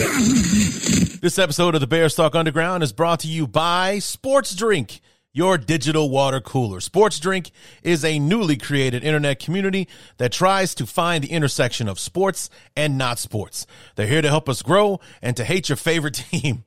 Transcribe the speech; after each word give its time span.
This 0.00 1.38
episode 1.38 1.74
of 1.74 1.82
the 1.82 1.86
Bears 1.86 2.14
Talk 2.14 2.34
Underground 2.34 2.82
is 2.82 2.90
brought 2.90 3.20
to 3.20 3.28
you 3.28 3.46
by 3.46 3.98
Sports 3.98 4.54
Drink, 4.54 5.02
your 5.34 5.58
digital 5.58 6.08
water 6.08 6.40
cooler. 6.40 6.80
Sports 6.80 7.20
Drink 7.20 7.50
is 7.82 8.02
a 8.02 8.18
newly 8.18 8.56
created 8.56 9.04
internet 9.04 9.40
community 9.40 9.88
that 10.16 10.32
tries 10.32 10.74
to 10.76 10.86
find 10.86 11.22
the 11.22 11.30
intersection 11.30 11.86
of 11.86 12.00
sports 12.00 12.48
and 12.74 12.96
not 12.96 13.18
sports. 13.18 13.66
They're 13.96 14.06
here 14.06 14.22
to 14.22 14.30
help 14.30 14.48
us 14.48 14.62
grow 14.62 15.00
and 15.20 15.36
to 15.36 15.44
hate 15.44 15.68
your 15.68 15.76
favorite 15.76 16.14
team. 16.30 16.64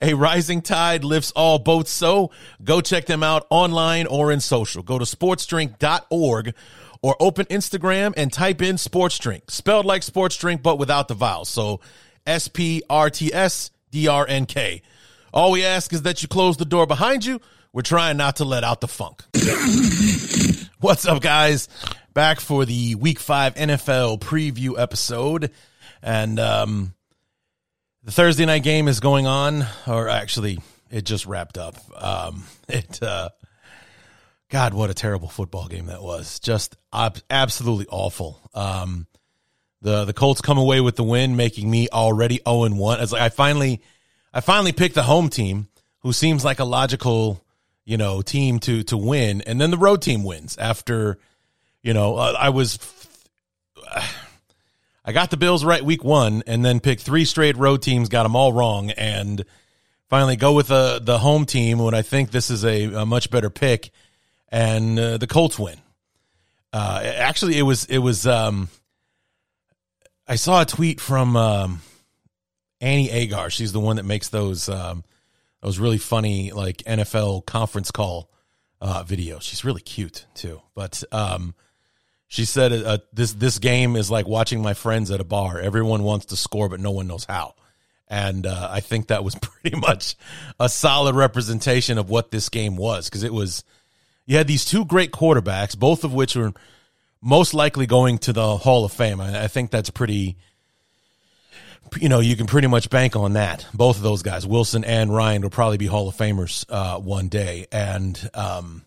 A 0.00 0.14
rising 0.14 0.62
tide 0.62 1.02
lifts 1.02 1.32
all 1.32 1.58
boats, 1.58 1.90
so 1.90 2.30
go 2.62 2.80
check 2.80 3.06
them 3.06 3.24
out 3.24 3.48
online 3.50 4.06
or 4.06 4.30
in 4.30 4.38
social. 4.38 4.84
Go 4.84 5.00
to 5.00 5.04
sportsdrink.org 5.04 6.54
or 7.02 7.16
open 7.18 7.46
Instagram 7.46 8.14
and 8.16 8.32
type 8.32 8.62
in 8.62 8.78
sports 8.78 9.18
drink, 9.18 9.50
spelled 9.50 9.86
like 9.86 10.04
sports 10.04 10.36
drink, 10.36 10.62
but 10.62 10.78
without 10.78 11.08
the 11.08 11.14
vowels. 11.14 11.48
So 11.48 11.80
S 12.28 12.48
P 12.48 12.82
R 12.88 13.10
T 13.10 13.32
S 13.32 13.70
D 13.90 14.06
R 14.06 14.26
N 14.26 14.46
K. 14.46 14.82
All 15.32 15.50
we 15.50 15.64
ask 15.64 15.92
is 15.92 16.02
that 16.02 16.22
you 16.22 16.28
close 16.28 16.56
the 16.56 16.64
door 16.64 16.86
behind 16.86 17.24
you. 17.24 17.40
We're 17.72 17.82
trying 17.82 18.16
not 18.16 18.36
to 18.36 18.44
let 18.44 18.64
out 18.64 18.80
the 18.80 18.88
funk. 18.88 19.24
What's 20.80 21.06
up, 21.06 21.20
guys? 21.20 21.68
Back 22.14 22.40
for 22.40 22.64
the 22.64 22.94
week 22.94 23.18
five 23.18 23.54
NFL 23.54 24.20
preview 24.20 24.78
episode. 24.78 25.50
And, 26.02 26.38
um, 26.38 26.94
the 28.04 28.12
Thursday 28.12 28.46
night 28.46 28.62
game 28.62 28.88
is 28.88 29.00
going 29.00 29.26
on, 29.26 29.66
or 29.86 30.08
actually, 30.08 30.60
it 30.90 31.04
just 31.04 31.26
wrapped 31.26 31.58
up. 31.58 31.76
Um, 31.94 32.44
it, 32.68 33.02
uh, 33.02 33.28
God, 34.50 34.72
what 34.72 34.88
a 34.88 34.94
terrible 34.94 35.28
football 35.28 35.68
game 35.68 35.86
that 35.86 36.02
was! 36.02 36.40
Just 36.40 36.76
ab- 36.90 37.20
absolutely 37.28 37.86
awful. 37.90 38.40
Um, 38.54 39.06
the 39.80 40.04
the 40.04 40.12
Colts 40.12 40.40
come 40.40 40.58
away 40.58 40.80
with 40.80 40.96
the 40.96 41.04
win, 41.04 41.36
making 41.36 41.70
me 41.70 41.88
already 41.92 42.40
zero 42.46 42.64
and 42.64 42.78
one. 42.78 43.00
It's 43.00 43.12
like 43.12 43.22
I 43.22 43.28
finally, 43.28 43.80
I 44.32 44.40
finally 44.40 44.72
picked 44.72 44.94
the 44.94 45.04
home 45.04 45.28
team, 45.28 45.68
who 46.00 46.12
seems 46.12 46.44
like 46.44 46.58
a 46.58 46.64
logical, 46.64 47.44
you 47.84 47.96
know, 47.96 48.22
team 48.22 48.58
to 48.60 48.82
to 48.84 48.96
win, 48.96 49.42
and 49.42 49.60
then 49.60 49.70
the 49.70 49.78
road 49.78 50.02
team 50.02 50.24
wins 50.24 50.56
after, 50.56 51.18
you 51.82 51.94
know, 51.94 52.16
uh, 52.16 52.34
I 52.38 52.50
was. 52.50 52.78
I 55.04 55.12
got 55.12 55.30
the 55.30 55.38
Bills 55.38 55.64
right 55.64 55.82
week 55.82 56.04
one, 56.04 56.42
and 56.46 56.62
then 56.62 56.80
picked 56.80 57.00
three 57.00 57.24
straight 57.24 57.56
road 57.56 57.80
teams, 57.80 58.10
got 58.10 58.24
them 58.24 58.36
all 58.36 58.52
wrong, 58.52 58.90
and 58.90 59.42
finally 60.10 60.36
go 60.36 60.52
with 60.52 60.68
the 60.68 61.00
the 61.02 61.18
home 61.18 61.46
team 61.46 61.78
when 61.78 61.94
I 61.94 62.02
think 62.02 62.30
this 62.30 62.50
is 62.50 62.62
a, 62.62 62.92
a 62.92 63.06
much 63.06 63.30
better 63.30 63.48
pick, 63.48 63.90
and 64.50 64.98
uh, 64.98 65.16
the 65.16 65.26
Colts 65.26 65.58
win. 65.58 65.78
Uh, 66.74 67.00
actually, 67.02 67.58
it 67.58 67.62
was 67.62 67.86
it 67.86 67.98
was. 67.98 68.26
Um, 68.26 68.68
I 70.28 70.36
saw 70.36 70.60
a 70.60 70.66
tweet 70.66 71.00
from 71.00 71.36
um, 71.36 71.80
Annie 72.80 73.10
Agar. 73.10 73.50
She's 73.50 73.72
the 73.72 73.80
one 73.80 73.96
that 73.96 74.04
makes 74.04 74.28
those 74.28 74.68
um, 74.68 75.02
those 75.62 75.78
really 75.78 75.98
funny 75.98 76.52
like 76.52 76.78
NFL 76.78 77.46
conference 77.46 77.90
call 77.90 78.30
uh, 78.80 79.02
videos. 79.04 79.42
She's 79.42 79.64
really 79.64 79.82
cute 79.82 80.26
too, 80.34 80.60
but. 80.74 81.02
Um, 81.10 81.54
she 82.30 82.44
said, 82.44 82.72
uh, 82.72 82.98
"This 83.12 83.32
this 83.32 83.58
game 83.58 83.96
is 83.96 84.10
like 84.10 84.28
watching 84.28 84.60
my 84.60 84.74
friends 84.74 85.10
at 85.10 85.18
a 85.20 85.24
bar. 85.24 85.58
Everyone 85.58 86.02
wants 86.02 86.26
to 86.26 86.36
score, 86.36 86.68
but 86.68 86.78
no 86.78 86.90
one 86.90 87.06
knows 87.06 87.24
how." 87.24 87.54
And 88.06 88.46
uh, 88.46 88.68
I 88.70 88.80
think 88.80 89.08
that 89.08 89.24
was 89.24 89.34
pretty 89.42 89.76
much 89.76 90.14
a 90.60 90.68
solid 90.68 91.14
representation 91.14 91.96
of 91.96 92.10
what 92.10 92.30
this 92.30 92.50
game 92.50 92.76
was 92.76 93.08
because 93.08 93.24
it 93.24 93.32
was. 93.32 93.64
You 94.26 94.36
had 94.36 94.46
these 94.46 94.66
two 94.66 94.84
great 94.84 95.10
quarterbacks, 95.10 95.76
both 95.76 96.04
of 96.04 96.12
which 96.12 96.36
were 96.36 96.52
most 97.20 97.54
likely 97.54 97.86
going 97.86 98.18
to 98.18 98.32
the 98.32 98.56
Hall 98.56 98.84
of 98.84 98.92
Fame. 98.92 99.20
I, 99.20 99.44
I 99.44 99.48
think 99.48 99.70
that's 99.70 99.90
pretty. 99.90 100.36
You 101.98 102.10
know, 102.10 102.20
you 102.20 102.36
can 102.36 102.46
pretty 102.46 102.68
much 102.68 102.90
bank 102.90 103.16
on 103.16 103.32
that. 103.32 103.66
Both 103.72 103.96
of 103.96 104.02
those 104.02 104.22
guys, 104.22 104.46
Wilson 104.46 104.84
and 104.84 105.14
Ryan, 105.14 105.40
will 105.40 105.48
probably 105.48 105.78
be 105.78 105.86
Hall 105.86 106.06
of 106.06 106.14
Famers 106.14 106.66
uh, 106.68 106.98
one 106.98 107.28
day, 107.28 107.66
and 107.72 108.30
um, 108.34 108.84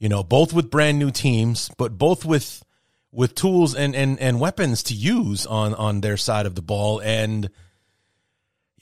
you 0.00 0.08
know, 0.08 0.24
both 0.24 0.52
with 0.52 0.70
brand 0.70 0.98
new 0.98 1.12
teams, 1.12 1.70
but 1.78 1.96
both 1.96 2.24
with 2.24 2.64
with 3.12 3.34
tools 3.36 3.74
and 3.74 3.94
and 3.94 4.18
and 4.18 4.40
weapons 4.40 4.82
to 4.84 4.94
use 4.94 5.46
on 5.46 5.74
on 5.74 6.00
their 6.00 6.16
side 6.16 6.46
of 6.46 6.56
the 6.56 6.62
ball 6.62 7.00
and 7.00 7.50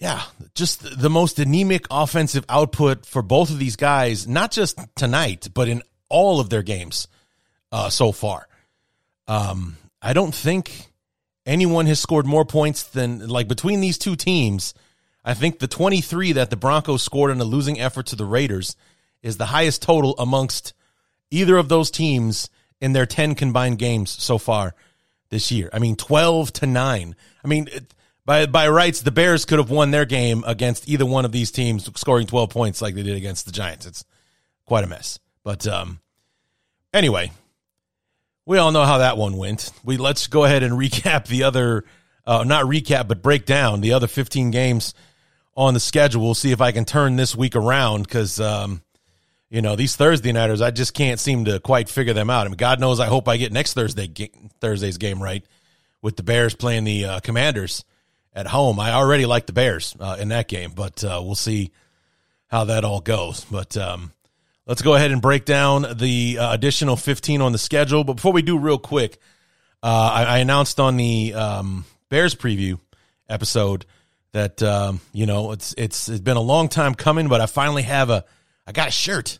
yeah, 0.03 0.21
just 0.57 1.01
the 1.01 1.09
most 1.09 1.39
anemic 1.39 1.87
offensive 1.89 2.45
output 2.49 3.07
for 3.07 3.23
both 3.23 3.51
of 3.51 3.61
these 3.61 3.77
guys, 3.77 4.27
not 4.27 4.51
just 4.51 4.77
tonight, 4.97 5.47
but 5.55 5.69
in 5.69 5.81
all 6.09 6.41
of 6.41 6.51
their 6.51 6.65
games 6.65 7.07
uh, 7.71 7.89
so 7.89 8.11
far. 8.11 8.49
Um, 9.29 9.77
I 10.01 10.13
don't 10.13 10.35
think 10.35 10.93
anyone 11.47 11.87
has 11.87 12.01
scored 12.01 12.27
more 12.27 12.45
points 12.45 12.83
than 12.83 13.29
like 13.29 13.49
between 13.49 13.81
these 13.81 13.99
two 13.99 14.17
teams. 14.17 14.75
I 15.25 15.35
think 15.35 15.59
the 15.59 15.69
23 15.69 16.33
that 16.33 16.51
the 16.51 16.57
Broncos 16.57 17.03
scored 17.03 17.31
in 17.31 17.41
a 17.41 17.45
losing 17.45 17.81
effort 17.81 18.07
to 18.07 18.17
the 18.17 18.25
Raiders 18.25 18.77
is 19.23 19.37
the 19.37 19.47
highest 19.47 19.83
total 19.83 20.17
amongst 20.19 20.75
either 21.31 21.57
of 21.57 21.69
those 21.69 21.91
teams 21.91 22.51
in 22.81 22.93
their 22.93 23.07
10 23.07 23.37
combined 23.37 23.79
games 23.79 24.11
so 24.11 24.39
far 24.39 24.75
this 25.31 25.53
year. 25.53 25.71
I 25.73 25.79
mean, 25.79 25.97
12 25.97 26.53
to 26.55 26.67
9. 26.67 27.17
I 27.45 27.49
mean, 27.49 27.69
by 28.25 28.47
by 28.47 28.69
rights, 28.69 29.03
the 29.03 29.11
Bears 29.11 29.45
could 29.45 29.59
have 29.59 29.71
won 29.71 29.91
their 29.91 30.05
game 30.05 30.45
against 30.47 30.89
either 30.89 31.07
one 31.07 31.25
of 31.25 31.33
these 31.33 31.51
teams, 31.51 31.89
scoring 31.99 32.27
12 32.27 32.51
points 32.51 32.83
like 32.83 32.95
they 32.95 33.03
did 33.03 33.17
against 33.17 33.47
the 33.47 33.53
Giants. 33.53 33.87
It's 33.87 34.05
quite 34.65 34.85
a 34.85 34.87
mess. 34.87 35.19
But 35.43 35.67
um, 35.67 36.01
anyway, 36.93 37.33
we 38.47 38.59
all 38.59 38.73
know 38.73 38.85
how 38.85 38.99
that 38.99 39.17
one 39.17 39.37
went. 39.37 39.73
We 39.85 39.97
let's 39.97 40.27
go 40.27 40.45
ahead 40.45 40.63
and 40.63 40.73
recap 40.79 41.27
the 41.27 41.45
other, 41.45 41.85
uh, 42.27 42.45
not 42.45 42.65
recap, 42.65 43.09
but 43.09 43.23
break 43.23 43.47
down 43.47 43.81
the 43.81 43.93
other 43.93 44.07
15 44.07 44.51
games 44.51 44.95
on 45.57 45.75
the 45.75 45.81
schedule. 45.81 46.23
We'll 46.23 46.35
see 46.35 46.53
if 46.53 46.61
I 46.61 46.73
can 46.73 46.85
turn 46.85 47.17
this 47.17 47.37
week 47.37 47.57
around 47.57 48.03
because 48.03 48.41
um, 48.41 48.83
you 49.53 49.61
know, 49.61 49.77
these 49.77 49.97
Thursday 49.97 50.33
nighters, 50.33 50.63
I 50.63 50.71
just 50.71 50.95
can't 50.95 51.21
seem 51.21 51.45
to 51.45 51.61
quite 51.61 51.91
figure 51.91 52.15
them 52.15 52.31
out. 52.31 52.47
I 52.47 52.49
mean, 52.49 52.57
God 52.57 52.81
knows, 52.81 53.01
I 53.01 53.07
hope 53.07 53.29
I 53.29 53.37
get 53.37 53.53
next 53.53 53.75
Thursday 53.75 54.11
Thursday's 54.63 54.97
game 54.97 55.23
right 55.23 55.45
with 56.01 56.17
the 56.17 56.23
Bears 56.23 56.55
playing 56.55 56.85
the 56.85 57.05
uh, 57.05 57.21
Commanders 57.21 57.85
at 58.33 58.47
home. 58.47 58.81
I 58.81 58.93
already 58.93 59.27
like 59.27 59.45
the 59.45 59.53
Bears 59.53 59.95
uh, 60.01 60.17
in 60.19 60.29
that 60.29 60.49
game, 60.49 60.73
but 60.75 61.05
uh, 61.05 61.21
we'll 61.23 61.35
see 61.35 61.71
how 62.47 62.65
that 62.65 62.83
all 62.83 63.03
goes. 63.03 63.45
But 63.45 63.77
um, 63.77 64.13
let's 64.67 64.83
go 64.83 64.95
ahead 64.95 65.11
and 65.11 65.23
break 65.23 65.45
down 65.45 65.87
the 65.97 66.39
uh, 66.39 66.53
additional 66.53 66.97
15 66.97 67.41
on 67.41 67.53
the 67.53 67.59
schedule. 67.59 68.05
But 68.05 68.15
before 68.15 68.33
we 68.33 68.43
do, 68.43 68.59
real 68.59 68.79
quick, 68.79 69.19
uh, 69.83 70.11
I, 70.15 70.25
I, 70.25 70.39
announced 70.39 70.79
on 70.79 70.97
the 70.97 71.35
um, 71.35 71.85
Bears 72.09 72.35
preview 72.35 72.79
episode 73.29 73.85
that 74.33 74.63
um, 74.63 75.01
you 75.13 75.27
know 75.27 75.53
it's 75.53 75.75
it's 75.77 76.09
it's 76.09 76.21
been 76.21 76.37
a 76.37 76.43
long 76.43 76.69
time 76.69 76.95
coming, 76.95 77.29
but 77.29 77.41
I 77.41 77.47
finally 77.47 77.83
have 77.83 78.09
a 78.11 78.25
I 78.67 78.73
got 78.73 78.89
a 78.89 78.93
shirt 78.93 79.39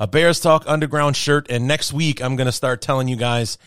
a 0.00 0.06
Bears 0.06 0.40
Talk 0.40 0.64
Underground 0.66 1.14
shirt. 1.14 1.48
And 1.50 1.68
next 1.68 1.92
week, 1.92 2.22
I'm 2.22 2.34
going 2.34 2.46
to 2.46 2.52
start 2.52 2.80
telling 2.80 3.06
you 3.06 3.16
guys 3.16 3.58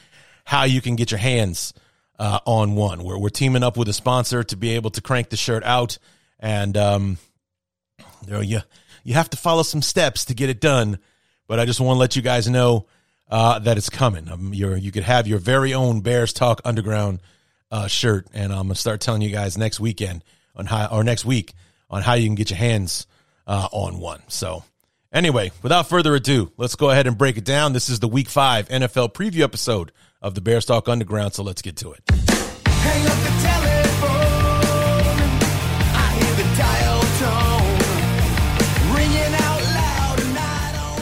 how 0.44 0.64
you 0.64 0.82
can 0.82 0.96
get 0.98 1.12
your 1.12 1.20
hands 1.20 1.74
uh, 2.18 2.40
on 2.46 2.76
one. 2.76 3.04
We're, 3.04 3.20
we're 3.20 3.30
teaming 3.30 3.64
up 3.64 3.78
with 3.78 3.88
a 3.88 3.94
sponsor 3.94 4.44
to 4.44 4.58
be 4.58 4.72
able 4.72 4.90
to 4.90 5.02
crank 5.02 5.30
the 5.30 5.38
shirt 5.38 5.64
out. 5.64 6.00
And, 6.40 6.76
um, 6.76 7.18
you 8.28 8.60
you 9.04 9.14
have 9.14 9.30
to 9.32 9.38
follow 9.38 9.64
some 9.64 9.82
steps 9.82 10.26
to 10.26 10.34
get 10.34 10.50
it 10.50 10.60
done. 10.60 11.00
But 11.48 11.60
I 11.60 11.66
just 11.66 11.80
want 11.80 11.96
to 11.96 12.00
let 12.00 12.16
you 12.16 12.22
guys 12.22 12.50
know 12.50 12.88
uh, 13.30 13.60
that 13.60 13.78
it's 13.78 13.90
coming. 13.90 14.30
Um, 14.30 14.54
you 14.54 14.92
could 14.92 15.04
have 15.04 15.28
your 15.28 15.40
very 15.40 15.74
own 15.74 16.02
Bears 16.02 16.34
Talk 16.34 16.62
Underground 16.66 17.20
uh, 17.70 17.88
shirt. 17.88 18.28
And 18.34 18.54
I'm 18.54 18.70
to 18.70 18.76
start 18.76 19.02
telling 19.02 19.22
you 19.22 19.30
guys 19.30 19.58
next 19.58 19.80
weekend 19.80 20.24
on 20.56 20.66
how, 20.66 20.88
or 20.88 21.04
next 21.04 21.26
week 21.26 21.54
on 21.90 22.02
how 22.02 22.14
you 22.14 22.28
can 22.28 22.36
get 22.36 22.50
your 22.50 22.58
hands 22.58 23.08
uh, 23.46 23.68
on 23.72 24.00
one. 24.00 24.22
So, 24.28 24.64
Anyway, 25.14 25.52
without 25.62 25.88
further 25.88 26.16
ado, 26.16 26.52
let's 26.58 26.76
go 26.76 26.90
ahead 26.90 27.06
and 27.06 27.16
break 27.16 27.38
it 27.38 27.46
down. 27.46 27.72
This 27.72 27.88
is 27.88 28.00
the 28.00 28.08
week 28.08 28.28
five 28.28 28.68
NFL 28.70 29.14
preview 29.14 29.42
episode 29.42 29.92
of 30.24 30.34
the 30.34 30.42
Bears 30.42 30.66
Talk 30.66 30.90
Underground, 30.90 31.36
so 31.36 31.44
let's 31.44 31.62
get 31.62 31.78
to 31.78 31.92
it. 31.92 32.02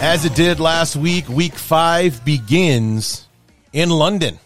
As 0.01 0.25
it 0.25 0.33
did 0.33 0.59
last 0.59 0.95
week, 0.95 1.29
week 1.29 1.53
five 1.53 2.25
begins 2.25 3.27
in 3.71 3.91
London 3.91 4.39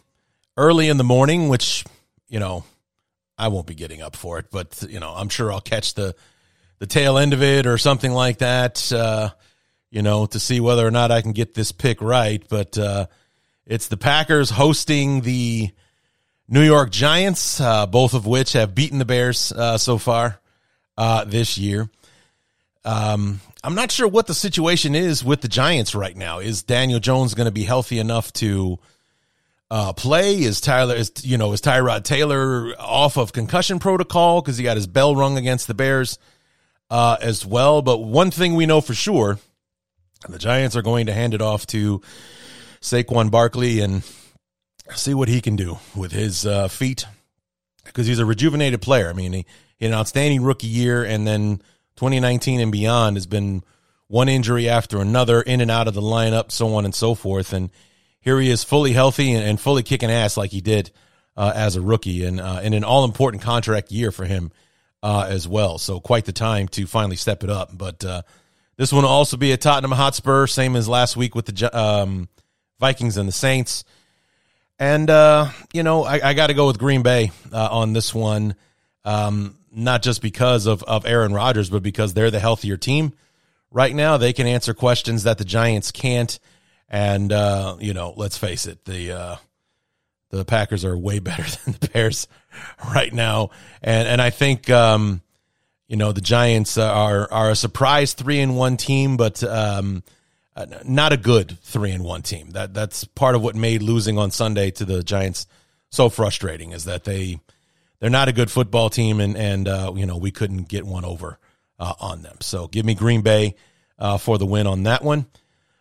early 0.57 0.89
in 0.89 0.97
the 0.97 1.05
morning, 1.05 1.47
which, 1.47 1.85
you 2.27 2.41
know, 2.41 2.65
I 3.37 3.47
won't 3.47 3.65
be 3.65 3.73
getting 3.73 4.01
up 4.01 4.17
for 4.17 4.37
it, 4.37 4.47
but 4.51 4.83
you 4.89 4.99
know, 4.99 5.13
I'm 5.15 5.29
sure 5.29 5.53
I'll 5.53 5.61
catch 5.61 5.93
the 5.93 6.13
the 6.79 6.85
tail 6.85 7.17
end 7.17 7.31
of 7.31 7.41
it 7.41 7.67
or 7.67 7.77
something 7.77 8.11
like 8.11 8.39
that. 8.39 8.91
Uh, 8.91 9.29
you 9.89 10.01
know, 10.01 10.25
to 10.25 10.41
see 10.41 10.59
whether 10.59 10.85
or 10.85 10.91
not 10.91 11.09
I 11.09 11.21
can 11.21 11.31
get 11.31 11.53
this 11.53 11.71
pick 11.71 12.01
right. 12.01 12.43
But 12.49 12.77
uh, 12.77 13.05
it's 13.65 13.87
the 13.87 13.95
Packers 13.95 14.49
hosting 14.49 15.21
the 15.21 15.69
New 16.49 16.63
York 16.63 16.91
Giants, 16.91 17.61
uh, 17.61 17.85
both 17.85 18.13
of 18.13 18.25
which 18.25 18.51
have 18.53 18.75
beaten 18.75 18.99
the 18.99 19.05
Bears 19.05 19.53
uh, 19.53 19.77
so 19.77 19.99
far 19.99 20.37
uh, 20.97 21.23
this 21.23 21.57
year. 21.57 21.89
Um, 22.83 23.39
I'm 23.65 23.73
not 23.73 23.91
sure 23.91 24.07
what 24.07 24.27
the 24.27 24.35
situation 24.35 24.93
is 24.93 25.23
with 25.23 25.41
the 25.41 25.47
Giants 25.47 25.95
right 25.95 26.15
now. 26.15 26.37
Is 26.37 26.61
Daniel 26.61 26.99
Jones 26.99 27.33
going 27.33 27.45
to 27.45 27.51
be 27.51 27.63
healthy 27.63 27.97
enough 27.97 28.31
to 28.33 28.77
uh, 29.71 29.91
play? 29.93 30.35
Is 30.35 30.61
Tyler 30.61 30.93
is 30.93 31.11
you 31.23 31.39
know 31.39 31.51
is 31.51 31.61
Tyrod 31.61 32.03
Taylor 32.03 32.75
off 32.77 33.17
of 33.17 33.33
concussion 33.33 33.79
protocol 33.79 34.41
because 34.41 34.59
he 34.59 34.63
got 34.63 34.77
his 34.77 34.85
bell 34.85 35.15
rung 35.15 35.35
against 35.35 35.65
the 35.65 35.73
Bears 35.73 36.19
uh, 36.91 37.17
as 37.19 37.43
well? 37.43 37.81
But 37.81 38.03
one 38.03 38.29
thing 38.29 38.53
we 38.53 38.67
know 38.67 38.81
for 38.81 38.93
sure, 38.93 39.39
the 40.29 40.37
Giants 40.37 40.75
are 40.75 40.83
going 40.83 41.07
to 41.07 41.13
hand 41.13 41.33
it 41.33 41.41
off 41.41 41.65
to 41.67 42.03
Saquon 42.81 43.31
Barkley 43.31 43.79
and 43.79 44.03
see 44.93 45.15
what 45.15 45.27
he 45.27 45.41
can 45.41 45.55
do 45.55 45.79
with 45.95 46.11
his 46.11 46.45
uh, 46.45 46.67
feet 46.67 47.07
because 47.83 48.05
he's 48.05 48.19
a 48.19 48.25
rejuvenated 48.27 48.83
player. 48.83 49.09
I 49.09 49.13
mean, 49.13 49.33
he, 49.33 49.45
he 49.77 49.85
had 49.85 49.91
an 49.91 49.97
outstanding 49.97 50.43
rookie 50.43 50.67
year 50.67 51.03
and 51.03 51.25
then 51.25 51.63
2019 51.95 52.59
and 52.59 52.71
beyond 52.71 53.17
has 53.17 53.27
been 53.27 53.63
one 54.07 54.29
injury 54.29 54.69
after 54.69 54.99
another, 54.99 55.41
in 55.41 55.61
and 55.61 55.71
out 55.71 55.87
of 55.87 55.93
the 55.93 56.01
lineup, 56.01 56.51
so 56.51 56.75
on 56.75 56.85
and 56.85 56.93
so 56.93 57.15
forth. 57.15 57.53
And 57.53 57.69
here 58.19 58.39
he 58.39 58.49
is, 58.49 58.63
fully 58.63 58.93
healthy 58.93 59.33
and, 59.33 59.43
and 59.43 59.59
fully 59.59 59.83
kicking 59.83 60.11
ass 60.11 60.37
like 60.37 60.51
he 60.51 60.61
did 60.61 60.91
uh, 61.37 61.51
as 61.55 61.75
a 61.75 61.81
rookie, 61.81 62.23
and 62.25 62.39
uh, 62.39 62.59
in 62.63 62.73
an 62.73 62.83
all 62.83 63.03
important 63.05 63.43
contract 63.43 63.91
year 63.91 64.11
for 64.11 64.25
him 64.25 64.51
uh, 65.03 65.27
as 65.29 65.47
well. 65.47 65.77
So 65.77 65.99
quite 65.99 66.25
the 66.25 66.31
time 66.33 66.67
to 66.69 66.87
finally 66.87 67.15
step 67.15 67.43
it 67.43 67.49
up. 67.49 67.75
But 67.77 68.03
uh, 68.03 68.21
this 68.77 68.91
one 68.91 69.03
will 69.03 69.11
also 69.11 69.37
be 69.37 69.51
a 69.51 69.57
Tottenham 69.57 69.91
Hotspur, 69.91 70.47
same 70.47 70.75
as 70.75 70.87
last 70.87 71.15
week 71.17 71.35
with 71.35 71.45
the 71.45 71.77
um, 71.77 72.29
Vikings 72.79 73.17
and 73.17 73.27
the 73.27 73.33
Saints. 73.33 73.83
And 74.79 75.09
uh, 75.09 75.49
you 75.73 75.83
know, 75.83 76.03
I, 76.03 76.29
I 76.29 76.33
got 76.33 76.47
to 76.47 76.53
go 76.53 76.67
with 76.67 76.79
Green 76.79 77.03
Bay 77.03 77.31
uh, 77.51 77.69
on 77.71 77.93
this 77.93 78.13
one. 78.13 78.55
Um, 79.03 79.55
not 79.75 80.01
just 80.01 80.21
because 80.21 80.65
of, 80.65 80.81
of 80.83 81.05
Aaron 81.05 81.33
Rodgers, 81.33 81.69
but 81.69 81.83
because 81.83 82.13
they're 82.13 82.31
the 82.31 82.39
healthier 82.39 82.77
team 82.77 83.13
right 83.71 83.93
now. 83.93 84.17
They 84.17 84.33
can 84.33 84.47
answer 84.47 84.73
questions 84.73 85.23
that 85.23 85.37
the 85.37 85.45
Giants 85.45 85.91
can't. 85.91 86.39
And, 86.87 87.31
uh, 87.31 87.77
you 87.79 87.93
know, 87.93 88.13
let's 88.15 88.37
face 88.37 88.65
it, 88.65 88.85
the, 88.85 89.11
uh, 89.11 89.35
the 90.29 90.45
Packers 90.45 90.85
are 90.85 90.97
way 90.97 91.19
better 91.19 91.43
than 91.43 91.75
the 91.79 91.89
Bears 91.89 92.27
right 92.93 93.13
now. 93.13 93.49
And, 93.81 94.07
and 94.07 94.21
I 94.21 94.29
think, 94.29 94.69
um, 94.69 95.21
you 95.87 95.97
know, 95.97 96.11
the 96.11 96.21
Giants 96.21 96.77
are, 96.77 97.31
are 97.31 97.51
a 97.51 97.55
surprise 97.55 98.13
three 98.13 98.39
and 98.39 98.55
one 98.55 98.77
team, 98.77 99.17
but, 99.17 99.43
um, 99.43 100.03
not 100.85 101.11
a 101.11 101.17
good 101.17 101.59
three 101.63 101.91
and 101.91 102.03
one 102.03 102.21
team. 102.21 102.51
That 102.51 102.73
that's 102.73 103.03
part 103.03 103.35
of 103.35 103.41
what 103.41 103.55
made 103.55 103.81
losing 103.81 104.17
on 104.17 104.31
Sunday 104.31 104.71
to 104.71 104.85
the 104.85 105.03
Giants 105.03 105.47
so 105.91 106.07
frustrating 106.07 106.71
is 106.71 106.85
that 106.85 107.03
they, 107.03 107.41
they're 107.99 108.09
not 108.09 108.27
a 108.27 108.33
good 108.33 108.51
football 108.51 108.89
team, 108.89 109.19
and 109.19 109.37
and 109.37 109.67
uh, 109.67 109.93
you 109.95 110.05
know 110.05 110.17
we 110.17 110.31
couldn't 110.31 110.67
get 110.67 110.85
one 110.85 111.05
over 111.05 111.39
uh, 111.79 111.93
on 111.99 112.21
them. 112.21 112.37
So 112.41 112.67
give 112.67 112.85
me 112.85 112.93
Green 112.95 113.21
Bay 113.21 113.55
uh, 113.97 114.17
for 114.17 114.37
the 114.37 114.45
win 114.45 114.67
on 114.67 114.83
that 114.83 115.03
one. 115.03 115.25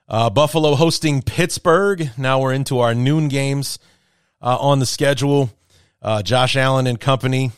Uh, 0.09 0.31
Buffalo 0.31 0.75
hosting 0.75 1.23
Pittsburgh. 1.23 2.11
Now 2.19 2.41
we're 2.41 2.53
into 2.53 2.81
our 2.81 2.95
noon 2.95 3.29
games 3.29 3.79
uh, 4.41 4.57
on 4.59 4.79
the 4.79 4.87
schedule. 4.87 5.51
Uh, 6.03 6.23
Josh 6.23 6.57
Allen 6.57 6.87
and 6.87 7.01
company 7.01 7.51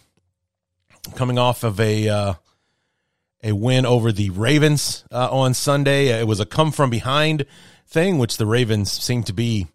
coming 1.15 1.39
off 1.39 1.65
of 1.65 1.81
a 1.81 2.37
a 3.43 3.53
win 3.53 3.87
over 3.87 4.11
the 4.11 4.31
Ravens 4.31 5.05
on 5.13 5.55
Sunday. 5.55 6.09
It 6.09 6.27
was 6.27 6.41
a 6.41 6.47
come 6.47 6.73
from 6.73 6.91
behind 6.91 7.47
thing, 7.87 8.19
which 8.19 8.39
the 8.39 8.47
Ravens 8.47 8.91
seem 8.91 9.23
to 9.25 9.33
be 9.33 9.67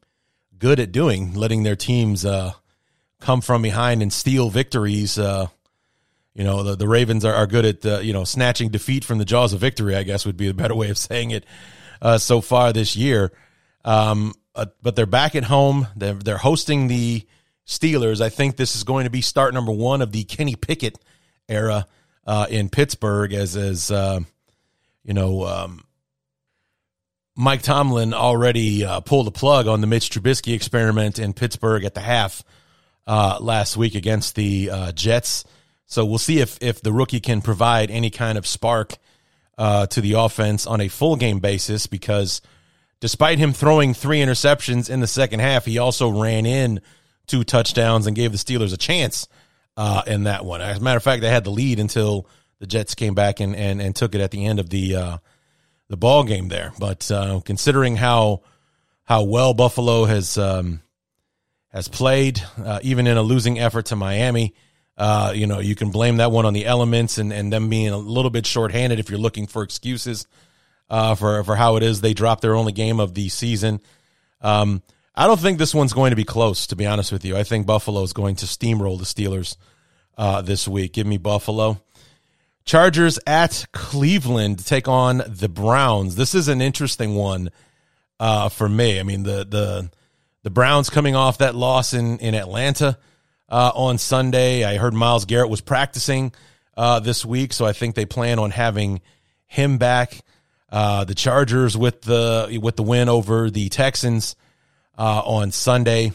good 0.58 0.80
at 0.80 0.92
doing, 0.92 1.34
letting 1.34 1.64
their 1.64 1.76
teams 1.76 2.26
come 3.22 3.40
from 3.42 3.62
behind 3.62 4.02
and 4.02 4.12
steal 4.12 4.50
victories. 4.50 5.18
Uh, 5.18 5.48
you 6.34 6.44
know, 6.44 6.64
the, 6.64 6.76
the 6.76 6.88
Ravens 6.88 7.24
are, 7.24 7.34
are 7.34 7.48
good 7.48 7.66
at, 7.66 7.86
uh, 7.86 8.00
you 8.00 8.14
know, 8.14 8.24
snatching 8.24 8.70
defeat 8.70 9.06
from 9.06 9.18
the 9.18 9.26
jaws 9.26 9.54
of 9.54 9.60
victory, 9.60 9.96
I 9.96 10.04
guess 10.04 10.26
would 10.26 10.38
be 10.38 10.50
a 10.50 10.54
better 10.54 10.76
way 10.76 10.90
of 10.90 10.98
saying 10.98 11.32
it 11.32 11.46
uh, 12.02 12.18
so 12.18 12.42
far 12.42 12.74
this 12.74 12.96
year. 12.96 13.32
Um, 13.84 14.34
uh, 14.56 14.66
but 14.82 14.96
they're 14.96 15.06
back 15.06 15.36
at 15.36 15.46
home. 15.46 15.88
They're, 15.96 16.14
they're 16.14 16.38
hosting 16.38 16.88
the 16.88 17.26
Steelers. 17.66 18.22
I 18.22 18.30
think 18.30 18.58
this 18.58 18.76
is 18.76 18.84
going 18.84 19.06
to 19.06 19.10
be 19.10 19.22
start 19.22 19.54
number 19.54 19.72
one 19.72 20.02
of 20.02 20.12
the 20.12 20.24
Kenny 20.24 20.56
Pickett 20.56 20.98
era 21.48 21.86
uh, 22.26 22.48
in 22.50 22.70
Pittsburgh 22.70 23.34
as, 23.34 23.56
as 23.56 23.92
uh, 23.92 24.20
you 25.04 25.14
know, 25.14 25.46
um, 25.46 25.84
Mike 27.36 27.62
Tomlin 27.62 28.14
already 28.14 28.86
pulled 29.06 29.28
the 29.28 29.32
plug 29.32 29.68
on 29.68 29.82
the 29.82 29.88
Mitch 29.88 30.10
Trubisky 30.10 30.54
experiment 30.54 31.18
in 31.18 31.34
Pittsburgh 31.34 31.86
at 31.86 31.94
the 31.94 32.02
half 32.02 32.44
uh, 33.08 33.38
last 33.40 33.78
week 33.78 33.96
against 33.96 34.36
the 34.36 34.70
uh, 34.70 34.92
Jets. 34.92 35.44
So 35.86 36.06
we'll 36.06 36.20
see 36.20 36.40
if 36.40 36.58
if 36.62 36.82
the 36.82 36.94
rookie 36.94 37.20
can 37.20 37.42
provide 37.42 37.92
any 37.92 38.10
kind 38.10 38.38
of 38.38 38.48
spark 38.48 38.98
uh, 39.58 39.88
to 39.88 40.02
the 40.02 40.14
offense 40.14 40.66
on 40.66 40.82
a 40.82 40.88
full 40.88 41.16
game 41.16 41.40
basis. 41.40 41.88
Because 41.88 42.42
despite 43.00 43.40
him 43.40 43.54
throwing 43.54 43.94
three 43.94 44.20
interceptions 44.20 44.90
in 44.90 45.02
the 45.02 45.08
second 45.08 45.42
half, 45.42 45.66
he 45.66 45.78
also 45.78 46.10
ran 46.10 46.46
in 46.46 46.82
two 47.28 47.44
touchdowns 47.44 48.08
and 48.08 48.16
gave 48.16 48.32
the 48.32 48.38
Steelers 48.38 48.74
a 48.74 48.78
chance 48.78 49.28
uh, 49.78 50.04
in 50.08 50.24
that 50.24 50.46
one. 50.46 50.62
As 50.62 50.78
a 50.78 50.82
matter 50.82 50.98
of 50.98 51.04
fact, 51.04 51.22
they 51.22 51.30
had 51.30 51.44
the 51.44 51.52
lead 51.52 51.80
until 51.80 52.28
the 52.60 52.68
Jets 52.68 52.96
came 52.96 53.16
back 53.16 53.40
and 53.40 53.56
and, 53.56 53.82
and 53.82 53.96
took 53.96 54.16
it 54.16 54.22
at 54.22 54.32
the 54.32 54.46
end 54.46 54.60
of 54.60 54.70
the 54.70 54.96
uh, 54.96 55.18
the 55.90 55.98
ball 55.98 56.24
game 56.24 56.48
there. 56.48 56.72
But 56.80 57.12
uh, 57.12 57.42
considering 57.44 57.98
how 57.98 58.44
how 59.04 59.24
well 59.24 59.54
Buffalo 59.54 60.06
has 60.06 60.38
um, 60.38 60.82
has 61.72 61.88
played, 61.88 62.42
uh, 62.64 62.80
even 62.84 63.08
in 63.08 63.18
a 63.18 63.22
losing 63.22 63.60
effort 63.60 63.88
to 63.88 63.96
Miami. 63.96 64.54
Uh, 64.98 65.32
you 65.34 65.48
know, 65.48 65.60
you 65.60 65.74
can 65.74 65.90
blame 65.90 66.18
that 66.18 66.32
one 66.32 66.46
on 66.46 66.54
the 66.54 66.66
elements 66.66 67.18
and, 67.18 67.32
and 67.32 67.52
them 67.52 67.70
being 67.70 67.90
a 67.90 67.98
little 67.98 68.30
bit 68.30 68.46
shorthanded 68.46 69.00
if 69.00 69.10
you're 69.10 69.20
looking 69.20 69.48
for 69.48 69.64
excuses 69.64 70.28
uh, 70.90 71.16
for, 71.16 71.44
for 71.44 71.56
how 71.56 71.78
it 71.78 71.84
is 71.84 72.02
they 72.02 72.14
dropped 72.14 72.42
their 72.42 72.56
only 72.56 72.74
game 72.74 73.00
of 73.00 73.14
the 73.14 73.30
season. 73.30 73.80
Um, 74.42 74.84
I 75.16 75.28
don't 75.28 75.40
think 75.40 75.58
this 75.58 75.74
one's 75.74 75.94
going 75.94 76.12
to 76.12 76.16
be 76.16 76.24
close, 76.24 76.68
to 76.68 76.76
be 76.76 76.86
honest 76.86 77.12
with 77.12 77.26
you. 77.26 77.38
I 77.38 77.44
think 77.44 77.66
Buffalo 77.66 78.04
is 78.04 78.14
going 78.14 78.36
to 78.38 78.46
steamroll 78.46 78.98
the 78.98 79.06
Steelers 79.06 79.56
uh, 80.18 80.42
this 80.42 80.68
week. 80.68 80.94
Give 80.94 81.08
me 81.08 81.18
Buffalo. 81.18 81.82
Chargers 82.64 83.18
at 83.26 83.66
Cleveland 83.72 84.66
take 84.66 84.88
on 84.88 85.24
the 85.28 85.50
Browns. 85.50 86.16
This 86.16 86.36
is 86.36 86.48
an 86.48 86.62
interesting 86.62 87.16
one 87.16 87.50
uh, 88.20 88.50
for 88.50 88.70
me. 88.70 89.00
I 89.00 89.04
mean, 89.04 89.24
the 89.24 89.46
the 89.46 89.92
the 90.44 90.50
Browns 90.50 90.90
coming 90.90 91.16
off 91.16 91.40
that 91.40 91.56
loss 91.56 91.94
in 91.94 92.20
in 92.20 92.36
Atlanta 92.36 92.98
uh, 93.50 93.72
on 93.76 93.98
Sunday. 93.98 94.64
I 94.64 94.78
heard 94.78 94.94
Myles 94.94 95.26
Garrett 95.26 95.50
was 95.50 95.62
practicing 95.62 96.34
uh, 96.76 97.00
this 97.00 97.26
week, 97.26 97.54
so 97.54 97.66
I 97.66 97.74
think 97.74 97.96
they 97.96 98.06
plan 98.06 98.40
on 98.40 98.52
having 98.52 99.02
him 99.48 99.78
back. 99.78 100.22
Uh, 100.72 101.04
the 101.04 101.16
Chargers 101.16 101.76
with 101.76 102.02
the 102.02 102.58
with 102.62 102.78
the 102.78 102.84
win 102.84 103.10
over 103.10 103.50
the 103.50 103.70
Texans 103.70 104.36
uh, 104.98 105.22
on 105.26 105.52
Sunday. 105.52 106.14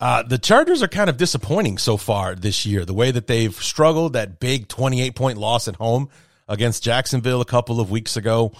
Uh, 0.00 0.22
the 0.22 0.38
Chargers 0.38 0.82
are 0.82 0.88
kind 0.88 1.10
of 1.10 1.16
disappointing 1.16 1.78
so 1.78 1.96
far 1.96 2.34
this 2.34 2.64
year. 2.64 2.84
The 2.84 2.94
way 2.94 3.10
that 3.10 3.26
they've 3.26 3.54
struggled, 3.54 4.12
that 4.12 4.38
big 4.38 4.68
28 4.68 5.14
point 5.16 5.38
loss 5.38 5.66
at 5.66 5.76
home 5.76 6.08
against 6.48 6.82
Jacksonville 6.82 7.40
a 7.40 7.44
couple 7.44 7.80
of 7.80 7.90
weeks 7.90 8.16
ago. 8.16 8.52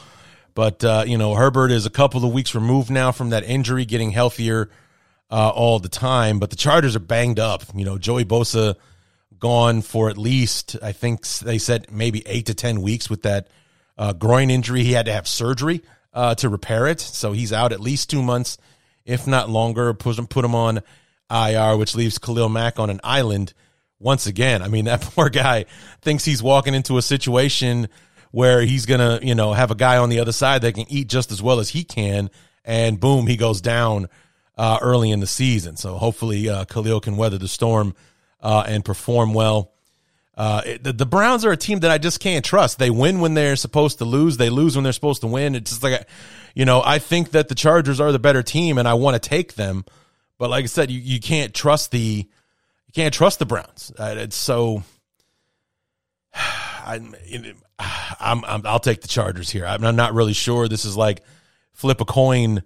But, 0.55 0.83
uh, 0.85 1.05
you 1.07 1.19
know, 1.19 1.35
Herbert 1.35 1.71
is 1.71 1.87
a 1.87 1.90
couple 1.90 2.25
of 2.25 2.33
weeks 2.33 2.55
removed 2.55 2.90
now 2.90 3.12
from 3.12 3.31
that 3.31 3.45
injury, 3.45 3.85
getting 3.85 4.11
healthier 4.11 4.71
uh, 5.31 5.50
all 5.50 5.78
the 5.78 5.88
time. 5.88 6.38
But 6.38 6.50
the 6.50 6.57
Chargers 6.57 6.97
are 6.97 7.00
banged 7.00 7.38
up. 7.38 7.62
You 7.75 7.85
know, 7.85 7.99
Joey 7.99 8.25
Bosa 8.25 8.76
gone 9.38 9.83
for 9.83 10.11
at 10.11 10.19
least, 10.19 10.76
I 10.83 10.93
think 10.93 11.26
they 11.38 11.59
said 11.59 11.87
maybe 11.90 12.23
eight 12.26 12.47
to 12.47 12.55
10 12.55 12.83
weeks 12.83 13.09
with 13.09 13.23
that 13.23 13.49
uh, 13.97 14.12
groin 14.12 14.50
injury. 14.50 14.83
He 14.83 14.93
had 14.93 15.07
to 15.07 15.12
have 15.12 15.28
surgery 15.28 15.83
uh, 16.12 16.35
to 16.37 16.49
repair 16.49 16.87
it. 16.87 17.00
So 17.00 17.33
he's 17.33 17.52
out 17.52 17.73
at 17.73 17.81
least 17.81 18.11
two 18.11 18.23
months, 18.23 18.59
if 19.05 19.26
not 19.26 19.49
longer. 19.49 19.93
Put 19.95 20.19
him, 20.19 20.26
put 20.26 20.45
him 20.45 20.55
on 20.55 20.81
IR, 21.31 21.76
which 21.76 21.95
leaves 21.95 22.19
Khalil 22.19 22.49
Mack 22.49 22.78
on 22.78 22.90
an 22.90 23.00
island 23.05 23.52
once 23.99 24.26
again. 24.26 24.62
I 24.62 24.69
mean, 24.69 24.87
that 24.87 25.00
poor 25.14 25.28
guy 25.28 25.67
thinks 26.00 26.25
he's 26.25 26.43
walking 26.43 26.75
into 26.75 26.99
a 26.99 27.02
situation 27.02 27.88
where 28.30 28.61
he's 28.62 28.87
going 28.87 29.00
to, 29.00 29.25
you 29.26 29.35
know, 29.35 29.52
have 29.52 29.70
a 29.70 29.75
guy 29.75 29.97
on 29.97 30.08
the 30.08 30.20
other 30.20 30.32
side 30.32 30.62
that 30.62 30.75
can 30.75 30.87
eat 30.88 31.08
just 31.08 31.32
as 31.32 31.42
well 31.42 31.61
as 31.61 31.70
he 31.70 31.85
can. 31.85 32.30
And 32.64 33.00
boom, 33.00 33.26
he 33.26 33.37
goes 33.37 33.61
down 33.61 34.08
uh, 34.56 34.78
early 34.82 35.11
in 35.11 35.20
the 35.20 35.26
season. 35.26 35.76
So 35.76 35.97
hopefully 35.97 36.49
uh, 36.49 36.64
Khalil 36.64 37.00
can 37.00 37.16
weather 37.16 37.38
the 37.38 37.49
storm 37.49 37.94
uh, 38.40 38.64
and 38.66 38.85
perform 38.85 39.32
well. 39.32 39.73
Uh, 40.37 40.62
it, 40.64 40.85
the, 40.85 40.92
the, 40.92 41.06
Browns 41.06 41.44
are 41.44 41.50
a 41.50 41.56
team 41.56 41.80
that 41.80 41.90
I 41.90 41.99
just 41.99 42.20
can't 42.20 42.44
trust. 42.44 42.78
They 42.78 42.90
win 42.90 43.18
when 43.18 43.35
they're 43.35 43.56
supposed 43.56 43.99
to 43.99 44.04
lose. 44.04 44.37
They 44.37 44.50
lose 44.50 44.76
when 44.76 44.85
they're 44.85 44.92
supposed 44.92 45.23
to 45.23 45.26
win. 45.26 45.56
It's 45.56 45.70
just 45.70 45.82
like, 45.82 46.06
you 46.54 46.64
know, 46.64 46.80
I 46.85 47.00
think 47.00 47.30
that 47.30 47.49
the 47.49 47.56
Chargers 47.56 47.99
are 48.00 48.12
the 48.12 48.20
better 48.20 48.42
team 48.44 48.78
and 48.78 48.87
I 48.87 48.94
want 48.94 49.20
to 49.20 49.28
take 49.28 49.54
them. 49.54 49.85
But 50.38 50.50
like 50.50 50.62
I 50.62 50.66
said, 50.66 50.92
you, 50.92 51.00
you 51.00 51.18
can't 51.18 51.52
trust 51.52 51.90
the, 51.90 51.99
you 51.99 52.92
can't 52.94 53.12
trust 53.12 53.40
the 53.40 53.47
Browns. 53.47 53.90
Uh, 53.99 54.14
it's 54.18 54.37
so. 54.37 54.85
I'm, 56.88 57.14
I'm, 58.21 58.45
I'm, 58.45 58.66
I'll 58.66 58.80
take 58.80 59.02
the 59.02 59.09
Chargers 59.09 59.50
here. 59.50 59.66
I'm 59.66 59.97
not 59.97 60.14
really 60.14 60.33
sure. 60.33 60.68
This 60.68 60.85
is 60.85 60.97
like 60.97 61.23
flip 61.73 62.00
a 62.00 62.04
coin 62.04 62.62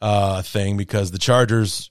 uh, 0.00 0.42
thing 0.42 0.76
because 0.76 1.10
the 1.10 1.18
Chargers 1.18 1.90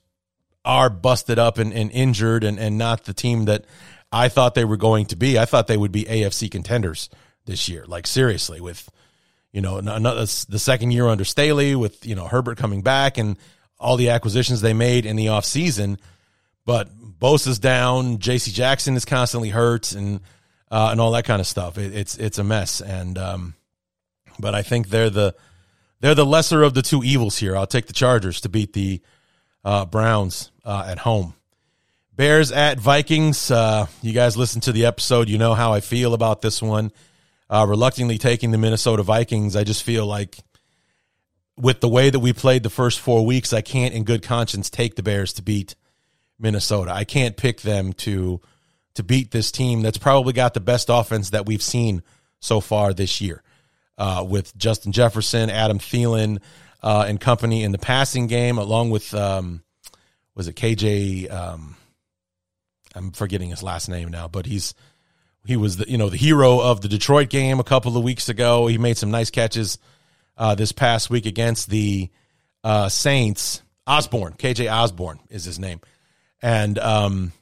are 0.64 0.88
busted 0.88 1.38
up 1.38 1.58
and, 1.58 1.72
and 1.72 1.90
injured 1.92 2.42
and, 2.42 2.58
and 2.58 2.78
not 2.78 3.04
the 3.04 3.12
team 3.12 3.44
that 3.44 3.66
I 4.10 4.28
thought 4.28 4.54
they 4.54 4.64
were 4.64 4.76
going 4.76 5.06
to 5.06 5.16
be. 5.16 5.38
I 5.38 5.44
thought 5.44 5.66
they 5.66 5.76
would 5.76 5.92
be 5.92 6.04
AFC 6.04 6.50
contenders 6.50 7.10
this 7.44 7.68
year. 7.68 7.84
Like 7.86 8.06
seriously, 8.06 8.60
with 8.60 8.88
you 9.52 9.60
know 9.60 9.76
another, 9.76 10.20
the 10.20 10.58
second 10.58 10.92
year 10.92 11.06
under 11.06 11.24
Staley, 11.24 11.74
with 11.74 12.06
you 12.06 12.14
know 12.14 12.26
Herbert 12.26 12.56
coming 12.56 12.82
back 12.82 13.18
and 13.18 13.36
all 13.78 13.96
the 13.96 14.10
acquisitions 14.10 14.60
they 14.60 14.72
made 14.72 15.04
in 15.04 15.16
the 15.16 15.26
offseason. 15.26 15.98
But 16.64 16.88
Bosa's 17.18 17.58
down, 17.58 18.18
J.C. 18.18 18.50
Jackson 18.52 18.96
is 18.96 19.04
constantly 19.04 19.50
hurt, 19.50 19.92
and 19.92 20.20
uh, 20.74 20.88
and 20.90 21.00
all 21.00 21.12
that 21.12 21.24
kind 21.24 21.40
of 21.40 21.46
stuff. 21.46 21.78
It, 21.78 21.94
it's 21.94 22.16
it's 22.16 22.38
a 22.38 22.44
mess. 22.44 22.80
And 22.80 23.16
um, 23.16 23.54
but 24.40 24.56
I 24.56 24.62
think 24.62 24.88
they're 24.88 25.08
the 25.08 25.36
they're 26.00 26.16
the 26.16 26.26
lesser 26.26 26.64
of 26.64 26.74
the 26.74 26.82
two 26.82 27.04
evils 27.04 27.38
here. 27.38 27.56
I'll 27.56 27.68
take 27.68 27.86
the 27.86 27.92
Chargers 27.92 28.40
to 28.40 28.48
beat 28.48 28.72
the 28.72 29.00
uh, 29.64 29.84
Browns 29.84 30.50
uh, 30.64 30.84
at 30.88 30.98
home. 30.98 31.34
Bears 32.16 32.50
at 32.50 32.80
Vikings. 32.80 33.52
Uh, 33.52 33.86
you 34.02 34.12
guys 34.12 34.36
listen 34.36 34.60
to 34.62 34.72
the 34.72 34.86
episode. 34.86 35.28
You 35.28 35.38
know 35.38 35.54
how 35.54 35.72
I 35.72 35.78
feel 35.78 36.12
about 36.12 36.42
this 36.42 36.60
one. 36.60 36.90
Uh, 37.48 37.64
reluctantly 37.68 38.18
taking 38.18 38.50
the 38.50 38.58
Minnesota 38.58 39.04
Vikings. 39.04 39.54
I 39.54 39.62
just 39.62 39.84
feel 39.84 40.06
like 40.06 40.38
with 41.56 41.80
the 41.82 41.88
way 41.88 42.10
that 42.10 42.18
we 42.18 42.32
played 42.32 42.64
the 42.64 42.70
first 42.70 42.98
four 42.98 43.24
weeks, 43.24 43.52
I 43.52 43.60
can't, 43.60 43.94
in 43.94 44.02
good 44.02 44.24
conscience, 44.24 44.70
take 44.70 44.96
the 44.96 45.04
Bears 45.04 45.32
to 45.34 45.42
beat 45.42 45.76
Minnesota. 46.36 46.90
I 46.92 47.04
can't 47.04 47.36
pick 47.36 47.60
them 47.60 47.92
to 47.92 48.40
to 48.94 49.02
beat 49.02 49.30
this 49.30 49.50
team 49.50 49.82
that's 49.82 49.98
probably 49.98 50.32
got 50.32 50.54
the 50.54 50.60
best 50.60 50.88
offense 50.88 51.30
that 51.30 51.46
we've 51.46 51.62
seen 51.62 52.02
so 52.40 52.60
far 52.60 52.92
this 52.92 53.20
year, 53.20 53.42
uh, 53.98 54.24
with 54.26 54.56
Justin 54.56 54.92
Jefferson, 54.92 55.50
Adam 55.50 55.78
Thielen, 55.78 56.40
uh, 56.82 57.04
and 57.08 57.20
company 57.20 57.62
in 57.62 57.72
the 57.72 57.78
passing 57.78 58.26
game, 58.26 58.58
along 58.58 58.90
with 58.90 59.14
um, 59.14 59.62
was 60.34 60.48
it 60.48 60.56
KJ? 60.56 61.32
Um, 61.32 61.76
I'm 62.94 63.10
forgetting 63.12 63.50
his 63.50 63.62
last 63.62 63.88
name 63.88 64.10
now, 64.10 64.28
but 64.28 64.46
he's 64.46 64.74
he 65.46 65.56
was 65.56 65.78
the 65.78 65.90
you 65.90 65.98
know 65.98 66.10
the 66.10 66.16
hero 66.16 66.60
of 66.60 66.80
the 66.80 66.88
Detroit 66.88 67.30
game 67.30 67.60
a 67.60 67.64
couple 67.64 67.96
of 67.96 68.04
weeks 68.04 68.28
ago. 68.28 68.66
He 68.66 68.78
made 68.78 68.98
some 68.98 69.10
nice 69.10 69.30
catches 69.30 69.78
uh, 70.36 70.54
this 70.54 70.72
past 70.72 71.10
week 71.10 71.26
against 71.26 71.70
the 71.70 72.10
uh, 72.62 72.88
Saints. 72.88 73.62
Osborne, 73.86 74.32
KJ 74.32 74.72
Osborne 74.72 75.20
is 75.28 75.44
his 75.44 75.58
name, 75.58 75.80
and 76.40 76.78
um, 76.78 77.32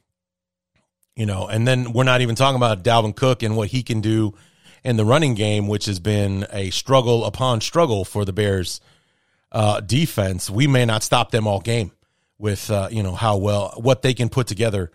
you 1.17 1.27
know, 1.27 1.47
and 1.47 1.67
then 1.67 1.93
we're 1.93 2.05
not 2.05 2.21
even 2.21 2.35
talking 2.35 2.57
about 2.57 2.83
Dalvin 2.83 3.15
Cook 3.15 3.43
and 3.43 3.57
what 3.57 3.69
he 3.69 3.83
can 3.83 4.01
do 4.01 4.35
in 4.85 4.97
the 4.97 5.05
running 5.05 5.35
game, 5.35 5.69
which 5.69 5.87
has 5.87 6.01
been 6.01 6.47
a 6.53 6.71
struggle 6.71 7.25
upon 7.25 7.61
struggle 7.61 8.05
for 8.05 8.25
the 8.25 8.33
Bears 8.33 8.81
uh, 9.51 9.81
defense. 9.81 10.49
We 10.51 10.67
may 10.67 10.85
not 10.85 11.03
stop 11.03 11.31
them 11.31 11.47
all 11.47 11.61
game 11.61 11.93
with 12.39 12.71
uh, 12.71 12.89
you 12.91 13.03
know 13.03 13.15
how 13.15 13.37
well 13.37 13.75
what 13.77 14.03
they 14.03 14.15
can 14.15 14.29
put 14.29 14.47
together 14.47 14.91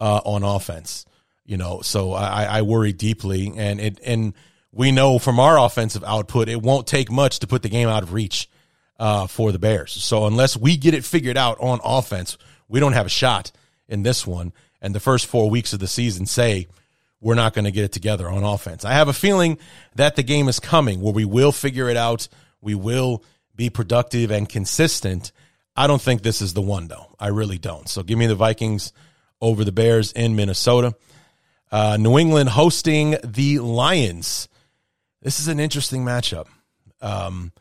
uh, 0.00 0.20
on 0.24 0.42
offense. 0.42 1.06
You 1.46 1.58
know, 1.58 1.80
so 1.82 2.12
I, 2.12 2.44
I 2.44 2.62
worry 2.62 2.92
deeply, 2.92 3.52
and 3.56 3.80
it 3.80 4.00
and 4.04 4.34
we 4.72 4.92
know 4.92 5.18
from 5.18 5.38
our 5.38 5.58
offensive 5.58 6.04
output, 6.04 6.48
it 6.48 6.60
won't 6.60 6.86
take 6.86 7.10
much 7.10 7.40
to 7.40 7.46
put 7.46 7.62
the 7.62 7.68
game 7.68 7.88
out 7.88 8.02
of 8.02 8.12
reach 8.12 8.48
uh, 8.98 9.26
for 9.26 9.52
the 9.52 9.58
Bears. 9.58 9.92
So 9.92 10.26
unless 10.26 10.56
we 10.56 10.76
get 10.76 10.94
it 10.94 11.04
figured 11.04 11.36
out 11.36 11.58
on 11.60 11.80
offense, 11.84 12.38
we 12.68 12.80
don't 12.80 12.92
have 12.92 13.06
a 13.06 13.10
shot 13.10 13.52
in 13.88 14.02
this 14.02 14.26
one. 14.26 14.52
And 14.84 14.94
the 14.94 15.00
first 15.00 15.24
four 15.24 15.48
weeks 15.48 15.72
of 15.72 15.78
the 15.78 15.86
season 15.86 16.26
say 16.26 16.68
we're 17.18 17.34
not 17.34 17.54
going 17.54 17.64
to 17.64 17.70
get 17.70 17.84
it 17.84 17.92
together 17.92 18.28
on 18.28 18.44
offense. 18.44 18.84
I 18.84 18.92
have 18.92 19.08
a 19.08 19.14
feeling 19.14 19.56
that 19.94 20.14
the 20.14 20.22
game 20.22 20.46
is 20.46 20.60
coming 20.60 21.00
where 21.00 21.14
we 21.14 21.24
will 21.24 21.52
figure 21.52 21.88
it 21.88 21.96
out. 21.96 22.28
We 22.60 22.74
will 22.74 23.24
be 23.56 23.70
productive 23.70 24.30
and 24.30 24.46
consistent. 24.46 25.32
I 25.74 25.86
don't 25.86 26.02
think 26.02 26.20
this 26.20 26.42
is 26.42 26.52
the 26.52 26.60
one, 26.60 26.88
though. 26.88 27.16
I 27.18 27.28
really 27.28 27.56
don't. 27.56 27.88
So 27.88 28.02
give 28.02 28.18
me 28.18 28.26
the 28.26 28.34
Vikings 28.34 28.92
over 29.40 29.64
the 29.64 29.72
Bears 29.72 30.12
in 30.12 30.36
Minnesota. 30.36 30.94
Uh, 31.72 31.96
New 31.98 32.18
England 32.18 32.50
hosting 32.50 33.16
the 33.24 33.60
Lions. 33.60 34.50
This 35.22 35.40
is 35.40 35.48
an 35.48 35.60
interesting 35.60 36.04
matchup 36.04 36.48
um, 37.00 37.52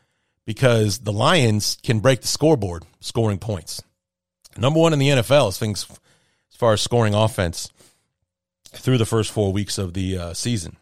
because 0.45 0.99
the 0.99 1.13
Lions 1.13 1.77
can 1.83 2.01
break 2.01 2.19
the 2.19 2.27
scoreboard 2.27 2.83
scoring 2.99 3.39
points. 3.39 3.81
Number 4.57 4.81
one 4.81 4.91
in 4.91 4.99
the 4.99 5.07
NFL 5.07 5.47
is 5.47 5.57
things 5.57 5.87
as 6.53 6.57
far 6.57 6.73
as 6.73 6.81
scoring 6.81 7.13
offense 7.13 7.71
through 8.71 8.97
the 8.97 9.05
first 9.05 9.31
four 9.31 9.51
weeks 9.51 9.77
of 9.77 9.93
the 9.93 10.17
uh, 10.17 10.33
season. 10.33 10.77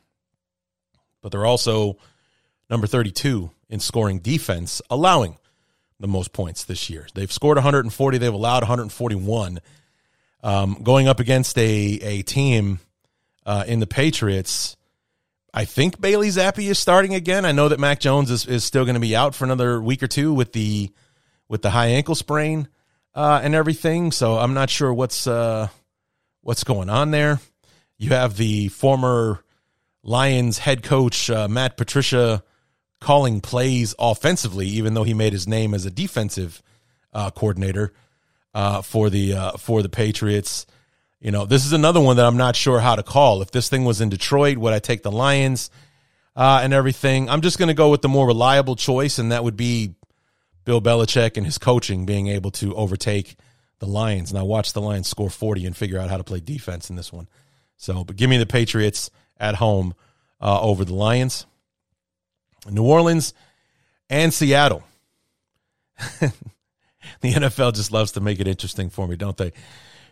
But 1.22 1.32
they're 1.32 1.46
also 1.46 1.98
number 2.70 2.88
32 2.88 3.51
in 3.70 3.80
scoring 3.80 4.20
defense, 4.20 4.82
allowing 4.90 5.38
the 6.00 6.08
most 6.08 6.34
points 6.34 6.66
this 6.66 6.90
year. 6.90 7.08
They've 7.13 7.32
scored 7.32 7.58
140, 7.58 8.18
they've 8.18 8.34
allowed 8.34 8.63
141. 8.63 9.60
Um, 10.44 10.80
going 10.82 11.08
up 11.08 11.20
against 11.20 11.58
a, 11.58 11.63
a 11.63 12.22
team 12.24 12.80
uh, 13.46 13.63
in 13.68 13.80
the 13.80 13.88
Patriots 13.88 14.75
I 15.54 15.66
think 15.66 16.00
Bailey 16.00 16.30
Zappe 16.30 16.66
is 16.70 16.80
starting 16.80 17.13
again. 17.13 17.46
I 17.46 17.51
know 17.51 17.68
that 17.68 17.80
Mac 17.80 18.00
Jones 18.00 18.32
is, 18.32 18.46
is 18.46 18.63
still 18.63 18.86
going 18.86 18.94
to 18.94 19.01
be 19.01 19.16
out 19.16 19.36
for 19.36 19.44
another 19.44 19.82
week 19.82 20.01
or 20.01 20.08
two 20.08 20.34
with 20.34 20.54
the 20.54 20.92
with 21.50 21.62
the 21.62 21.70
high 21.70 21.88
ankle 21.88 22.16
sprain 22.16 22.70
uh, 23.13 23.41
and 23.44 23.56
everything. 23.56 24.12
So 24.12 24.38
I'm 24.38 24.53
not 24.53 24.70
sure 24.70 24.94
what's 24.94 25.27
uh, 25.27 25.68
what's 26.41 26.63
going 26.63 26.89
on 26.89 27.12
there. 27.12 27.39
You 27.98 28.10
have 28.10 28.38
the 28.38 28.70
former 28.70 29.44
Lions 30.03 30.58
head 30.58 30.84
coach 30.84 31.30
uh, 31.30 31.48
Matt 31.48 31.77
Patricia 31.77 32.44
calling 33.00 33.41
plays 33.41 33.94
offensively, 34.00 34.68
even 34.68 34.94
though 34.94 35.03
he 35.03 35.13
made 35.13 35.34
his 35.34 35.48
name 35.48 35.74
as 35.74 35.86
a 35.86 35.91
defensive 35.91 36.62
uh, 37.13 37.32
coordinator 37.32 37.94
uh, 38.53 38.82
for 38.82 39.10
the 39.10 39.34
uh, 39.34 39.51
for 39.53 39.82
the 39.82 39.89
Patriots. 39.89 40.65
You 41.20 41.30
know, 41.30 41.46
this 41.46 41.65
is 41.65 41.74
another 41.74 42.01
one 42.01 42.18
that 42.18 42.25
I'm 42.25 42.38
not 42.38 42.56
sure 42.56 42.80
how 42.80 42.96
to 42.96 43.03
call. 43.03 43.44
If 43.44 43.51
this 43.51 43.70
thing 43.70 43.86
was 43.86 44.01
in 44.01 44.10
Detroit, 44.10 44.58
would 44.58 44.74
I 44.74 44.80
take 44.80 45.03
the 45.03 45.12
Lions 45.12 45.70
and 46.36 46.74
everything? 46.74 47.30
I'm 47.30 47.41
just 47.41 47.60
going 47.60 47.68
to 47.68 47.75
go 47.75 47.91
with 47.91 48.01
the 48.01 48.10
more 48.10 48.25
reliable 48.25 48.75
choice, 48.75 49.20
and 49.20 49.32
that 49.32 49.44
would 49.44 49.56
be 49.56 49.94
Bill 50.63 50.82
Belichick 50.82 51.38
and 51.38 51.46
his 51.46 51.58
coaching 51.58 52.06
being 52.06 52.27
able 52.27 52.51
to 52.51 52.75
overtake 52.75 53.36
the 53.80 53.88
Lions. 53.88 54.32
And 54.32 54.39
I 54.39 54.44
watched 54.44 54.74
the 54.74 54.82
Lions 54.82 55.08
score 55.08 55.30
40 55.30 55.65
and 55.65 55.75
figure 55.75 56.00
out 56.00 56.10
how 56.10 56.18
to 56.18 56.24
play 56.24 56.39
defense 56.39 56.89
in 56.89 56.96
this 56.96 57.12
one. 57.12 57.27
So, 57.77 58.03
but 58.03 58.15
give 58.15 58.30
me 58.30 58.38
the 58.38 58.46
Patriots 58.46 59.10
at 59.39 59.56
home 59.56 59.96
uh, 60.39 60.62
over 60.62 60.86
the 60.86 60.94
Lions. 60.94 61.46
New 62.70 62.84
Orleans 62.84 63.34
and 64.10 64.34
Seattle. 64.34 64.84
the 66.20 66.32
NFL 67.24 67.74
just 67.74 67.91
loves 67.91 68.12
to 68.13 68.22
make 68.22 68.39
it 68.39 68.48
interesting 68.48 68.89
for 68.89 69.08
me, 69.08 69.15
don't 69.15 69.38
they? 69.38 69.51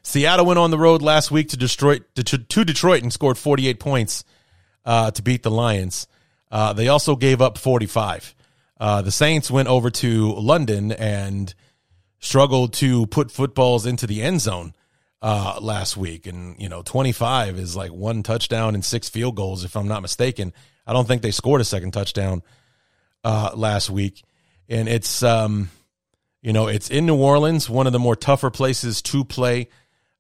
Seattle 0.02 0.46
went 0.46 0.60
on 0.60 0.72
the 0.72 0.78
road 0.78 1.02
last 1.02 1.30
week 1.30 1.50
to 1.50 1.58
Detroit 1.58 2.04
to, 2.16 2.64
Detroit 2.64 3.04
and 3.04 3.14
scored 3.14 3.38
48 3.38 3.80
points 3.80 4.24
uh, 4.86 5.12
to 5.12 5.22
beat 5.22 5.44
the 5.44 5.52
Lions. 5.52 6.08
Uh, 6.52 6.74
they 6.74 6.88
also 6.88 7.16
gave 7.16 7.42
up 7.42 7.58
45. 7.58 8.34
Uh, 8.80 9.02
the 9.02 9.12
Saints 9.12 9.52
went 9.52 9.68
over 9.68 9.90
to 9.90 10.34
London 10.34 10.92
and 10.92 11.54
struggled 12.20 12.74
to 12.74 13.06
put 13.08 13.32
footballs 13.32 13.86
into 13.86 14.08
the 14.08 14.22
end 14.22 14.42
zone 14.42 14.74
uh, 15.22 15.60
last 15.62 15.98
week. 15.98 16.28
And, 16.28 16.60
you 16.62 16.70
know, 16.70 16.82
25 16.82 17.58
is 17.58 17.76
like 17.76 17.92
one 17.92 18.24
touchdown 18.24 18.76
and 18.76 18.84
six 18.84 19.10
field 19.10 19.36
goals, 19.36 19.64
if 19.64 19.76
I'm 19.76 19.88
not 19.88 20.02
mistaken. 20.02 20.54
I 20.88 20.94
don't 20.94 21.08
think 21.08 21.22
they 21.22 21.32
scored 21.32 21.62
a 21.62 21.66
second 21.66 21.92
touchdown 21.92 22.42
uh, 23.24 23.52
last 23.54 23.90
week. 23.90 24.24
And 24.70 24.88
it's, 24.88 25.24
um, 25.24 25.70
you 26.42 26.54
know, 26.54 26.68
it's 26.68 26.90
in 26.90 27.06
New 27.06 27.18
Orleans, 27.18 27.70
one 27.70 27.88
of 27.88 27.94
the 27.94 28.00
more 28.00 28.16
tougher 28.16 28.50
places 28.50 29.02
to 29.04 29.26
play 29.26 29.70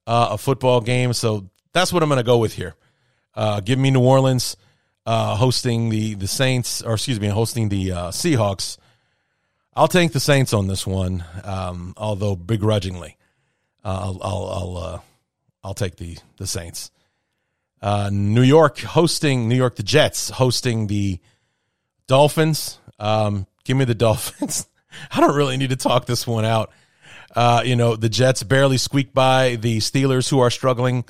uh, 0.05 0.29
a 0.31 0.37
football 0.37 0.81
game. 0.81 1.13
So 1.13 1.49
that's 1.71 1.93
what 1.93 2.03
I'm 2.03 2.09
going 2.09 2.17
to 2.17 2.23
go 2.23 2.37
with 2.37 2.53
here. 2.53 2.75
Uh, 3.35 3.61
give 3.61 3.79
me 3.79 3.91
New 3.91 4.03
Orleans 4.03 4.57
uh, 5.06 5.36
hosting 5.36 5.89
the 5.89 6.15
the 6.15 6.27
Saints, 6.27 6.82
or 6.82 6.94
excuse 6.94 7.20
me, 7.20 7.27
hosting 7.27 7.70
the 7.70 7.91
uh, 7.91 8.08
Seahawks. 8.12 8.77
I'll 9.75 9.88
take 9.88 10.12
the 10.12 10.20
Saints 10.20 10.53
on 10.53 10.68
this 10.68 10.86
one, 10.86 11.24
um, 11.44 11.94
although 11.98 12.36
begrudgingly. 12.36 13.18
Uh, 13.84 14.00
I'll 14.03 14.20
I'll 14.22 14.48
I'll, 14.48 14.77
uh, 14.77 15.00
I'll, 15.63 15.74
take 15.74 15.96
the 15.96 16.18
the 16.38 16.48
Saints. 16.48 16.91
New 18.12 18.41
York 18.41 18.79
hosting 18.79 19.48
New 19.48 19.56
York, 19.56 19.75
the 19.75 19.84
Jets 19.84 20.29
hosting 20.29 20.88
the 20.88 21.20
Dolphins. 22.08 22.79
Um, 23.00 23.48
give 23.63 23.77
me 23.77 23.86
the 23.86 23.96
Dolphins. 24.06 24.68
I 25.12 25.22
don't 25.22 25.36
really 25.36 25.58
need 25.58 25.70
to 25.70 25.75
talk 25.75 26.06
this 26.06 26.27
one 26.27 26.46
out. 26.46 26.72
Uh, 27.36 27.62
you 27.63 27.75
know, 27.75 27.96
the 27.96 28.10
Jets 28.10 28.44
barely 28.44 28.77
squeaked 28.77 29.13
by 29.13 29.56
the 29.56 29.77
Steelers, 29.77 30.29
who 30.29 30.39
are 30.39 30.50
struggling 30.50 31.06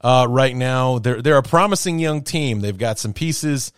uh, 0.00 0.26
right 0.28 0.54
now. 0.54 0.98
They're 0.98 1.22
they're 1.22 1.36
a 1.36 1.42
promising 1.42 1.98
young 1.98 2.22
team. 2.22 2.60
They've 2.60 2.76
got 2.76 2.98
some 2.98 3.12
pieces 3.12 3.72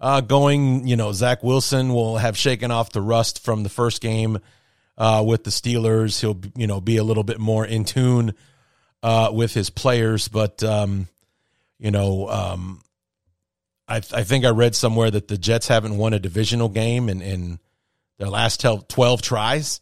uh, 0.00 0.20
going. 0.20 0.86
You 0.86 0.96
know, 0.96 1.12
Zach 1.12 1.42
Wilson 1.42 1.92
will 1.92 2.18
have 2.18 2.36
shaken 2.36 2.70
off 2.70 2.92
the 2.92 3.02
rust 3.02 3.44
from 3.44 3.62
the 3.62 3.68
first 3.68 4.00
game 4.00 4.38
uh, 4.98 5.24
with 5.26 5.44
the 5.44 5.50
Steelers. 5.50 6.20
He'll 6.20 6.40
you 6.56 6.66
know 6.66 6.80
be 6.80 6.96
a 6.96 7.04
little 7.04 7.24
bit 7.24 7.38
more 7.38 7.64
in 7.64 7.84
tune 7.84 8.34
uh, 9.02 9.30
with 9.32 9.54
his 9.54 9.70
players, 9.70 10.28
but 10.28 10.62
um, 10.62 11.08
you 11.78 11.90
know, 11.90 12.28
um, 12.28 12.80
I, 13.88 13.96
I 13.96 14.24
think 14.24 14.44
I 14.44 14.50
read 14.50 14.74
somewhere 14.74 15.10
that 15.10 15.28
the 15.28 15.36
Jets 15.36 15.68
haven't 15.68 15.98
won 15.98 16.14
a 16.14 16.18
divisional 16.18 16.68
game 16.68 17.08
in, 17.08 17.20
in 17.20 17.58
their 18.18 18.28
last 18.28 18.64
12 18.88 19.22
tries, 19.22 19.80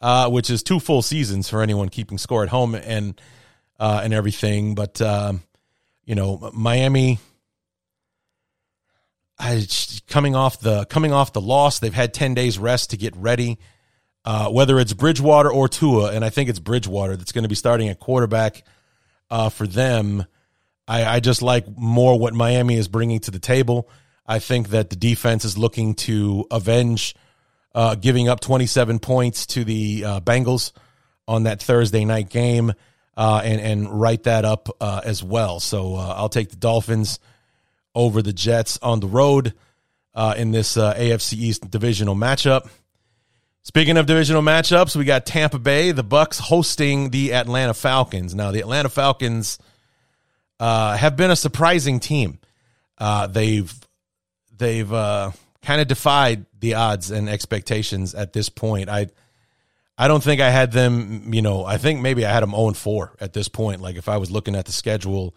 uh, 0.00 0.28
which 0.28 0.50
is 0.50 0.62
two 0.62 0.80
full 0.80 1.02
seasons 1.02 1.48
for 1.48 1.62
anyone 1.62 1.88
keeping 1.88 2.18
score 2.18 2.42
at 2.42 2.50
home 2.50 2.74
and 2.74 3.20
uh, 3.78 4.00
and 4.02 4.12
everything. 4.12 4.74
But 4.74 5.00
um, 5.00 5.42
you 6.04 6.14
know, 6.14 6.50
Miami. 6.52 7.18
I, 9.40 9.64
coming 10.08 10.34
off 10.34 10.58
the 10.58 10.84
coming 10.86 11.12
off 11.12 11.32
the 11.32 11.40
loss, 11.40 11.78
they've 11.78 11.94
had 11.94 12.12
ten 12.12 12.34
days 12.34 12.58
rest 12.58 12.90
to 12.90 12.96
get 12.96 13.16
ready. 13.16 13.58
Uh, 14.24 14.50
whether 14.50 14.78
it's 14.78 14.92
Bridgewater 14.92 15.50
or 15.50 15.68
Tua, 15.68 16.12
and 16.12 16.24
I 16.24 16.28
think 16.28 16.50
it's 16.50 16.58
Bridgewater 16.58 17.16
that's 17.16 17.32
going 17.32 17.44
to 17.44 17.48
be 17.48 17.54
starting 17.54 17.88
at 17.88 17.98
quarterback 17.98 18.62
uh, 19.30 19.48
for 19.48 19.66
them. 19.66 20.26
I, 20.86 21.04
I 21.04 21.20
just 21.20 21.40
like 21.40 21.66
more 21.76 22.18
what 22.18 22.34
Miami 22.34 22.76
is 22.76 22.88
bringing 22.88 23.20
to 23.20 23.30
the 23.30 23.38
table. 23.38 23.88
I 24.26 24.38
think 24.38 24.70
that 24.70 24.90
the 24.90 24.96
defense 24.96 25.44
is 25.44 25.56
looking 25.56 25.94
to 25.94 26.46
avenge 26.50 27.14
uh, 27.74 27.94
giving 27.94 28.28
up 28.28 28.40
27 28.40 28.98
points 28.98 29.46
to 29.46 29.64
the 29.64 30.04
uh, 30.04 30.20
Bengals 30.20 30.72
on 31.26 31.44
that 31.44 31.62
Thursday 31.62 32.04
night 32.04 32.28
game 32.28 32.72
uh, 33.18 33.42
and, 33.44 33.60
and 33.60 34.00
write 34.00 34.22
that 34.22 34.44
up 34.44 34.68
uh, 34.80 35.00
as 35.04 35.22
well. 35.24 35.58
So 35.58 35.96
uh, 35.96 36.14
I'll 36.16 36.28
take 36.28 36.50
the 36.50 36.56
Dolphins 36.56 37.18
over 37.92 38.22
the 38.22 38.32
Jets 38.32 38.78
on 38.80 39.00
the 39.00 39.08
road 39.08 39.54
uh, 40.14 40.34
in 40.38 40.52
this 40.52 40.76
AFC 40.76 41.34
East 41.34 41.68
divisional 41.68 42.14
matchup. 42.14 42.70
Speaking 43.64 43.98
of 43.98 44.06
divisional 44.06 44.40
matchups, 44.40 44.96
we 44.96 45.04
got 45.04 45.26
Tampa 45.26 45.58
Bay, 45.58 45.90
the 45.90 46.04
Bucks 46.04 46.38
hosting 46.38 47.10
the 47.10 47.34
Atlanta 47.34 47.74
Falcons. 47.74 48.34
Now, 48.36 48.52
the 48.52 48.60
Atlanta 48.60 48.88
Falcons 48.88 49.58
uh, 50.60 50.96
have 50.96 51.16
been 51.16 51.30
a 51.30 51.36
surprising 51.36 52.00
team. 52.00 52.38
Uh, 52.96 53.26
they've 53.26 53.74
they've 54.56 54.90
uh, 54.90 55.32
kind 55.62 55.80
of 55.80 55.88
defied 55.88 56.46
the 56.58 56.74
odds 56.74 57.10
and 57.10 57.28
expectations 57.28 58.14
at 58.14 58.32
this 58.32 58.48
point. 58.48 58.88
I 58.88 59.08
I 60.00 60.06
don't 60.06 60.22
think 60.22 60.40
I 60.40 60.50
had 60.50 60.70
them. 60.70 61.34
You 61.34 61.42
know, 61.42 61.64
I 61.64 61.76
think 61.76 62.00
maybe 62.00 62.24
I 62.24 62.32
had 62.32 62.42
them 62.42 62.52
0 62.52 62.72
4 62.74 63.16
at 63.20 63.32
this 63.32 63.48
point. 63.48 63.80
Like 63.80 63.96
if 63.96 64.08
I 64.08 64.16
was 64.18 64.30
looking 64.30 64.54
at 64.54 64.64
the 64.64 64.72
schedule 64.72 65.34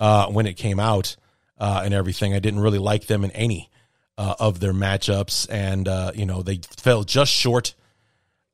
uh, 0.00 0.26
when 0.28 0.46
it 0.46 0.54
came 0.54 0.80
out 0.80 1.16
uh, 1.58 1.82
and 1.84 1.92
everything, 1.92 2.32
I 2.32 2.38
didn't 2.38 2.60
really 2.60 2.78
like 2.78 3.06
them 3.06 3.22
in 3.22 3.30
any 3.32 3.70
uh, 4.16 4.34
of 4.40 4.60
their 4.60 4.72
matchups, 4.72 5.46
and 5.50 6.16
you 6.16 6.24
know 6.24 6.42
they 6.42 6.60
fell 6.76 7.04
just 7.04 7.32
short 7.32 7.74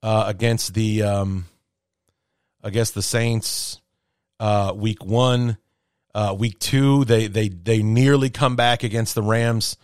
against 0.02 0.74
the 0.74 1.02
um, 1.04 1.46
against 2.62 2.94
the 2.94 3.02
Saints 3.02 3.80
week 4.74 5.04
one. 5.04 5.56
Uh, 6.14 6.34
week 6.36 6.58
two, 6.58 7.04
they 7.04 7.28
they 7.28 7.48
they 7.48 7.80
nearly 7.80 8.28
come 8.28 8.56
back 8.56 8.82
against 8.82 9.14
the 9.14 9.22
Rams 9.22 9.76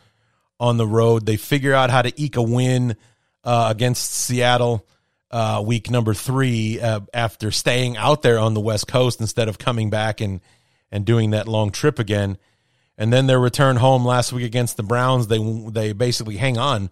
on 0.58 0.78
the 0.78 0.87
road. 0.87 1.26
They 1.26 1.37
figure 1.37 1.75
out 1.75 1.90
how 1.90 2.02
to 2.02 2.12
eke 2.20 2.37
a 2.37 2.42
win 2.42 2.96
uh, 3.44 3.68
against 3.70 4.11
Seattle 4.11 4.84
uh, 5.34 5.60
week 5.60 5.90
number 5.90 6.14
three 6.14 6.80
uh, 6.80 7.00
after 7.12 7.50
staying 7.50 7.96
out 7.96 8.22
there 8.22 8.38
on 8.38 8.54
the 8.54 8.60
West 8.60 8.86
Coast 8.86 9.20
instead 9.20 9.48
of 9.48 9.58
coming 9.58 9.90
back 9.90 10.20
and 10.20 10.40
and 10.92 11.04
doing 11.04 11.30
that 11.30 11.48
long 11.48 11.72
trip 11.72 11.98
again. 11.98 12.38
And 12.96 13.12
then 13.12 13.26
their 13.26 13.40
return 13.40 13.74
home 13.74 14.04
last 14.04 14.32
week 14.32 14.44
against 14.44 14.76
the 14.76 14.84
Browns, 14.84 15.26
they 15.26 15.38
they 15.70 15.92
basically 15.92 16.36
hang 16.36 16.56
on 16.56 16.88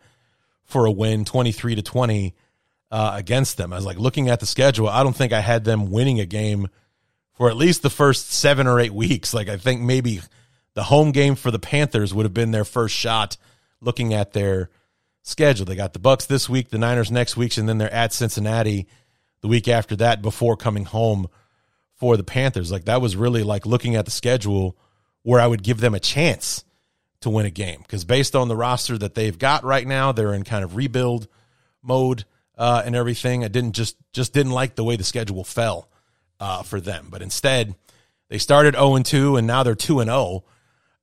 for 0.64 0.87
a 0.87 0.90
win, 0.90 1.25
twenty 1.25 1.52
three 1.52 1.76
to 1.76 1.82
twenty 1.82 2.34
uh, 2.90 3.12
against 3.14 3.58
them. 3.58 3.72
I 3.72 3.76
was 3.76 3.87
like 3.87 3.99
looking 3.99 4.28
at 4.28 4.40
the 4.40 4.46
schedule. 4.46 4.88
I 4.88 5.04
don't 5.04 5.14
think 5.14 5.32
I 5.32 5.40
had 5.40 5.62
them 5.62 5.92
winning 5.92 6.18
a 6.18 6.26
game 6.26 6.68
for 7.34 7.49
at 7.49 7.56
least 7.56 7.82
the 7.82 7.90
first 7.90 8.32
seven 8.32 8.66
or 8.66 8.80
eight 8.80 8.92
weeks. 8.92 9.32
Like 9.32 9.49
I 9.49 9.56
think 9.56 9.82
maybe 9.82 10.20
the 10.75 10.82
home 10.82 11.12
game 11.12 11.37
for 11.37 11.52
the 11.52 11.61
Panthers 11.61 12.12
would 12.12 12.25
have 12.25 12.34
been 12.34 12.50
their 12.50 12.64
first 12.64 12.96
shot 12.96 13.37
looking 13.80 14.12
at 14.12 14.33
their 14.33 14.68
schedule. 15.22 15.64
They 15.64 15.76
got 15.76 15.92
the 15.92 15.98
Bucks 15.98 16.26
this 16.26 16.48
week, 16.48 16.70
the 16.70 16.78
Niners 16.78 17.11
next 17.11 17.37
week, 17.37 17.56
and 17.56 17.68
then 17.68 17.78
they're 17.78 17.92
at 17.92 18.12
Cincinnati 18.12 18.87
the 19.40 19.48
week 19.48 19.68
after 19.68 19.96
that 19.96 20.22
before 20.22 20.56
coming 20.56 20.85
home 20.85 21.28
for 21.94 22.16
the 22.16 22.24
Panthers. 22.24 22.70
Like 22.70 22.85
that 22.85 23.00
was 23.00 23.16
really 23.16 23.42
like 23.42 23.66
looking 23.66 23.96
at 23.96 24.04
the 24.04 24.11
schedule 24.11 24.76
where 25.22 25.40
I 25.40 25.46
would 25.46 25.62
give 25.62 25.80
them 25.80 25.94
a 25.94 26.00
chance 26.00 26.64
to 27.20 27.30
win 27.30 27.46
a 27.46 27.50
game 27.50 27.80
because 27.82 28.04
based 28.04 28.35
on 28.35 28.48
the 28.48 28.56
roster 28.56 28.98
that 28.98 29.14
they've 29.14 29.38
got 29.38 29.64
right 29.64 29.87
now, 29.87 30.12
they're 30.12 30.35
in 30.35 30.42
kind 30.42 30.64
of 30.64 30.76
rebuild 30.76 31.28
mode 31.82 32.24
uh, 32.58 32.82
and 32.85 32.96
everything. 32.96 33.44
I 33.44 33.48
didn't 33.48 33.72
just 33.72 33.96
just 34.12 34.32
didn't 34.32 34.52
like 34.52 34.74
the 34.74 34.85
way 34.85 34.96
the 34.96 35.04
schedule 35.04 35.44
fell 35.44 35.88
uh, 36.40 36.62
for 36.62 36.80
them. 36.80 37.08
But 37.11 37.22
instead, 37.22 37.74
they 38.28 38.38
started 38.38 38.74
0 38.74 38.96
and 38.96 39.06
2, 39.06 39.37
and 39.37 39.46
now 39.46 39.62
they're 39.62 39.74
2 39.74 40.00
and 40.00 40.08
0. 40.08 40.44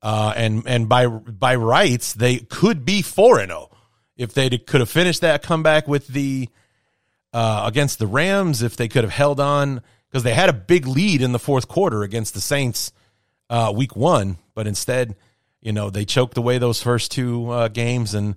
Uh, 0.02 0.34
and 0.36 0.64
and 0.66 0.88
by 0.88 1.08
by 1.08 1.56
rights, 1.56 2.14
they 2.14 2.38
could 2.38 2.86
be 2.86 3.02
4 3.02 3.40
and 3.40 3.52
0 3.52 3.70
if 4.20 4.34
they 4.34 4.50
could 4.50 4.82
have 4.82 4.90
finished 4.90 5.22
that 5.22 5.42
comeback 5.42 5.88
with 5.88 6.08
the 6.08 6.50
uh, 7.34 7.64
against 7.66 7.98
the 7.98 8.08
Rams. 8.08 8.62
If 8.62 8.76
they 8.76 8.88
could 8.88 9.04
have 9.04 9.14
held 9.14 9.40
on 9.40 9.82
because 10.10 10.24
they 10.24 10.34
had 10.34 10.50
a 10.50 10.54
big 10.54 10.86
lead 10.86 11.22
in 11.22 11.32
the 11.32 11.40
fourth 11.40 11.68
quarter 11.68 12.04
against 12.04 12.34
the 12.34 12.42
Saints 12.42 12.92
uh, 13.50 13.72
week 13.76 13.96
one, 13.96 14.38
but 14.54 14.68
instead, 14.68 15.16
you 15.62 15.72
know, 15.72 15.90
they 15.90 16.06
choked 16.06 16.38
away 16.38 16.58
those 16.58 16.82
first 16.82 17.12
two 17.12 17.50
uh, 17.50 17.68
games 17.70 18.14
and 18.14 18.36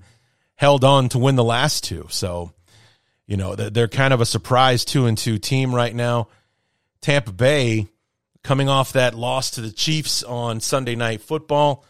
held 0.55 0.85
on 0.85 1.09
to 1.11 1.19
win 1.19 1.35
the 1.35 1.45
last 1.45 1.85
two. 1.85 2.07
So, 2.11 2.53
you 3.27 3.37
know, 3.37 3.55
they're 3.55 3.89
kind 3.89 4.15
of 4.15 4.21
a 4.21 4.27
surprise 4.27 4.85
two 4.85 5.07
and 5.07 5.19
two 5.19 5.39
team 5.39 5.75
right 5.75 5.95
now. 5.95 6.29
Tampa 7.01 7.33
Bay 7.33 7.89
coming 8.45 8.69
off 8.69 8.93
that 8.93 9.15
loss 9.15 9.53
to 9.53 9.61
the 9.61 9.73
Chiefs 9.73 10.23
on 10.23 10.61
Sunday 10.61 10.95
Night 10.95 11.21
Football. 11.23 11.85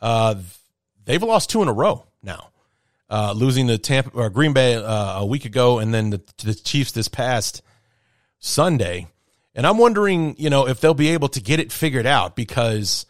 Uh, 0.00 0.34
they've 1.04 1.22
lost 1.22 1.50
two 1.50 1.62
in 1.62 1.68
a 1.68 1.72
row 1.72 2.06
now, 2.22 2.50
uh, 3.10 3.32
losing 3.36 3.68
to 3.68 3.76
Tampa 3.76 4.10
or 4.10 4.30
Green 4.30 4.52
Bay 4.52 4.74
uh, 4.74 5.20
a 5.20 5.26
week 5.26 5.44
ago, 5.44 5.78
and 5.78 5.92
then 5.92 6.10
the, 6.10 6.22
the 6.44 6.54
Chiefs 6.54 6.92
this 6.92 7.08
past 7.08 7.62
Sunday. 8.38 9.08
And 9.54 9.66
I'm 9.66 9.78
wondering, 9.78 10.36
you 10.38 10.48
know, 10.48 10.68
if 10.68 10.80
they'll 10.80 10.94
be 10.94 11.10
able 11.10 11.28
to 11.30 11.40
get 11.40 11.60
it 11.60 11.72
figured 11.72 12.06
out 12.06 12.36
because 12.36 13.04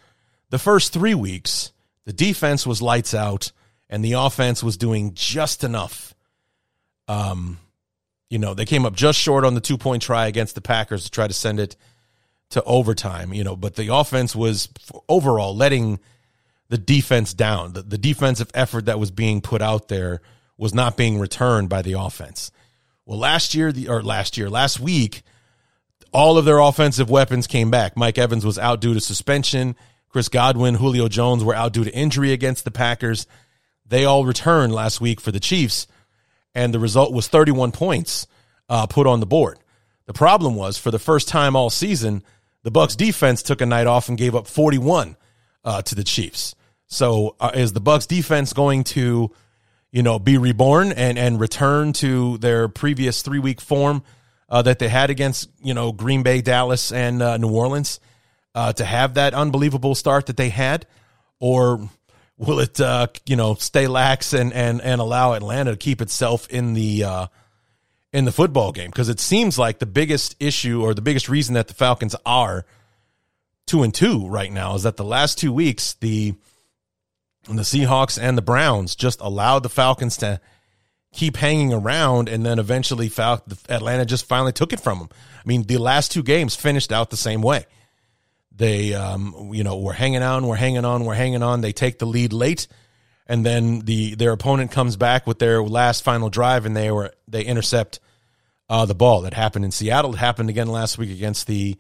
the 0.49 0.59
first 0.59 0.93
three 0.93 1.15
weeks 1.15 1.73
the 2.07 2.13
defense 2.13 2.67
was 2.67 2.81
lights 2.81 3.15
out 3.15 3.53
and 3.89 4.05
the 4.05 4.15
offense 4.15 4.63
was 4.63 4.77
doing 4.77 5.13
just 5.15 5.63
enough 5.63 6.15
um, 7.11 7.59
you 8.29 8.39
know, 8.39 8.55
they 8.55 8.65
came 8.65 8.87
up 8.87 8.95
just 8.95 9.19
short 9.19 9.45
on 9.45 9.55
the 9.55 9.61
two 9.61 9.77
point 9.77 10.03
try 10.03 10.29
against 10.29 10.55
the 10.55 10.61
Packers 10.61 11.05
to 11.05 11.11
try 11.11 11.27
to 11.27 11.35
send 11.35 11.59
it 11.59 11.77
to 12.51 12.63
overtime, 12.63 13.35
you 13.35 13.43
know, 13.43 13.57
but 13.57 13.75
the 13.75 13.93
offense 13.93 14.35
was 14.35 14.69
overall 15.09 15.55
letting 15.55 15.99
the 16.71 16.79
defense 16.79 17.35
down. 17.35 17.75
The, 17.75 17.83
the 17.83 17.99
defensive 17.99 18.51
effort 18.55 18.87
that 18.87 18.99
was 18.99 19.11
being 19.11 19.43
put 19.43 19.61
out 19.61 19.89
there 19.89 20.23
was 20.57 20.75
not 20.75 20.97
being 20.97 21.19
returned 21.19 21.69
by 21.69 21.83
the 21.83 21.93
offense. 21.93 22.51
Well, 23.05 23.19
last 23.19 23.55
year, 23.55 23.71
the, 23.71 23.89
or 23.89 24.03
last 24.03 24.39
year, 24.39 24.49
last 24.49 24.81
week, 24.81 25.23
all 26.13 26.39
of 26.39 26.47
their 26.47 26.59
offensive 26.59 27.11
weapons 27.11 27.47
came 27.47 27.71
back. 27.71 27.97
Mike 27.97 28.17
Evans 28.17 28.47
was 28.47 28.59
out 28.59 28.81
due 28.81 28.95
to 28.95 29.01
suspension. 29.01 29.77
Chris 30.09 30.29
Godwin, 30.29 30.77
Julio 30.77 31.09
Jones 31.09 31.45
were 31.45 31.55
out 31.55 31.75
due 31.75 31.85
to 31.85 31.95
injury 31.95 32.33
against 32.33 32.65
the 32.65 32.71
Packers. 32.71 33.27
They 33.87 34.07
all 34.07 34.25
returned 34.25 34.73
last 34.73 35.01
week 35.01 35.21
for 35.21 35.31
the 35.31 35.41
Chiefs 35.41 35.87
and 36.55 36.75
the 36.75 36.79
result 36.79 37.13
was 37.13 37.29
31 37.29 37.73
points 37.73 38.27
uh, 38.69 38.87
put 38.87 39.07
on 39.07 39.21
the 39.21 39.27
board. 39.27 39.59
The 40.07 40.13
problem 40.13 40.57
was 40.57 40.79
for 40.79 40.91
the 40.91 40.99
first 40.99 41.29
time 41.29 41.55
all 41.55 41.71
season, 41.71 42.23
the 42.63 42.71
Bucks 42.71 42.97
defense 42.97 43.43
took 43.43 43.61
a 43.61 43.67
night 43.67 43.87
off 43.87 44.09
and 44.09 44.19
gave 44.19 44.35
up 44.35 44.47
41 44.47 45.17
uh, 45.65 45.83
to 45.83 45.95
the 45.95 46.05
Chiefs. 46.05 46.55
So 46.91 47.37
uh, 47.41 47.53
is 47.55 47.73
the 47.73 47.81
Bucks 47.81 48.07
defense 48.07 48.53
going 48.53 48.85
to, 48.85 49.31
you 49.93 50.03
know, 50.03 50.19
be 50.19 50.37
reborn 50.37 50.93
and 50.93 51.17
and 51.17 51.41
return 51.41 51.93
to 51.95 52.37
their 52.39 52.69
previous 52.69 53.23
three 53.23 53.39
week 53.39 53.61
form 53.61 54.03
uh, 54.49 54.63
that 54.63 54.81
they 54.81 54.89
had 54.89 55.09
against 55.09 55.49
you 55.63 55.73
know 55.73 55.93
Green 55.93 56.23
Bay, 56.23 56.43
Dallas, 56.43 56.93
and 56.93 57.23
uh, 57.23 57.37
New 57.37 57.51
Orleans 57.51 58.01
uh, 58.55 58.73
to 58.75 58.85
have 58.85 59.15
that 59.15 59.33
unbelievable 59.35 59.95
start 59.95 60.27
that 60.27 60.37
they 60.37 60.49
had, 60.49 60.87
or 61.39 61.89
will 62.37 62.59
it 62.59 62.81
uh, 62.81 63.07
you 63.25 63.37
know 63.37 63.55
stay 63.55 63.87
lax 63.87 64.33
and 64.33 64.53
and 64.53 64.83
and 64.83 65.01
allow 65.01 65.35
Atlanta 65.35 65.71
to 65.71 65.77
keep 65.77 66.03
itself 66.03 66.49
in 66.49 66.75
the 66.75 67.05
uh, 67.05 67.27
in 68.13 68.25
the 68.25 68.33
football 68.33 68.73
game? 68.73 68.91
Because 68.91 69.09
it 69.09 69.21
seems 69.21 69.57
like 69.59 69.79
the 69.79 69.87
biggest 69.87 70.35
issue 70.41 70.83
or 70.83 70.93
the 70.93 71.03
biggest 71.03 71.29
reason 71.29 71.55
that 71.55 71.69
the 71.69 71.75
Falcons 71.75 72.17
are 72.27 72.67
two 73.67 73.85
and 73.85 73.95
two 73.95 74.27
right 74.27 74.51
now 74.51 74.75
is 74.75 74.83
that 74.83 74.97
the 74.97 75.05
last 75.05 75.39
two 75.39 75.53
weeks 75.53 75.95
the 75.95 76.35
the 77.57 77.63
Seahawks 77.63 78.19
and 78.21 78.37
the 78.37 78.43
Browns 78.43 78.95
just 78.95 79.21
allowed 79.21 79.63
the 79.63 79.69
Falcons 79.69 80.17
to 80.19 80.41
keep 81.13 81.37
hanging 81.37 81.73
around 81.73 82.29
and 82.29 82.45
then 82.47 82.59
eventually 82.59 83.09
Fal- 83.09 83.45
Atlanta 83.69 84.05
just 84.05 84.27
finally 84.27 84.53
took 84.53 84.73
it 84.73 84.81
from 84.81 84.99
them. 84.99 85.09
I 85.13 85.43
mean, 85.49 85.65
the 85.65 85.79
last 85.79 86.13
two 86.13 86.23
games 86.23 86.55
finished 86.55 86.93
out 86.93 87.11
the 87.11 87.17
same 87.17 87.43
way. 87.43 87.67
They, 88.55 88.95
um, 88.95 89.51
you 89.53 89.65
know, 89.65 89.79
were 89.79 89.93
hanging 89.93 90.23
on, 90.23 90.47
we're 90.47 90.57
hanging 90.57 90.85
on, 90.85 91.05
we're 91.05 91.15
hanging 91.15 91.43
on. 91.43 91.63
They 91.63 91.73
take 91.73 91.99
the 91.99 92.07
lead 92.07 92.33
late, 92.33 92.69
and 93.27 93.47
then 93.47 93.81
the 93.81 94.17
their 94.17 94.33
opponent 94.33 94.71
comes 94.71 94.97
back 94.97 95.27
with 95.27 95.39
their 95.39 95.63
last 95.63 96.05
final 96.05 96.29
drive, 96.29 96.67
and 96.67 96.77
they 96.77 96.91
were 96.91 97.15
they 97.27 97.43
intercept 97.43 98.01
uh, 98.69 98.85
the 98.85 98.95
ball. 98.95 99.23
That 99.23 99.33
happened 99.33 99.65
in 99.65 99.71
Seattle. 99.71 100.13
It 100.13 100.19
happened 100.19 100.51
again 100.51 100.69
last 100.69 100.99
week 100.99 101.11
against 101.11 101.47
the 101.47 101.79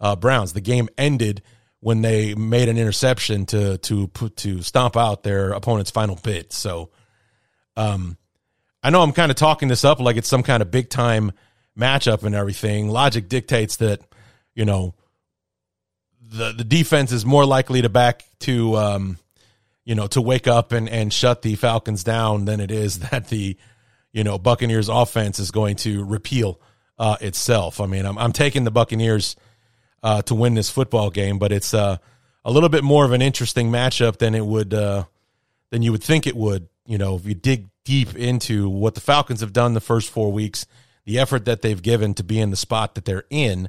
uh, 0.00 0.16
Browns. 0.16 0.54
The 0.54 0.62
game 0.62 0.88
ended 0.96 1.42
when 1.84 2.00
they 2.00 2.34
made 2.34 2.70
an 2.70 2.78
interception 2.78 3.44
to 3.44 3.76
to 3.76 4.06
put 4.08 4.38
to 4.38 4.62
stomp 4.62 4.96
out 4.96 5.22
their 5.22 5.50
opponent's 5.50 5.90
final 5.90 6.16
bid. 6.16 6.50
So, 6.50 6.88
um, 7.76 8.16
I 8.82 8.88
know 8.88 9.02
I'm 9.02 9.12
kind 9.12 9.30
of 9.30 9.36
talking 9.36 9.68
this 9.68 9.84
up 9.84 10.00
like 10.00 10.16
it's 10.16 10.26
some 10.26 10.42
kind 10.42 10.62
of 10.62 10.70
big 10.70 10.88
time 10.88 11.32
matchup 11.78 12.22
and 12.22 12.34
everything. 12.34 12.88
Logic 12.88 13.28
dictates 13.28 13.76
that 13.76 14.00
you 14.54 14.64
know 14.64 14.94
the 16.22 16.52
the 16.52 16.64
defense 16.64 17.12
is 17.12 17.26
more 17.26 17.44
likely 17.44 17.82
to 17.82 17.90
back 17.90 18.24
to 18.40 18.76
um, 18.76 19.18
you 19.84 19.94
know 19.94 20.06
to 20.06 20.22
wake 20.22 20.46
up 20.46 20.72
and 20.72 20.88
and 20.88 21.12
shut 21.12 21.42
the 21.42 21.54
Falcons 21.54 22.02
down 22.02 22.46
than 22.46 22.60
it 22.60 22.70
is 22.70 22.98
that 23.10 23.28
the 23.28 23.58
you 24.10 24.24
know 24.24 24.38
Buccaneers 24.38 24.88
offense 24.88 25.38
is 25.38 25.50
going 25.50 25.76
to 25.76 26.02
repeal 26.02 26.58
uh, 26.98 27.18
itself. 27.20 27.78
I 27.78 27.84
mean, 27.84 28.06
I'm 28.06 28.16
I'm 28.16 28.32
taking 28.32 28.64
the 28.64 28.70
Buccaneers 28.70 29.36
uh, 30.04 30.22
to 30.22 30.34
win 30.36 30.54
this 30.54 30.70
football 30.70 31.10
game, 31.10 31.38
but 31.40 31.50
it's 31.50 31.74
uh, 31.74 31.96
a 32.44 32.52
little 32.52 32.68
bit 32.68 32.84
more 32.84 33.04
of 33.04 33.10
an 33.10 33.22
interesting 33.22 33.72
matchup 33.72 34.18
than 34.18 34.36
it 34.36 34.46
would 34.46 34.72
uh, 34.72 35.04
than 35.70 35.82
you 35.82 35.90
would 35.90 36.04
think 36.04 36.28
it 36.28 36.36
would. 36.36 36.68
You 36.86 36.98
know, 36.98 37.16
if 37.16 37.26
you 37.26 37.34
dig 37.34 37.68
deep 37.84 38.14
into 38.14 38.68
what 38.68 38.94
the 38.94 39.00
Falcons 39.00 39.40
have 39.40 39.52
done 39.52 39.74
the 39.74 39.80
first 39.80 40.10
four 40.10 40.30
weeks, 40.30 40.66
the 41.06 41.18
effort 41.18 41.46
that 41.46 41.62
they've 41.62 41.82
given 41.82 42.14
to 42.14 42.22
be 42.22 42.38
in 42.38 42.50
the 42.50 42.56
spot 42.56 42.94
that 42.94 43.04
they're 43.04 43.24
in. 43.30 43.68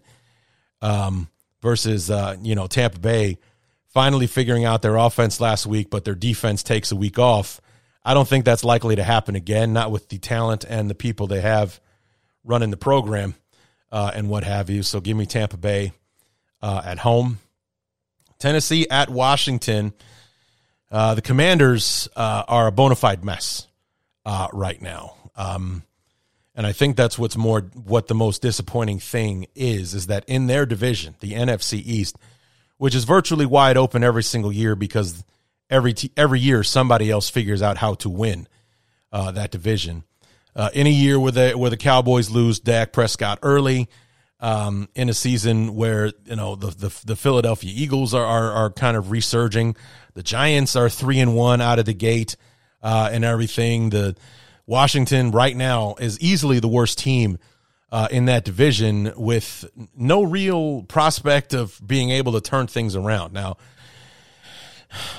Um, 0.82 1.30
versus 1.62 2.12
uh, 2.12 2.36
you 2.44 2.54
know 2.54 2.68
Tampa 2.68 3.00
Bay 3.00 3.40
finally 3.88 4.28
figuring 4.28 4.66
out 4.66 4.84
their 4.84 4.98
offense 4.98 5.42
last 5.42 5.66
week, 5.66 5.90
but 5.90 6.06
their 6.06 6.14
defense 6.14 6.62
takes 6.62 6.92
a 6.92 6.96
week 6.96 7.18
off. 7.18 7.60
I 8.04 8.14
don't 8.14 8.28
think 8.28 8.46
that's 8.46 8.64
likely 8.64 8.98
to 8.98 9.04
happen 9.04 9.36
again, 9.36 9.74
not 9.74 9.90
with 9.90 10.10
the 10.10 10.20
talent 10.20 10.64
and 10.68 10.90
the 10.90 10.96
people 10.96 11.26
they 11.26 11.42
have 11.42 11.80
running 12.44 12.70
the 12.70 12.78
program 12.78 13.34
uh, 13.92 14.12
and 14.14 14.30
what 14.30 14.44
have 14.44 14.70
you. 14.70 14.84
So 14.84 15.00
give 15.00 15.18
me 15.18 15.26
Tampa 15.26 15.58
Bay 15.58 15.94
uh, 16.62 16.82
at 16.84 17.00
home. 17.00 17.40
Tennessee 18.40 18.88
at 18.90 19.10
Washington. 19.10 19.94
Uh, 20.92 21.16
the 21.16 21.22
Commanders 21.22 22.08
uh, 22.16 22.44
are 22.48 22.68
a 22.68 22.72
bona 22.72 22.96
fide 22.96 23.24
mess 23.24 23.68
uh, 24.26 24.48
right 24.54 24.82
now. 24.82 25.16
Um, 25.36 25.84
and 26.56 26.66
I 26.66 26.72
think 26.72 26.96
that's 26.96 27.20
what's 27.20 27.36
more 27.36 27.62
what 27.62 28.08
the 28.08 28.16
most 28.16 28.42
disappointing 28.42 29.00
thing 29.00 29.48
is 29.56 29.94
is 29.94 30.08
that 30.08 30.24
in 30.28 30.48
their 30.48 30.66
division, 30.66 31.16
the 31.20 31.34
NFC 31.34 31.82
East, 31.84 32.18
which 32.78 32.96
is 32.96 33.04
virtually 33.04 33.46
wide 33.46 33.78
open 33.78 34.04
every 34.04 34.24
single 34.24 34.52
year 34.52 34.76
because 34.76 35.24
every 35.70 35.94
t- 35.94 36.12
every 36.16 36.40
year 36.40 36.64
somebody 36.64 37.12
else 37.12 37.30
figures 37.30 37.62
out 37.62 37.78
how 37.78 37.96
to 37.96 38.10
win 38.10 38.48
uh, 39.12 39.32
that 39.32 39.52
division. 39.52 40.04
Uh, 40.56 40.70
in 40.74 40.88
a 40.88 40.92
year 40.92 41.20
where 41.20 41.34
the 41.34 41.52
where 41.52 41.70
the 41.70 41.78
Cowboys 41.78 42.30
lose 42.30 42.60
Dak 42.60 42.94
Prescott 42.94 43.40
early, 43.44 43.90
um, 44.40 44.90
in 44.96 45.10
a 45.10 45.14
season 45.14 45.76
where 45.76 46.12
you 46.26 46.36
know 46.36 46.56
the 46.56 46.68
the, 46.68 47.02
the 47.06 47.16
Philadelphia 47.16 47.72
Eagles 47.74 48.14
are, 48.14 48.26
are, 48.26 48.52
are 48.52 48.70
kind 48.70 48.98
of 48.98 49.12
resurging, 49.12 49.76
the 50.14 50.24
Giants 50.24 50.76
are 50.76 50.90
three 50.90 51.20
and 51.20 51.36
one 51.36 51.62
out 51.62 51.80
of 51.80 51.86
the 51.86 51.94
gate, 51.94 52.36
uh, 52.82 53.10
and 53.12 53.24
everything. 53.24 53.90
The 53.90 54.16
Washington 54.66 55.32
right 55.32 55.56
now 55.56 55.96
is 56.00 56.20
easily 56.20 56.60
the 56.60 56.68
worst 56.68 56.98
team 57.00 57.38
uh, 57.92 58.08
in 58.12 58.26
that 58.26 58.44
division 58.44 59.14
with 59.16 59.66
no 59.96 60.24
real 60.24 60.84
prospect 60.84 61.54
of 61.54 61.80
being 61.86 62.10
able 62.10 62.34
to 62.34 62.42
turn 62.42 62.68
things 62.68 62.96
around. 62.96 63.32
Now, 63.32 63.58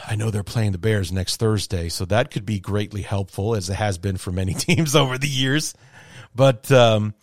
I 0.06 0.16
know 0.16 0.30
they're 0.30 0.42
playing 0.42 0.72
the 0.72 0.78
Bears 0.78 1.12
next 1.12 1.36
Thursday, 1.36 1.88
so 1.88 2.04
that 2.06 2.30
could 2.30 2.44
be 2.44 2.60
greatly 2.60 3.02
helpful, 3.02 3.54
as 3.54 3.70
it 3.70 3.74
has 3.74 3.98
been 3.98 4.16
for 4.16 4.32
many 4.32 4.54
teams 4.54 4.96
over 4.96 5.18
the 5.18 5.28
years. 5.28 5.74
But 6.34 6.70
um, 6.70 7.14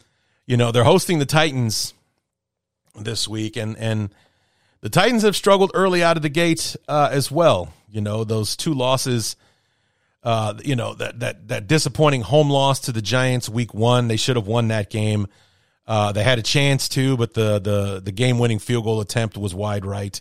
you 0.45 0.58
know 0.58 0.71
they're 0.71 0.84
hosting 0.84 1.19
the 1.19 1.25
Titans 1.25 1.93
this 2.95 3.27
week, 3.27 3.56
and 3.58 3.77
and 3.77 4.13
the 4.82 4.89
Titans 4.89 5.23
have 5.23 5.36
struggled 5.36 5.71
early 5.73 6.03
out 6.03 6.17
of 6.17 6.23
the 6.23 6.29
gate 6.29 6.75
uh, 6.88 7.10
as 7.12 7.32
well. 7.32 7.73
You 7.89 8.01
know 8.01 8.23
those 8.23 8.56
two 8.56 8.73
losses 8.73 9.36
uh, 10.23 10.53
you 10.63 10.75
know 10.75 10.93
that 10.95 11.19
that 11.19 11.47
that 11.49 11.67
disappointing 11.67 12.21
home 12.21 12.49
loss 12.49 12.79
to 12.82 12.91
the 12.91 13.01
Giants 13.01 13.49
week 13.49 13.73
one. 13.73 14.08
They 14.08 14.17
should 14.17 14.38
have 14.38 14.47
won 14.47 14.69
that 14.69 14.89
game. 14.89 15.27
Uh, 15.86 16.13
they 16.13 16.23
had 16.23 16.39
a 16.39 16.43
chance 16.43 16.88
to, 16.89 17.17
but 17.17 17.34
the 17.34 17.60
the 17.60 18.01
the 18.03 18.12
game 18.12 18.39
winning 18.39 18.60
field 18.60 18.86
goal 18.86 19.01
attempt 19.01 19.38
was 19.38 19.53
wide 19.53 19.86
right. 19.86 20.19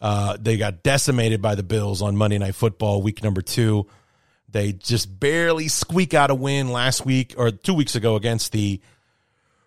Uh, 0.00 0.36
they 0.38 0.58
got 0.58 0.82
decimated 0.82 1.40
by 1.40 1.54
the 1.54 1.62
Bills 1.62 2.02
on 2.02 2.16
Monday 2.16 2.36
Night 2.36 2.54
Football 2.54 3.00
week 3.00 3.22
number 3.22 3.40
two. 3.40 3.86
They 4.50 4.72
just 4.72 5.18
barely 5.18 5.68
squeak 5.68 6.12
out 6.12 6.30
a 6.30 6.34
win 6.34 6.70
last 6.70 7.06
week 7.06 7.34
or 7.38 7.50
two 7.50 7.74
weeks 7.74 7.94
ago 7.94 8.16
against 8.16 8.52
the 8.52 8.80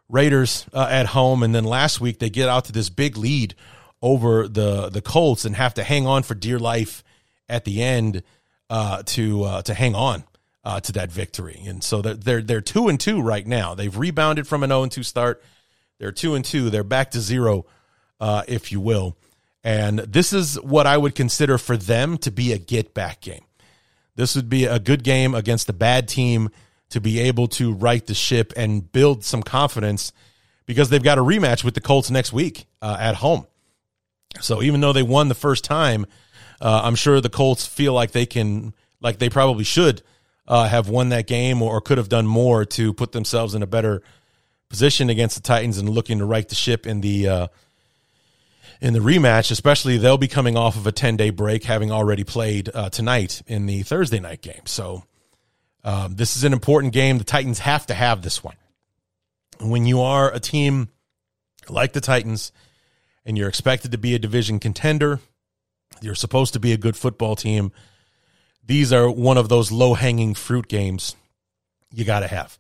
Raiders 0.10 0.66
uh, 0.74 0.88
at 0.90 1.08
home, 1.08 1.44
and 1.44 1.54
then 1.54 1.64
last 1.64 2.00
week 2.00 2.20
they 2.20 2.30
get 2.30 2.50
out 2.50 2.66
to 2.66 2.72
this 2.72 2.90
big 2.90 3.18
lead 3.18 3.56
over 4.02 4.48
the 4.48 4.90
the 4.90 5.02
Colts 5.02 5.46
and 5.46 5.56
have 5.56 5.74
to 5.76 5.84
hang 5.84 6.08
on 6.08 6.24
for 6.24 6.36
dear 6.36 6.60
life 6.60 7.04
at 7.50 7.66
the 7.66 7.84
end 7.84 8.24
uh, 8.70 9.04
to 9.06 9.44
uh, 9.44 9.62
to 9.64 9.74
hang 9.74 9.96
on 9.96 10.24
uh, 10.64 10.80
to 10.82 10.92
that 10.94 11.12
victory. 11.12 11.62
And 11.66 11.84
so 11.84 12.02
they're, 12.02 12.14
they're 12.14 12.42
they're 12.42 12.62
two 12.62 12.88
and 12.88 13.00
two 13.00 13.22
right 13.22 13.46
now. 13.46 13.76
They've 13.76 13.96
rebounded 13.96 14.48
from 14.48 14.64
an 14.64 14.70
zero 14.70 14.80
oh 14.80 14.84
and 14.84 14.92
two 14.92 15.04
start. 15.04 15.44
They're 16.00 16.12
two 16.12 16.36
and 16.36 16.46
two. 16.46 16.70
They're 16.70 16.84
back 16.84 17.12
to 17.12 17.22
zero, 17.22 17.66
uh, 18.20 18.44
if 18.48 18.72
you 18.72 18.80
will. 18.80 19.18
And 19.64 20.00
this 20.00 20.32
is 20.32 20.56
what 20.62 20.88
I 20.88 20.98
would 20.98 21.16
consider 21.16 21.58
for 21.58 21.76
them 21.76 22.18
to 22.20 22.32
be 22.32 22.54
a 22.54 22.58
get 22.58 22.94
back 22.94 23.22
game. 23.22 23.44
This 24.16 24.36
would 24.36 24.50
be 24.50 24.66
a 24.66 24.80
good 24.80 25.04
game 25.04 25.36
against 25.36 25.70
a 25.70 25.74
bad 25.74 26.08
team 26.08 26.50
to 26.90 27.02
be 27.02 27.20
able 27.20 27.48
to 27.48 27.74
right 27.74 28.06
the 28.06 28.14
ship 28.14 28.54
and 28.56 28.92
build 28.92 29.24
some 29.24 29.44
confidence 29.44 30.14
because 30.66 30.90
they've 30.90 31.04
got 31.04 31.18
a 31.18 31.22
rematch 31.22 31.64
with 31.64 31.74
the 31.74 31.82
Colts 31.82 32.10
next 32.10 32.32
week 32.32 32.66
uh, 32.82 32.98
at 33.00 33.16
home. 33.16 33.48
So 34.42 34.62
even 34.62 34.82
though 34.82 34.94
they 34.94 35.04
won 35.04 35.28
the 35.28 35.36
first 35.36 35.64
time, 35.64 36.06
uh, 36.62 36.82
I'm 36.84 36.96
sure 36.96 37.20
the 37.22 37.30
Colts 37.30 37.66
feel 37.66 37.94
like 37.94 38.12
they 38.12 38.26
can, 38.26 38.74
like 39.02 39.20
they 39.20 39.30
probably 39.30 39.64
should 39.64 40.02
uh, 40.48 40.68
have 40.68 40.90
won 40.90 41.10
that 41.10 41.28
game 41.28 41.62
or, 41.62 41.82
could 41.82 41.98
have 41.98 42.10
done 42.10 42.28
more 42.28 42.66
to 42.66 42.94
put 42.94 43.12
themselves 43.12 43.54
in 43.54 43.62
a 43.62 43.68
better 43.68 44.02
position 44.70 45.10
against 45.10 45.36
the 45.36 45.42
Titans 45.42 45.78
and 45.78 45.90
looking 45.90 46.20
to 46.20 46.26
right 46.26 46.48
the 46.48 46.56
ship 46.56 46.86
in 46.86 47.02
the 47.02 47.28
uh, 47.28 47.48
in 48.82 48.94
the 48.94 49.00
rematch. 49.00 49.52
Especially 49.52 49.98
they'll 49.98 50.18
be 50.18 50.28
coming 50.28 50.58
off 50.58 50.76
of 50.76 50.88
a 50.88 50.92
10 50.92 51.18
day 51.18 51.30
break, 51.30 51.64
having 51.64 51.92
already 51.92 52.24
played 52.24 52.70
uh, 52.74 52.90
tonight 52.90 53.42
in 53.48 53.66
the 53.66 53.84
Thursday 53.84 54.20
night 54.20 54.42
game. 54.42 54.62
So 54.66 55.04
um, 55.84 56.16
this 56.16 56.36
is 56.36 56.44
an 56.44 56.54
important 56.54 56.94
game. 56.94 57.18
The 57.18 57.24
Titans 57.24 57.60
have 57.60 57.86
to 57.88 57.94
have 57.94 58.22
this 58.22 58.44
one. 58.44 58.56
When 59.60 59.86
you 59.86 60.02
are 60.02 60.32
a 60.32 60.40
team 60.40 60.90
like 61.70 61.94
the 61.94 62.02
Titans 62.02 62.52
and 63.26 63.38
you're 63.38 63.50
expected 63.50 63.92
to 63.92 63.98
be 63.98 64.16
a 64.16 64.20
division 64.20 64.60
contender 64.60 65.20
you're 66.02 66.16
supposed 66.16 66.54
to 66.54 66.60
be 66.60 66.74
a 66.74 66.78
good 66.78 66.96
football 66.96 67.36
team. 67.36 67.72
These 68.66 68.92
are 68.92 69.10
one 69.10 69.38
of 69.38 69.50
those 69.50 69.72
low 69.72 69.94
hanging 69.94 70.34
fruit 70.34 70.68
games 70.68 71.16
you 71.92 72.06
got 72.06 72.22
to 72.22 72.28
have. 72.28 72.58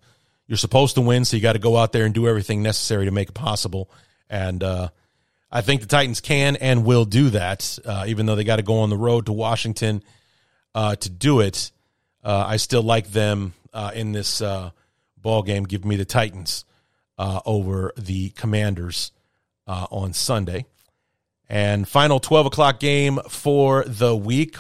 You're 0.47 0.57
supposed 0.57 0.95
to 0.95 1.01
win, 1.01 1.25
so 1.25 1.35
you 1.35 1.41
got 1.41 1.53
to 1.53 1.59
go 1.59 1.75
out 1.75 1.91
there 1.91 2.05
and 2.05 2.13
do 2.13 2.27
everything 2.27 2.63
necessary 2.63 3.05
to 3.05 3.11
make 3.11 3.29
it 3.29 3.33
possible. 3.33 3.91
And 4.29 4.63
uh, 4.63 4.89
I 5.51 5.61
think 5.61 5.81
the 5.81 5.87
Titans 5.87 6.21
can 6.21 6.55
and 6.55 6.85
will 6.85 7.05
do 7.05 7.29
that, 7.31 7.77
uh, 7.85 8.05
even 8.07 8.25
though 8.25 8.35
they 8.35 8.45
got 8.45 8.55
to 8.55 8.63
go 8.63 8.79
on 8.79 8.89
the 8.89 8.97
road 8.97 9.25
to 9.25 9.33
Washington 9.33 10.01
uh, 10.73 10.95
to 10.95 11.09
do 11.09 11.41
it. 11.41 11.71
Uh, 12.27 12.43
I 12.45 12.57
still 12.57 12.83
like 12.83 13.11
them 13.11 13.53
uh, 13.73 13.91
in 13.95 14.11
this 14.11 14.41
uh, 14.41 14.71
ball 15.15 15.43
game. 15.43 15.63
Give 15.63 15.85
me 15.85 15.95
the 15.95 16.03
Titans 16.03 16.65
over 17.17 17.93
the 17.97 18.31
Commanders 18.31 19.13
on 19.65 20.11
Sunday. 20.11 20.65
And 21.49 21.87
final 21.87 22.19
12 22.19 22.47
o'clock 22.47 22.81
game 22.81 23.19
for 23.29 23.85
the 23.85 24.13
week 24.13 24.57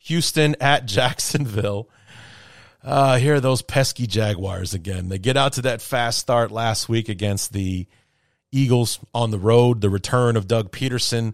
Houston 0.00 0.56
at 0.60 0.84
Jacksonville. 0.86 1.88
Uh, 2.82 3.16
here 3.16 3.36
are 3.36 3.40
those 3.40 3.62
pesky 3.62 4.06
Jaguars 4.06 4.74
again. 4.74 5.08
They 5.08 5.18
get 5.18 5.38
out 5.38 5.54
to 5.54 5.62
that 5.62 5.80
fast 5.80 6.18
start 6.18 6.50
last 6.50 6.88
week 6.88 7.08
against 7.08 7.54
the 7.54 7.86
Eagles 8.52 8.98
on 9.14 9.30
the 9.30 9.38
road, 9.38 9.80
the 9.80 9.90
return 9.90 10.36
of 10.36 10.46
Doug 10.46 10.70
Pederson 10.70 11.32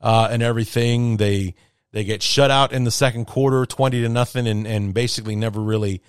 uh, 0.00 0.28
and 0.30 0.42
everything. 0.42 1.16
They 1.16 1.54
they 1.92 2.04
get 2.04 2.22
shut 2.22 2.50
out 2.50 2.72
in 2.72 2.84
the 2.84 2.90
second 2.90 3.26
quarter, 3.26 3.66
20 3.66 4.02
to 4.02 4.08
nothing, 4.08 4.46
and, 4.46 4.66
and 4.66 4.94
basically 4.94 5.34
never 5.34 5.60
really 5.60 6.02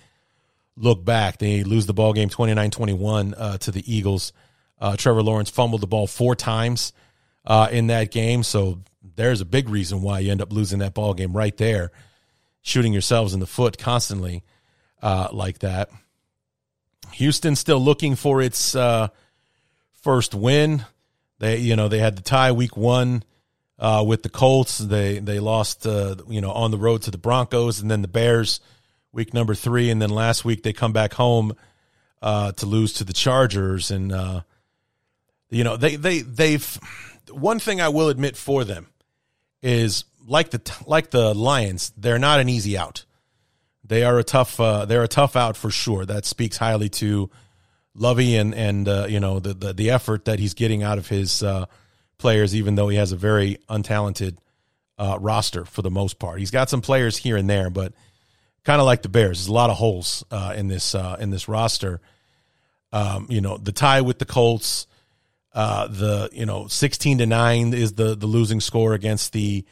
look 0.77 1.03
back. 1.03 1.37
They 1.37 1.63
lose 1.63 1.85
the 1.85 1.93
ball 1.93 2.13
game 2.13 2.29
29 2.29 2.71
21 2.71 3.33
uh, 3.33 3.57
to 3.59 3.71
the 3.71 3.93
Eagles. 3.93 4.31
Uh, 4.79 4.95
Trevor 4.95 5.23
Lawrence 5.23 5.49
fumbled 5.49 5.81
the 5.81 5.87
ball 5.87 6.07
four 6.07 6.35
times 6.35 6.93
uh, 7.45 7.67
in 7.71 7.87
that 7.87 8.11
game. 8.11 8.43
So 8.43 8.81
there's 9.15 9.41
a 9.41 9.45
big 9.45 9.69
reason 9.69 10.01
why 10.01 10.19
you 10.19 10.31
end 10.31 10.41
up 10.41 10.51
losing 10.51 10.79
that 10.79 10.93
ball 10.93 11.13
game 11.13 11.33
right 11.33 11.55
there, 11.57 11.91
shooting 12.61 12.93
yourselves 12.93 13.33
in 13.33 13.39
the 13.39 13.47
foot 13.47 13.77
constantly 13.77 14.43
uh, 15.01 15.29
like 15.31 15.59
that. 15.59 15.89
Houston 17.13 17.55
still 17.55 17.79
looking 17.79 18.15
for 18.15 18.41
its 18.41 18.75
uh, 18.75 19.09
first 20.01 20.33
win. 20.33 20.85
They, 21.39 21.57
you 21.57 21.75
know, 21.75 21.87
they 21.87 21.99
had 21.99 22.15
the 22.15 22.21
tie 22.21 22.51
week 22.51 22.77
one 22.77 23.23
uh, 23.81 24.03
with 24.07 24.23
the 24.23 24.29
Colts. 24.29 24.77
They 24.77 25.19
they 25.19 25.39
lost, 25.39 25.85
uh, 25.85 26.15
you 26.29 26.39
know, 26.39 26.51
on 26.51 26.71
the 26.71 26.77
road 26.77 27.01
to 27.03 27.11
the 27.11 27.17
Broncos, 27.17 27.81
and 27.81 27.91
then 27.91 28.01
the 28.01 28.07
Bears 28.07 28.61
week 29.11 29.33
number 29.33 29.55
three, 29.55 29.89
and 29.89 30.01
then 30.01 30.11
last 30.11 30.45
week 30.45 30.63
they 30.63 30.71
come 30.71 30.93
back 30.93 31.13
home 31.13 31.53
uh, 32.21 32.53
to 32.53 32.65
lose 32.65 32.93
to 32.93 33.03
the 33.03 33.13
Chargers, 33.13 33.91
and 33.91 34.13
uh, 34.13 34.41
you 35.49 35.63
know 35.63 35.75
they 35.75 35.95
they 35.97 36.21
they've 36.21 36.79
one 37.31 37.59
thing 37.59 37.81
I 37.81 37.89
will 37.89 38.09
admit 38.09 38.37
for 38.37 38.63
them 38.63 38.87
is 39.61 40.05
like 40.25 40.51
the 40.51 40.77
like 40.85 41.09
the 41.09 41.33
Lions, 41.33 41.91
they're 41.97 42.19
not 42.19 42.39
an 42.39 42.47
easy 42.47 42.77
out. 42.77 43.05
They 43.83 44.03
are 44.03 44.19
a 44.19 44.23
tough 44.23 44.59
uh, 44.59 44.85
they're 44.85 45.03
a 45.03 45.07
tough 45.09 45.35
out 45.35 45.57
for 45.57 45.71
sure. 45.71 46.05
That 46.05 46.25
speaks 46.25 46.57
highly 46.57 46.89
to 46.89 47.31
Lovie 47.95 48.37
and 48.37 48.53
and 48.53 48.87
uh, 48.87 49.07
you 49.09 49.19
know 49.19 49.39
the, 49.39 49.55
the, 49.55 49.73
the 49.73 49.89
effort 49.89 50.25
that 50.25 50.39
he's 50.39 50.53
getting 50.53 50.83
out 50.83 50.99
of 50.99 51.07
his 51.07 51.41
uh, 51.41 51.65
players, 52.21 52.55
even 52.55 52.75
though 52.75 52.87
he 52.87 52.97
has 52.97 53.11
a 53.11 53.17
very 53.17 53.57
untalented 53.69 54.37
uh, 54.97 55.17
roster 55.19 55.65
for 55.65 55.81
the 55.81 55.91
most 55.91 56.19
part. 56.19 56.39
He's 56.39 56.51
got 56.51 56.69
some 56.69 56.81
players 56.81 57.17
here 57.17 57.35
and 57.35 57.49
there, 57.49 57.69
but 57.69 57.93
kind 58.63 58.79
of 58.79 58.85
like 58.85 59.01
the 59.01 59.09
Bears, 59.09 59.39
there's 59.39 59.47
a 59.47 59.53
lot 59.53 59.71
of 59.71 59.77
holes 59.77 60.23
uh, 60.31 60.53
in 60.55 60.67
this 60.67 60.93
uh, 60.95 61.17
in 61.19 61.31
this 61.31 61.47
roster. 61.47 61.99
Um, 62.93 63.25
you 63.29 63.41
know, 63.41 63.57
the 63.57 63.71
tie 63.71 64.01
with 64.01 64.19
the 64.19 64.25
Colts, 64.25 64.85
uh, 65.53 65.87
the 65.87 66.29
you 66.31 66.45
know 66.45 66.67
sixteen 66.67 67.17
to 67.17 67.25
nine 67.25 67.73
is 67.73 67.93
the 67.93 68.15
the 68.15 68.27
losing 68.27 68.61
score 68.61 68.93
against 68.93 69.33
the 69.33 69.65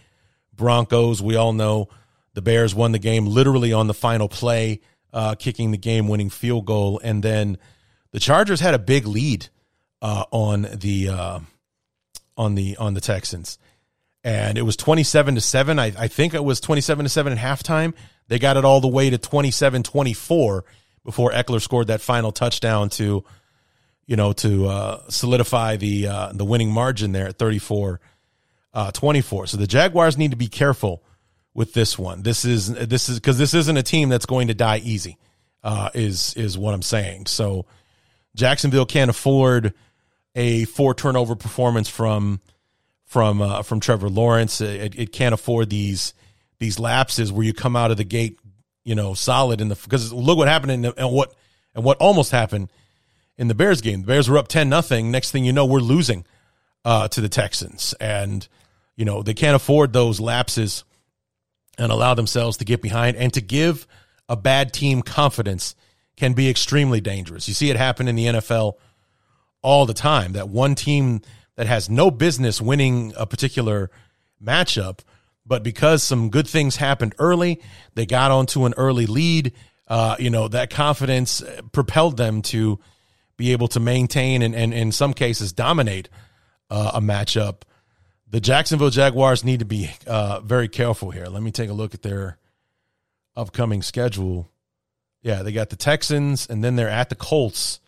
Broncos. 0.55 1.21
We 1.21 1.35
all 1.35 1.53
know 1.53 1.89
the 2.33 2.41
Bears 2.41 2.73
won 2.73 2.91
the 2.91 2.99
game 2.99 3.27
literally 3.27 3.71
on 3.71 3.87
the 3.87 3.93
final 3.93 4.29
play, 4.29 4.81
uh, 5.13 5.35
kicking 5.35 5.71
the 5.71 5.77
game 5.77 6.07
winning 6.07 6.29
field 6.29 6.65
goal, 6.65 6.99
and 7.03 7.23
then 7.23 7.57
the 8.11 8.19
Chargers 8.19 8.59
had 8.59 8.73
a 8.73 8.79
big 8.79 9.05
lead 9.05 9.47
uh, 10.01 10.23
on 10.31 10.63
the 10.63 11.09
on 12.39 12.55
the 12.55 12.75
on 12.77 12.95
the 12.95 13.01
Texans, 13.01 13.59
and 14.23 14.57
it 14.57 14.63
was 14.63 14.75
twenty 14.75 15.03
seven 15.03 15.35
to 15.35 15.41
seven. 15.41 15.77
I, 15.77 15.93
I 15.95 16.07
think 16.07 16.33
it 16.33 16.43
was 16.43 16.59
twenty 16.59 16.81
seven 16.81 17.05
to 17.05 17.09
seven 17.09 17.31
at 17.31 17.37
halftime. 17.37 17.93
They 18.27 18.39
got 18.39 18.57
it 18.57 18.65
all 18.65 18.79
the 18.79 18.87
way 18.87 19.09
to 19.09 19.17
27-24 19.17 20.61
before 21.03 21.31
Ekeler 21.31 21.59
scored 21.59 21.87
that 21.87 21.99
final 21.99 22.31
touchdown 22.31 22.89
to 22.89 23.23
you 24.09 24.15
know, 24.15 24.33
to 24.33 24.65
uh, 24.65 25.01
solidify 25.09 25.75
the 25.75 26.07
uh, 26.07 26.31
the 26.33 26.43
winning 26.43 26.71
margin 26.71 27.11
there 27.11 27.27
at 27.27 27.37
34 27.37 27.99
uh, 28.73 28.89
24. 28.89 29.45
So 29.45 29.57
the 29.57 29.67
Jaguars 29.67 30.17
need 30.17 30.31
to 30.31 30.37
be 30.37 30.47
careful 30.47 31.03
with 31.53 31.73
this 31.73 31.99
one. 31.99 32.23
This 32.23 32.43
is 32.43 32.73
this 32.73 33.07
is 33.07 33.19
because 33.19 33.37
this 33.37 33.53
isn't 33.53 33.77
a 33.77 33.83
team 33.83 34.09
that's 34.09 34.25
going 34.25 34.47
to 34.47 34.55
die 34.55 34.81
easy. 34.83 35.19
Uh, 35.63 35.91
is 35.93 36.33
is 36.33 36.57
what 36.57 36.73
I'm 36.73 36.81
saying. 36.81 37.27
So 37.27 37.67
Jacksonville 38.35 38.87
can't 38.87 39.11
afford 39.11 39.75
a 40.39 40.63
four 40.65 40.95
turnover 40.95 41.35
performance 41.35 41.89
from 41.89 42.39
from 43.05 43.41
uh, 43.41 43.61
from 43.61 43.79
Trevor 43.79 44.09
Lawrence. 44.09 44.61
It, 44.61 44.97
it 44.97 45.11
can't 45.11 45.33
afford 45.33 45.69
these 45.69 46.13
these 46.57 46.79
lapses 46.79 47.31
where 47.31 47.45
you 47.45 47.53
come 47.53 47.75
out 47.75 47.91
of 47.91 47.97
the 47.97 48.03
gate, 48.03 48.39
you 48.83 48.95
know, 48.95 49.13
solid 49.13 49.61
in 49.61 49.67
the 49.67 49.75
because 49.75 50.11
look 50.11 50.37
what 50.37 50.47
happened 50.47 50.71
in 50.71 50.81
the, 50.81 50.93
and 50.97 51.11
what 51.11 51.35
and 51.75 51.83
what 51.83 51.97
almost 51.97 52.31
happened 52.31 52.71
in 53.37 53.47
the 53.47 53.55
Bears 53.55 53.81
game. 53.81 54.01
The 54.01 54.07
Bears 54.07 54.29
were 54.29 54.37
up 54.37 54.47
10 54.47 54.69
nothing. 54.69 55.11
Next 55.11 55.31
thing 55.31 55.45
you 55.45 55.53
know, 55.53 55.65
we're 55.65 55.79
losing 55.79 56.25
uh, 56.83 57.07
to 57.09 57.21
the 57.21 57.29
Texans. 57.29 57.93
And, 57.99 58.47
you 58.95 59.05
know, 59.05 59.23
they 59.23 59.33
can't 59.33 59.55
afford 59.55 59.93
those 59.93 60.19
lapses 60.19 60.83
and 61.77 61.91
allow 61.91 62.13
themselves 62.13 62.57
to 62.57 62.65
get 62.65 62.81
behind 62.81 63.15
and 63.15 63.33
to 63.33 63.41
give 63.41 63.87
a 64.27 64.35
bad 64.35 64.73
team 64.73 65.01
confidence 65.01 65.73
can 66.17 66.33
be 66.33 66.49
extremely 66.49 66.99
dangerous. 66.99 67.47
You 67.47 67.53
see 67.53 67.69
it 67.69 67.77
happen 67.77 68.09
in 68.09 68.15
the 68.15 68.25
NFL 68.25 68.73
all 69.61 69.85
the 69.85 69.93
time 69.93 70.33
that 70.33 70.49
one 70.49 70.75
team 70.75 71.21
that 71.55 71.67
has 71.67 71.89
no 71.89 72.09
business 72.09 72.61
winning 72.61 73.13
a 73.17 73.25
particular 73.25 73.91
matchup, 74.41 74.99
but 75.45 75.63
because 75.63 76.03
some 76.03 76.29
good 76.29 76.47
things 76.47 76.77
happened 76.77 77.13
early, 77.19 77.61
they 77.95 78.05
got 78.05 78.31
onto 78.31 78.65
an 78.65 78.73
early 78.77 79.05
lead. 79.05 79.53
Uh, 79.87 80.15
you 80.19 80.29
know, 80.29 80.47
that 80.47 80.69
confidence 80.69 81.43
propelled 81.71 82.15
them 82.15 82.41
to 82.43 82.79
be 83.35 83.51
able 83.51 83.67
to 83.69 83.79
maintain 83.79 84.41
and, 84.41 84.53
and 84.53 84.73
in 84.73 84.91
some 84.91 85.13
cases 85.13 85.51
dominate 85.51 86.09
uh, 86.69 86.91
a 86.93 87.01
matchup. 87.01 87.61
The 88.29 88.39
Jacksonville 88.39 88.91
Jaguars 88.91 89.43
need 89.43 89.59
to 89.59 89.65
be 89.65 89.89
uh, 90.05 90.41
very 90.41 90.67
careful 90.67 91.09
here. 91.09 91.25
Let 91.25 91.41
me 91.41 91.51
take 91.51 91.69
a 91.69 91.73
look 91.73 91.93
at 91.93 92.03
their 92.03 92.37
upcoming 93.35 93.81
schedule. 93.81 94.51
Yeah, 95.23 95.41
they 95.41 95.51
got 95.51 95.69
the 95.69 95.75
Texans, 95.75 96.47
and 96.47 96.63
then 96.63 96.75
they're 96.75 96.89
at 96.89 97.09
the 97.09 97.15
Colts 97.15 97.79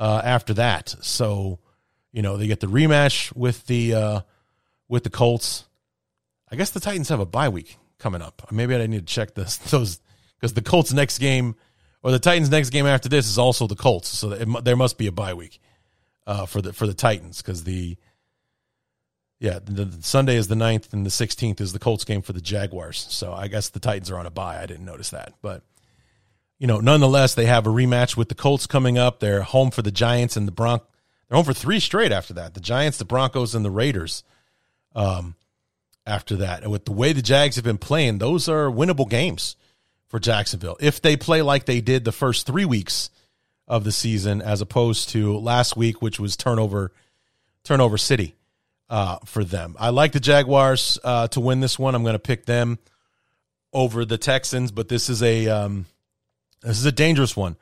uh, 0.00 0.22
after 0.24 0.54
that. 0.54 0.96
So, 1.02 1.60
you 2.10 2.22
know, 2.22 2.36
they 2.36 2.48
get 2.48 2.58
the 2.58 2.66
rematch 2.66 3.36
with 3.36 3.66
the 3.66 3.94
uh, 3.94 4.20
with 4.88 5.04
the 5.04 5.10
Colts. 5.10 5.66
I 6.50 6.56
guess 6.56 6.70
the 6.70 6.80
Titans 6.80 7.10
have 7.10 7.20
a 7.20 7.26
bye 7.26 7.50
week 7.50 7.76
coming 7.98 8.22
up. 8.22 8.50
Maybe 8.50 8.74
I 8.74 8.86
need 8.86 9.06
to 9.06 9.14
check 9.14 9.34
this 9.34 9.56
those 9.70 10.00
because 10.40 10.54
the 10.54 10.62
Colts 10.62 10.92
next 10.92 11.18
game 11.18 11.54
or 12.02 12.10
the 12.10 12.18
Titans' 12.18 12.50
next 12.50 12.70
game 12.70 12.86
after 12.86 13.08
this 13.08 13.28
is 13.28 13.38
also 13.38 13.66
the 13.66 13.76
Colts. 13.76 14.08
So 14.08 14.32
it, 14.32 14.64
there 14.64 14.74
must 14.74 14.96
be 14.98 15.06
a 15.06 15.12
bye 15.12 15.34
week 15.34 15.60
uh, 16.26 16.46
for 16.46 16.62
the 16.62 16.72
for 16.72 16.86
the 16.86 16.94
Titans 16.94 17.42
because 17.42 17.64
the 17.64 17.96
yeah 19.38 19.58
the, 19.62 19.84
the, 19.84 20.02
Sunday 20.02 20.36
is 20.36 20.48
the 20.48 20.54
9th 20.54 20.94
and 20.94 21.04
the 21.04 21.10
sixteenth 21.10 21.60
is 21.60 21.74
the 21.74 21.78
Colts 21.78 22.04
game 22.04 22.22
for 22.22 22.32
the 22.32 22.40
Jaguars. 22.40 23.06
So 23.10 23.34
I 23.34 23.48
guess 23.48 23.68
the 23.68 23.80
Titans 23.80 24.10
are 24.10 24.18
on 24.18 24.26
a 24.26 24.30
bye. 24.30 24.60
I 24.62 24.64
didn't 24.64 24.86
notice 24.86 25.10
that, 25.10 25.34
but 25.42 25.62
you 26.60 26.68
know, 26.68 26.78
nonetheless, 26.78 27.34
they 27.34 27.46
have 27.46 27.66
a 27.66 27.70
rematch 27.70 28.16
with 28.16 28.28
the 28.28 28.36
Colts 28.36 28.68
coming 28.68 28.98
up. 28.98 29.18
They're 29.18 29.42
home 29.42 29.72
for 29.72 29.82
the 29.82 29.90
Giants 29.90 30.36
and 30.36 30.46
the 30.46 30.52
Bronc. 30.52 30.82
They're 31.28 31.36
home 31.36 31.44
for 31.44 31.54
three 31.54 31.80
straight 31.80 32.12
after 32.12 32.34
that. 32.34 32.54
The 32.54 32.60
Giants, 32.60 32.98
the 32.98 33.04
Broncos, 33.04 33.54
and 33.54 33.64
the 33.64 33.70
Raiders. 33.70 34.22
Um, 34.94 35.34
after 36.06 36.36
that, 36.36 36.62
and 36.62 36.72
with 36.72 36.86
the 36.86 36.92
way 36.92 37.12
the 37.12 37.22
Jags 37.22 37.56
have 37.56 37.64
been 37.64 37.78
playing, 37.78 38.18
those 38.18 38.48
are 38.48 38.66
winnable 38.66 39.08
games 39.08 39.54
for 40.08 40.18
Jacksonville 40.18 40.76
if 40.80 41.00
they 41.00 41.16
play 41.16 41.40
like 41.42 41.66
they 41.66 41.80
did 41.80 42.04
the 42.04 42.10
first 42.10 42.46
three 42.46 42.64
weeks 42.64 43.10
of 43.68 43.84
the 43.84 43.92
season, 43.92 44.42
as 44.42 44.60
opposed 44.60 45.10
to 45.10 45.38
last 45.38 45.76
week, 45.76 46.02
which 46.02 46.18
was 46.18 46.36
turnover 46.36 46.92
turnover 47.62 47.96
city 47.96 48.34
uh, 48.88 49.18
for 49.24 49.44
them. 49.44 49.76
I 49.78 49.90
like 49.90 50.12
the 50.12 50.20
Jaguars 50.20 50.98
uh, 51.04 51.28
to 51.28 51.40
win 51.40 51.60
this 51.60 51.78
one. 51.78 51.94
I'm 51.94 52.02
going 52.02 52.14
to 52.14 52.18
pick 52.18 52.46
them 52.46 52.78
over 53.72 54.04
the 54.04 54.18
Texans, 54.18 54.72
but 54.72 54.88
this 54.88 55.08
is 55.08 55.22
a 55.22 55.46
um, 55.46 55.86
this 56.62 56.78
is 56.78 56.86
a 56.86 56.92
dangerous 56.92 57.36
one 57.36 57.56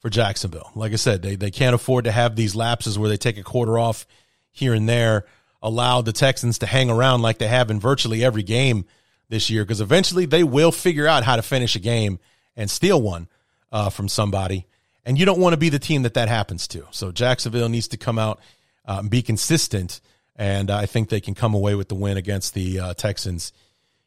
for 0.00 0.10
Jacksonville. 0.10 0.70
Like 0.74 0.92
I 0.92 0.96
said, 0.96 1.22
they 1.22 1.36
they 1.36 1.50
can't 1.50 1.74
afford 1.74 2.04
to 2.04 2.12
have 2.12 2.36
these 2.36 2.56
lapses 2.56 2.98
where 2.98 3.08
they 3.08 3.16
take 3.16 3.38
a 3.38 3.42
quarter 3.42 3.78
off 3.78 4.06
here 4.50 4.74
and 4.74 4.88
there. 4.88 5.26
Allow 5.62 6.00
the 6.00 6.12
Texans 6.12 6.58
to 6.58 6.66
hang 6.66 6.88
around 6.90 7.20
like 7.20 7.38
they 7.38 7.48
have 7.48 7.70
in 7.70 7.78
virtually 7.78 8.24
every 8.24 8.42
game 8.42 8.86
this 9.28 9.50
year 9.50 9.62
because 9.62 9.80
eventually 9.80 10.24
they 10.24 10.42
will 10.42 10.72
figure 10.72 11.06
out 11.06 11.24
how 11.24 11.36
to 11.36 11.42
finish 11.42 11.76
a 11.76 11.80
game 11.80 12.18
and 12.56 12.70
steal 12.70 13.00
one 13.00 13.28
uh, 13.70 13.90
from 13.90 14.08
somebody. 14.08 14.66
And 15.04 15.18
you 15.18 15.26
don't 15.26 15.40
want 15.40 15.52
to 15.52 15.58
be 15.58 15.68
the 15.68 15.78
team 15.78 16.02
that 16.02 16.14
that 16.14 16.28
happens 16.28 16.66
to. 16.68 16.86
So 16.90 17.12
Jacksonville 17.12 17.68
needs 17.68 17.88
to 17.88 17.96
come 17.96 18.18
out 18.18 18.40
uh, 18.86 18.98
and 19.00 19.10
be 19.10 19.22
consistent. 19.22 20.00
And 20.34 20.70
I 20.70 20.86
think 20.86 21.10
they 21.10 21.20
can 21.20 21.34
come 21.34 21.54
away 21.54 21.74
with 21.74 21.88
the 21.88 21.94
win 21.94 22.16
against 22.16 22.54
the 22.54 22.80
uh, 22.80 22.94
Texans 22.94 23.52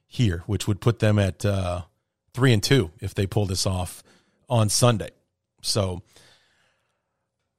here, 0.07 0.43
which 0.47 0.67
would 0.67 0.81
put 0.81 0.99
them 0.99 1.19
at 1.19 1.45
uh, 1.45 1.83
three 2.33 2.53
and 2.53 2.63
two 2.63 2.91
if 2.99 3.13
they 3.13 3.27
pull 3.27 3.45
this 3.45 3.65
off 3.65 4.03
on 4.53 4.69
Sunday. 4.69 5.09
So 5.63 6.03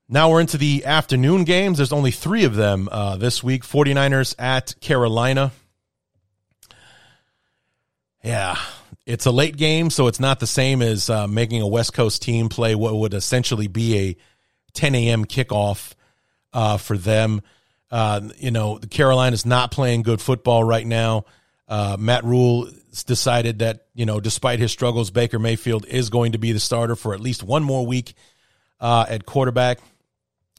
now 0.08 0.30
we're 0.30 0.40
into 0.40 0.58
the 0.58 0.84
afternoon 0.84 1.42
games. 1.42 1.78
There's 1.78 1.92
only 1.92 2.12
three 2.12 2.44
of 2.44 2.54
them 2.54 2.88
uh, 2.90 3.16
this 3.16 3.42
week 3.42 3.64
49ers 3.64 4.36
at 4.38 4.80
Carolina. 4.80 5.50
Yeah, 8.22 8.56
it's 9.06 9.26
a 9.26 9.32
late 9.32 9.56
game, 9.56 9.90
so 9.90 10.06
it's 10.06 10.20
not 10.20 10.38
the 10.38 10.46
same 10.46 10.82
as 10.82 11.10
uh, 11.10 11.26
making 11.26 11.62
a 11.62 11.66
West 11.66 11.94
Coast 11.94 12.22
team 12.22 12.48
play 12.48 12.76
what 12.76 12.94
would 12.94 13.12
essentially 13.12 13.66
be 13.66 13.98
a 13.98 14.16
10 14.74 14.94
a.m. 14.94 15.24
kickoff 15.24 15.94
uh, 16.52 16.76
for 16.76 16.96
them. 16.96 17.42
Uh, 17.90 18.20
you 18.38 18.52
know, 18.52 18.78
the 18.78 18.86
Carolina's 18.86 19.44
not 19.44 19.72
playing 19.72 20.02
good 20.02 20.20
football 20.20 20.62
right 20.62 20.86
now. 20.86 21.24
Uh, 21.66 21.96
Matt 21.98 22.24
Rhule 22.24 22.68
decided 23.06 23.60
that, 23.60 23.86
you 23.94 24.06
know, 24.06 24.20
despite 24.20 24.58
his 24.58 24.70
struggles, 24.72 25.10
Baker 25.10 25.38
Mayfield 25.38 25.86
is 25.86 26.10
going 26.10 26.32
to 26.32 26.38
be 26.38 26.52
the 26.52 26.60
starter 26.60 26.96
for 26.96 27.14
at 27.14 27.20
least 27.20 27.42
one 27.42 27.62
more 27.62 27.86
week 27.86 28.14
uh, 28.80 29.06
at 29.08 29.26
quarterback. 29.26 29.78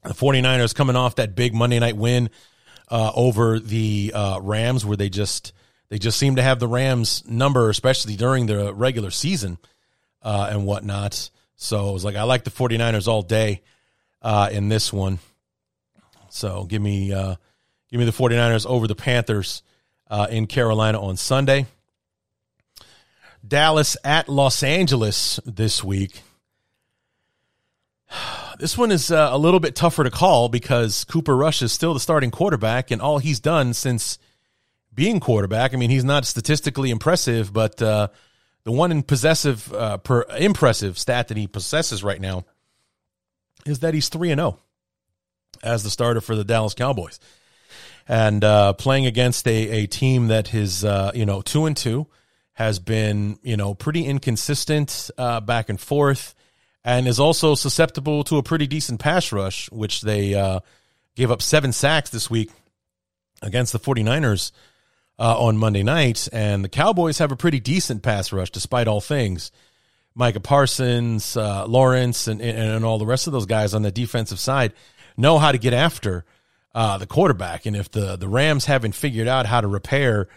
The 0.04 0.13
49ers 0.13 0.74
coming 0.74 0.96
off 0.96 1.15
that 1.15 1.36
big 1.36 1.54
Monday 1.54 1.80
night 1.80 1.98
win 1.98 2.30
uh, 2.89 3.12
over 3.15 3.60
the 3.60 4.13
Rams, 4.41 4.86
where 4.86 4.98
they 4.98 5.10
just– 5.10 5.54
they 5.89 6.00
just 6.00 6.18
seem 6.18 6.38
to 6.38 6.41
have 6.41 6.60
the 6.60 6.68
Rams 6.68 7.24
number, 7.28 7.70
especially 7.70 8.15
during 8.15 8.48
the 8.48 8.74
regular 8.74 9.12
season 9.12 9.58
uh, 10.22 10.48
and 10.50 10.65
whatnot. 10.65 11.30
So 11.56 11.89
it 11.89 11.94
was 11.94 12.04
like, 12.04 12.15
I 12.15 12.24
like 12.24 12.44
the 12.44 12.52
49ers 12.52 13.08
all 13.08 13.22
day 13.22 13.62
uh, 14.22 14.50
in 14.52 14.68
this 14.68 14.91
one. 14.91 15.20
So 16.30 16.65
give 16.65 16.82
me 16.82 17.13
uh, 17.13 17.36
give 17.89 18.00
me 18.00 18.06
the 18.06 18.12
49ers 18.12 18.65
over 18.65 18.88
the 18.88 18.96
Panthers 18.96 19.62
uh, 20.10 20.28
in 20.30 20.48
Carolina 20.48 21.02
on 21.02 21.18
Sunday. 21.18 21.65
Dallas 23.46 23.96
at 24.04 24.28
Los 24.28 24.63
Angeles 24.63 25.39
this 25.46 25.84
week. 25.84 26.22
This 28.58 28.78
one 28.78 28.89
is 28.89 29.12
uh, 29.12 29.32
a 29.34 29.38
little 29.38 29.60
bit 29.60 29.76
tougher 29.76 30.06
to 30.06 30.10
call 30.10 30.48
because 30.48 31.04
Cooper 31.04 31.36
Rush 31.36 31.62
is 31.62 31.74
still 31.74 31.94
the 31.94 32.00
starting 32.00 32.32
quarterback, 32.32 32.89
and 32.89 33.02
all 33.02 33.18
he's 33.18 33.41
done 33.41 33.74
since– 33.74 34.18
being 34.96 35.20
quarterback. 35.20 35.74
I 35.74 35.78
mean, 35.78 35.89
he's 35.89 36.06
not 36.06 36.26
statistically 36.26 36.89
impressive, 36.89 37.52
but 37.52 37.82
uh, 37.82 38.08
the 38.63 38.72
one 38.72 38.91
in 38.91 39.04
possessive, 39.04 39.72
uh, 39.74 39.98
per, 39.98 40.26
impressive 40.38 40.98
stat 40.98 41.28
that 41.28 41.38
he 41.38 41.48
possesses 41.48 42.04
right 42.04 42.22
now 42.22 42.46
is 43.65 43.80
that 43.80 43.94
he's 43.94 44.10
three 44.10 44.32
and 44.32 44.39
zero 44.39 44.58
oh 44.58 44.60
as 45.63 45.84
the 45.84 45.89
starter 45.89 46.22
for 46.22 46.36
the 46.36 46.44
Dallas 46.44 46.74
Cowboys. 46.74 47.20
And 48.08 48.44
uh, 48.44 48.74
playing 48.74 49.06
against 49.06 49.48
a, 49.48 49.70
a 49.70 49.88
team 49.88 50.28
that 50.28 50.54
is 50.54 50.86
uh, 50.86 51.12
you 51.13 51.26
know 51.26 51.41
two 51.41 51.65
and 51.65 51.76
two 51.76 52.08
has 52.54 52.80
been 52.80 53.38
you 53.44 53.58
know 53.58 53.74
pretty 53.74 54.06
inconsistent 54.06 55.10
uh, 55.18 55.39
back 55.39 55.70
and 55.70 55.80
forth, 55.80 56.36
and 56.84 57.08
is 57.08 57.20
also 57.20 57.56
susceptible 57.56 58.24
to 58.24 58.38
a 58.38 58.44
pretty 58.44 58.68
decent 58.68 59.00
pass 59.00 59.32
rush, 59.32 59.70
which 59.72 60.02
they 60.02 60.34
uh, 60.34 60.60
gave 61.15 61.32
up 61.32 61.41
seven 61.41 61.72
sacks 61.72 62.10
this 62.10 62.30
week 62.30 62.52
against 63.41 63.74
the 63.74 63.80
49ers 63.80 64.52
uh, 65.20 65.39
on 65.39 65.58
Monday 65.58 65.84
night, 65.84 66.28
and 66.32 66.63
the 66.63 66.70
Cowboys 66.70 67.18
have 67.18 67.32
a 67.32 67.36
pretty 67.36 67.60
decent 67.60 68.04
pass 68.04 68.32
rush 68.32 68.50
despite 68.50 68.88
all 68.88 69.02
things. 69.02 69.52
Micah 70.18 70.39
Parsons, 70.39 71.36
uh, 71.36 71.65
Lawrence, 71.65 72.28
and, 72.28 72.41
and, 72.41 72.58
and 72.58 72.86
all 72.86 72.98
the 72.98 73.06
rest 73.06 73.28
of 73.28 73.34
those 73.34 73.46
guys 73.46 73.74
on 73.74 73.82
the 73.82 73.91
defensive 73.91 74.39
side 74.39 74.72
know 75.18 75.39
how 75.39 75.52
to 75.52 75.58
get 75.58 75.74
after 75.74 76.24
uh, 76.76 76.98
the 76.98 77.08
quarterback. 77.08 77.66
And 77.66 77.76
if 77.76 77.90
the 77.90 78.18
the 78.18 78.28
Rams 78.28 78.66
haven't 78.66 78.92
figured 78.92 79.30
out 79.30 79.46
how 79.46 79.62
to 79.62 79.68
repair 79.68 80.28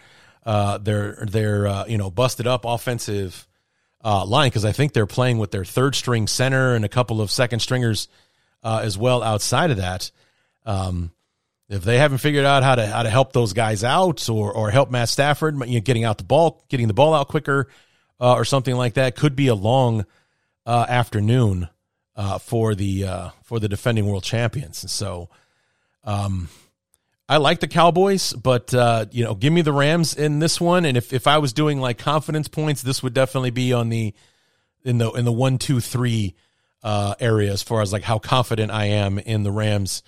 uh, 0.45 0.77
their 0.77 1.25
their 1.25 1.67
uh, 1.67 1.85
you 1.85 1.97
know 1.97 2.09
busted 2.09 2.47
up 2.47 2.63
offensive 2.65 3.45
uh, 4.03 4.25
line, 4.25 4.49
because 4.49 4.63
I 4.63 4.71
think 4.71 4.93
they're 4.93 5.05
playing 5.05 5.37
with 5.37 5.51
their 5.51 5.65
third 5.65 5.95
string 5.95 6.25
center 6.27 6.73
and 6.73 6.85
a 6.85 6.89
couple 6.89 7.19
of 7.21 7.29
second 7.29 7.59
stringers 7.59 8.07
uh, 8.63 8.79
as 8.81 8.97
well 8.97 9.21
outside 9.21 9.69
of 9.69 9.77
that. 9.77 10.11
Um, 10.65 11.11
if 11.67 11.83
they 11.83 11.97
haven't 11.97 12.19
figured 12.19 12.45
out 12.45 12.63
how 12.63 12.75
to 12.75 12.87
how 12.87 13.03
to 13.03 13.09
help 13.09 13.33
those 13.33 13.51
guys 13.51 13.83
out 13.83 14.29
or 14.29 14.53
or 14.53 14.71
help 14.71 14.89
Matt 14.89 15.09
Stafford, 15.09 15.55
you 15.67 15.75
know, 15.75 15.81
getting 15.81 16.05
out 16.05 16.17
the 16.17 16.23
ball, 16.23 16.63
getting 16.69 16.87
the 16.87 16.93
ball 16.93 17.13
out 17.13 17.27
quicker, 17.27 17.67
uh, 18.21 18.33
or 18.33 18.45
something 18.45 18.75
like 18.75 18.93
that, 18.93 19.17
could 19.17 19.35
be 19.35 19.47
a 19.47 19.55
long 19.55 20.05
afternoon 20.65 21.67
for 22.39 22.75
the 22.75 23.31
for 23.43 23.59
the 23.59 23.67
defending 23.67 24.05
world 24.05 24.23
champions. 24.23 24.83
And 24.83 24.89
so 24.89 25.29
um, 26.03 26.49
I 27.27 27.37
like 27.37 27.59
the 27.59 27.67
Cowboys, 27.67 28.33
but 28.33 28.73
uh, 28.73 29.05
you 29.11 29.23
know, 29.23 29.35
give 29.35 29.53
me 29.53 29.61
the 29.61 29.71
Rams 29.71 30.15
in 30.15 30.39
this 30.39 30.59
one. 30.59 30.85
And 30.85 30.97
if, 30.97 31.13
if 31.13 31.27
I 31.27 31.37
was 31.37 31.53
doing 31.53 31.79
like 31.79 31.99
confidence 31.99 32.47
points, 32.47 32.81
this 32.81 33.03
would 33.03 33.13
definitely 33.13 33.51
be 33.51 33.71
on 33.71 33.89
the 33.89 34.13
in 34.83 34.97
the 34.97 35.11
in 35.11 35.25
the 35.25 35.31
one, 35.31 35.59
two, 35.59 35.79
three 35.79 36.35
uh, 36.81 37.15
area 37.19 37.51
as 37.51 37.61
far 37.61 37.81
as 37.81 37.93
like 37.93 38.03
how 38.03 38.17
confident 38.17 38.71
I 38.71 38.85
am 38.85 39.19
in 39.19 39.43
the 39.43 39.51
Rams 39.51 40.01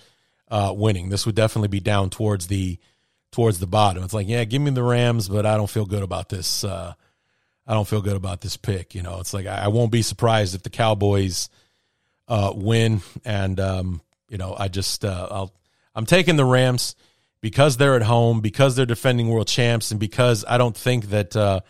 uh, 0.48 0.72
winning. 0.76 1.10
This 1.10 1.24
would 1.24 1.34
definitely 1.34 1.68
be 1.68 1.80
down 1.80 2.10
towards 2.10 2.48
the 2.48 2.78
towards 3.30 3.60
the 3.60 3.66
bottom. 3.66 4.02
It's 4.02 4.12
like, 4.14 4.28
yeah, 4.28 4.44
give 4.44 4.60
me 4.60 4.70
the 4.70 4.82
Rams, 4.82 5.28
but 5.28 5.46
I 5.46 5.56
don't 5.56 5.70
feel 5.70 5.86
good 5.86 6.02
about 6.02 6.28
this. 6.28 6.64
Uh, 6.64 6.92
I 7.66 7.74
don't 7.74 7.86
feel 7.86 8.02
good 8.02 8.16
about 8.16 8.40
this 8.40 8.56
pick. 8.56 8.94
You 8.94 9.02
know, 9.02 9.20
it's 9.20 9.32
like 9.32 9.46
I, 9.46 9.64
I 9.64 9.68
won't 9.68 9.92
be 9.92 10.02
surprised 10.02 10.54
if 10.54 10.62
the 10.62 10.70
Cowboys 10.70 11.48
uh, 12.26 12.52
win, 12.54 13.02
and 13.24 13.60
um, 13.60 14.00
you 14.28 14.38
know, 14.38 14.56
I 14.58 14.68
just 14.68 15.04
uh, 15.04 15.28
I'll 15.30 15.52
I'm 15.94 16.06
taking 16.06 16.36
the 16.36 16.44
Rams 16.44 16.96
because 17.40 17.76
they're 17.76 17.96
at 17.96 18.02
home, 18.02 18.40
because 18.40 18.76
they're 18.76 18.86
defending 18.86 19.28
world 19.28 19.48
champs, 19.48 19.90
and 19.90 20.00
because 20.00 20.44
I 20.46 20.58
don't 20.58 20.76
think 20.76 21.06
that 21.10 21.36
uh, 21.36 21.60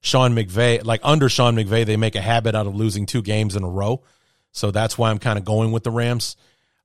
Sean 0.00 0.34
McVay, 0.34 0.84
like 0.84 1.00
under 1.02 1.28
Sean 1.28 1.56
McVay, 1.56 1.86
they 1.86 1.96
make 1.96 2.14
a 2.14 2.20
habit 2.20 2.54
out 2.54 2.66
of 2.66 2.74
losing 2.74 3.06
two 3.06 3.22
games 3.22 3.56
in 3.56 3.64
a 3.64 3.68
row. 3.68 4.02
So 4.52 4.70
that's 4.70 4.96
why 4.96 5.10
I'm 5.10 5.18
kind 5.18 5.38
of 5.38 5.44
going 5.44 5.72
with 5.72 5.82
the 5.82 5.90
Rams 5.90 6.36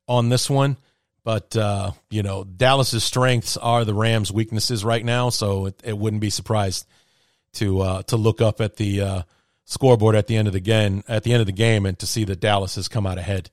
on 0.07 0.29
this 0.29 0.49
one. 0.49 0.77
But 1.23 1.55
uh, 1.55 1.91
you 2.09 2.23
know, 2.23 2.43
Dallas's 2.43 3.03
strengths 3.03 3.57
are 3.57 3.85
the 3.85 3.93
Rams' 3.93 4.31
weaknesses 4.31 4.83
right 4.83 5.03
now, 5.03 5.29
so 5.29 5.67
it, 5.67 5.81
it 5.83 5.97
wouldn't 5.97 6.21
be 6.21 6.29
surprised 6.29 6.87
to 7.53 7.81
uh, 7.81 8.01
to 8.03 8.17
look 8.17 8.41
up 8.41 8.61
at 8.61 8.77
the 8.77 9.01
uh, 9.01 9.21
scoreboard 9.65 10.15
at 10.15 10.27
the 10.27 10.35
end 10.35 10.47
of 10.47 10.53
the 10.53 10.59
game 10.59 11.03
at 11.07 11.23
the 11.23 11.33
end 11.33 11.41
of 11.41 11.45
the 11.45 11.51
game 11.51 11.85
and 11.85 11.99
to 11.99 12.07
see 12.07 12.23
that 12.23 12.39
Dallas 12.39 12.75
has 12.75 12.87
come 12.87 13.05
out 13.05 13.17
ahead 13.17 13.51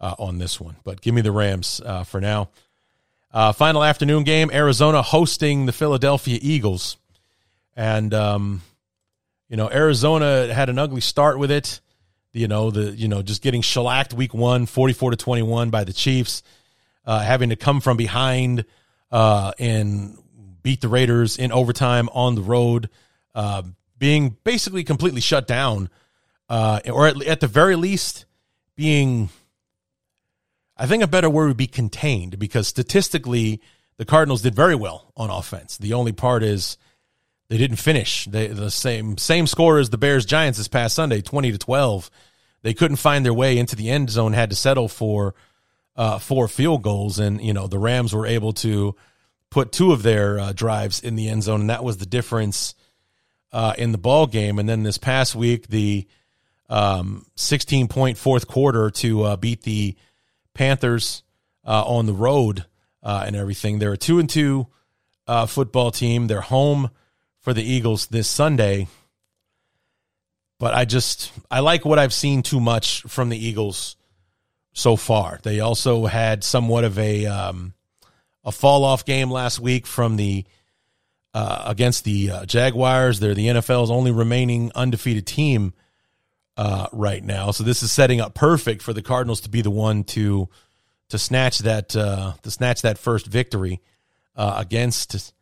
uh, 0.00 0.14
on 0.18 0.38
this 0.38 0.60
one. 0.60 0.76
But 0.84 1.00
give 1.00 1.14
me 1.14 1.20
the 1.20 1.32
Rams 1.32 1.82
uh, 1.84 2.04
for 2.04 2.20
now. 2.20 2.50
Uh, 3.30 3.52
final 3.52 3.84
afternoon 3.84 4.24
game: 4.24 4.50
Arizona 4.52 5.02
hosting 5.02 5.66
the 5.66 5.72
Philadelphia 5.72 6.38
Eagles, 6.40 6.96
and 7.76 8.14
um, 8.14 8.62
you 9.48 9.56
know 9.56 9.70
Arizona 9.70 10.52
had 10.52 10.70
an 10.70 10.78
ugly 10.78 11.02
start 11.02 11.38
with 11.38 11.50
it. 11.50 11.80
You 12.32 12.48
know 12.48 12.70
the 12.70 12.92
you 12.96 13.06
know 13.06 13.20
just 13.20 13.42
getting 13.42 13.60
shellacked 13.60 14.14
week 14.14 14.32
one, 14.32 14.64
44 14.64 15.10
to 15.10 15.16
twenty 15.16 15.42
one 15.42 15.68
by 15.68 15.84
the 15.84 15.92
Chiefs, 15.92 16.42
uh, 17.04 17.20
having 17.20 17.50
to 17.50 17.56
come 17.56 17.82
from 17.82 17.98
behind 17.98 18.64
uh, 19.10 19.52
and 19.58 20.16
beat 20.62 20.80
the 20.80 20.88
Raiders 20.88 21.36
in 21.36 21.52
overtime 21.52 22.08
on 22.14 22.34
the 22.34 22.42
road, 22.42 22.88
uh, 23.34 23.62
being 23.98 24.36
basically 24.42 24.84
completely 24.84 25.20
shut 25.20 25.46
down, 25.46 25.90
uh, 26.48 26.80
or 26.90 27.08
at, 27.08 27.22
at 27.26 27.40
the 27.40 27.46
very 27.46 27.76
least 27.76 28.24
being 28.74 29.28
I 30.78 30.86
think 30.86 31.02
a 31.02 31.08
better 31.08 31.28
word 31.28 31.48
would 31.48 31.56
be 31.56 31.66
contained 31.66 32.38
because 32.38 32.68
statistically, 32.68 33.60
the 33.96 34.04
Cardinals 34.04 34.42
did 34.42 34.54
very 34.54 34.76
well 34.76 35.12
on 35.16 35.28
offense. 35.28 35.76
The 35.76 35.92
only 35.92 36.12
part 36.12 36.42
is 36.42 36.78
they 37.48 37.58
didn't 37.58 37.78
finish. 37.78 38.26
They 38.26 38.46
the 38.46 38.70
same 38.70 39.18
same 39.18 39.46
score 39.46 39.78
as 39.78 39.90
the 39.90 39.98
Bears 39.98 40.24
Giants 40.24 40.58
this 40.58 40.68
past 40.68 40.94
Sunday, 40.94 41.20
twenty 41.20 41.50
to 41.50 41.58
twelve. 41.58 42.10
They 42.62 42.74
couldn't 42.74 42.96
find 42.98 43.24
their 43.24 43.34
way 43.34 43.58
into 43.58 43.74
the 43.74 43.90
end 43.90 44.10
zone. 44.10 44.34
Had 44.34 44.50
to 44.50 44.56
settle 44.56 44.88
for 44.88 45.34
uh, 45.96 46.18
four 46.18 46.46
field 46.46 46.82
goals, 46.82 47.18
and 47.18 47.42
you 47.42 47.52
know 47.52 47.66
the 47.66 47.78
Rams 47.78 48.14
were 48.14 48.26
able 48.26 48.52
to 48.54 48.94
put 49.50 49.72
two 49.72 49.92
of 49.92 50.02
their 50.02 50.38
uh, 50.38 50.52
drives 50.52 51.00
in 51.00 51.16
the 51.16 51.28
end 51.28 51.42
zone, 51.42 51.62
and 51.62 51.70
that 51.70 51.82
was 51.82 51.96
the 51.96 52.06
difference 52.06 52.74
uh, 53.50 53.74
in 53.78 53.92
the 53.92 53.98
ball 53.98 54.26
game. 54.26 54.58
And 54.58 54.68
then 54.68 54.82
this 54.84 54.98
past 54.98 55.34
week, 55.34 55.68
the 55.68 56.06
um, 56.68 57.26
sixteen 57.34 57.88
point 57.88 58.18
fourth 58.18 58.46
quarter 58.46 58.90
to 58.90 59.22
uh, 59.24 59.36
beat 59.36 59.62
the 59.62 59.96
Panthers 60.58 61.22
uh, 61.64 61.84
on 61.86 62.06
the 62.06 62.12
road 62.12 62.66
uh, 63.00 63.22
and 63.24 63.36
everything. 63.36 63.78
They're 63.78 63.92
a 63.92 63.96
two 63.96 64.18
and 64.18 64.28
two 64.28 64.66
uh, 65.28 65.46
football 65.46 65.92
team. 65.92 66.26
They're 66.26 66.40
home 66.40 66.90
for 67.38 67.54
the 67.54 67.62
Eagles 67.62 68.08
this 68.08 68.26
Sunday. 68.26 68.88
But 70.58 70.74
I 70.74 70.84
just 70.84 71.30
I 71.48 71.60
like 71.60 71.84
what 71.84 72.00
I've 72.00 72.12
seen 72.12 72.42
too 72.42 72.58
much 72.58 73.02
from 73.02 73.28
the 73.28 73.38
Eagles 73.38 73.96
so 74.72 74.96
far. 74.96 75.38
They 75.44 75.60
also 75.60 76.06
had 76.06 76.42
somewhat 76.42 76.82
of 76.82 76.98
a 76.98 77.26
um, 77.26 77.74
a 78.44 78.50
fall 78.50 78.82
off 78.82 79.04
game 79.04 79.30
last 79.30 79.60
week 79.60 79.86
from 79.86 80.16
the 80.16 80.44
uh, 81.34 81.62
against 81.66 82.02
the 82.02 82.32
uh, 82.32 82.46
Jaguars. 82.46 83.20
They're 83.20 83.34
the 83.34 83.46
NFL's 83.46 83.92
only 83.92 84.10
remaining 84.10 84.72
undefeated 84.74 85.24
team 85.24 85.72
uh, 86.58 86.88
right 86.92 87.24
now. 87.24 87.52
So 87.52 87.62
this 87.62 87.82
is 87.84 87.92
setting 87.92 88.20
up 88.20 88.34
perfect 88.34 88.82
for 88.82 88.92
the 88.92 89.00
Cardinals 89.00 89.42
to 89.42 89.48
be 89.48 89.62
the 89.62 89.70
one 89.70 90.04
to 90.04 90.48
to 91.08 91.18
snatch 91.18 91.60
that 91.60 91.96
uh, 91.96 92.34
to 92.42 92.50
snatch 92.50 92.82
that 92.82 92.98
first 92.98 93.26
victory 93.26 93.80
uh, 94.36 94.56
against 94.58 95.32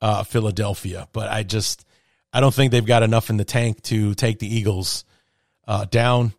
uh, 0.00 0.24
Philadelphia. 0.24 1.06
But 1.12 1.28
I 1.28 1.42
just 1.42 1.84
I 2.32 2.40
don't 2.40 2.54
think 2.54 2.72
they've 2.72 2.84
got 2.84 3.02
enough 3.02 3.28
in 3.28 3.36
the 3.36 3.44
tank 3.44 3.82
to 3.82 4.14
take 4.14 4.38
the 4.38 4.52
Eagles 4.52 5.04
uh, 5.68 5.84
down 5.84 6.32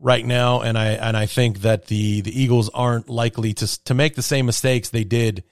right 0.00 0.26
now, 0.26 0.62
and 0.62 0.76
I 0.76 0.88
and 0.88 1.16
I 1.16 1.26
think 1.26 1.60
that 1.60 1.86
the 1.86 2.22
the 2.22 2.38
Eagles 2.38 2.68
aren't 2.70 3.08
likely 3.08 3.54
to 3.54 3.84
to 3.84 3.94
make 3.94 4.16
the 4.16 4.22
same 4.22 4.46
mistakes 4.46 4.90
they 4.90 5.04
did 5.04 5.44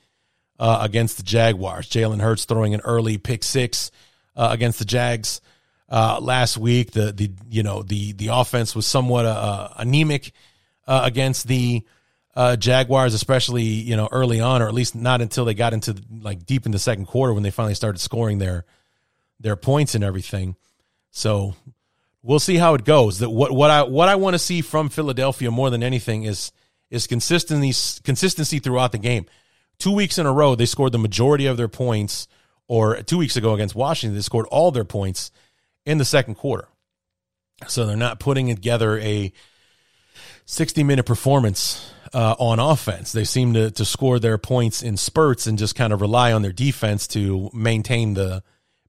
uh, 0.59 0.79
against 0.83 1.19
the 1.19 1.23
Jaguars. 1.23 1.89
Jalen 1.89 2.21
Hurts 2.21 2.47
throwing 2.47 2.75
an 2.75 2.81
early 2.81 3.17
pick 3.17 3.45
six 3.45 3.93
uh, 4.35 4.49
against 4.51 4.81
the 4.81 4.85
Jags 4.85 5.41
uh, 5.89 6.19
last 6.21 6.57
week. 6.57 6.93
The 6.93 7.13
the 7.13 7.31
you 7.49 7.63
know 7.63 7.83
the 7.83 8.13
the 8.13 8.29
offense 8.29 8.75
was 8.75 8.87
somewhat 8.87 9.25
uh, 9.25 9.29
uh, 9.29 9.75
anemic 9.79 10.33
uh, 10.87 11.03
against 11.05 11.47
the 11.47 11.83
uh, 12.35 12.57
Jaguars, 12.57 13.15
especially 13.15 13.63
you 13.63 13.97
know 13.97 14.09
early 14.11 14.41
on, 14.41 14.63
or 14.63 14.69
at 14.69 14.75
least 14.75 14.95
not 14.95 15.21
until 15.21 15.45
they 15.45 15.55
got 15.55 15.73
into 15.73 15.97
like 16.11 16.47
deep 16.47 16.67
in 16.67 16.73
the 16.73 16.79
second 16.79 17.07
quarter 17.07 17.33
when 17.33 17.43
they 17.43 17.51
finally 17.51 17.75
started 17.75 17.99
scoring 17.99 18.39
their 18.39 18.65
their 19.41 19.57
points 19.57 19.95
and 19.95 20.05
everything. 20.05 20.57
So 21.11 21.55
we'll 22.23 22.41
see 22.41 22.57
how 22.57 22.75
it 22.75 22.85
goes. 22.85 23.21
That 23.21 23.31
what 23.31 23.53
what 23.53 23.71
I 23.71 23.83
what 23.83 24.09
I 24.09 24.17
want 24.17 24.35
to 24.35 24.39
see 24.39 24.63
from 24.63 24.89
Philadelphia 24.89 25.51
more 25.51 25.71
than 25.71 25.83
anything 25.83 26.25
is 26.25 26.53
is 26.91 27.07
consistency 27.07 28.01
consistency 28.03 28.59
throughout 28.59 28.93
the 28.93 28.99
game. 28.99 29.27
Two 29.79 29.93
weeks 29.93 30.19
in 30.19 30.27
a 30.27 30.33
row, 30.33 30.55
they 30.55 30.67
scored 30.67 30.93
the 30.93 30.99
majority 30.99 31.47
of 31.47 31.57
their 31.57 31.69
points. 31.69 32.29
Or 32.67 33.03
two 33.03 33.19
weeks 33.19 33.37
ago 33.37 33.53
against 33.53 33.75
Washington, 33.75 34.15
they 34.15 34.23
scored 34.23 34.47
all 34.47 34.71
their 34.71 34.87
points 34.87 35.31
in 35.87 35.99
the 35.99 36.05
second 36.05 36.37
quarter. 36.37 36.69
So 37.67 37.87
they're 37.87 37.97
not 37.97 38.21
putting 38.21 38.49
together 38.49 38.99
a 38.99 39.33
60 40.47 40.83
minute 40.83 41.07
performance 41.07 41.93
uh, 42.13 42.35
on 42.39 42.59
offense. 42.59 43.13
They 43.13 43.25
seem 43.25 43.55
to, 43.55 43.71
to 43.73 43.85
score 43.85 44.19
their 44.19 44.39
points 44.39 44.83
in 44.83 44.97
spurts 44.97 45.47
and 45.47 45.59
just 45.59 45.75
kind 45.75 45.93
of 45.93 46.01
rely 46.01 46.33
on 46.33 46.43
their 46.43 46.53
defense 46.53 47.07
to 47.09 47.51
maintain 47.53 48.15
the 48.15 48.43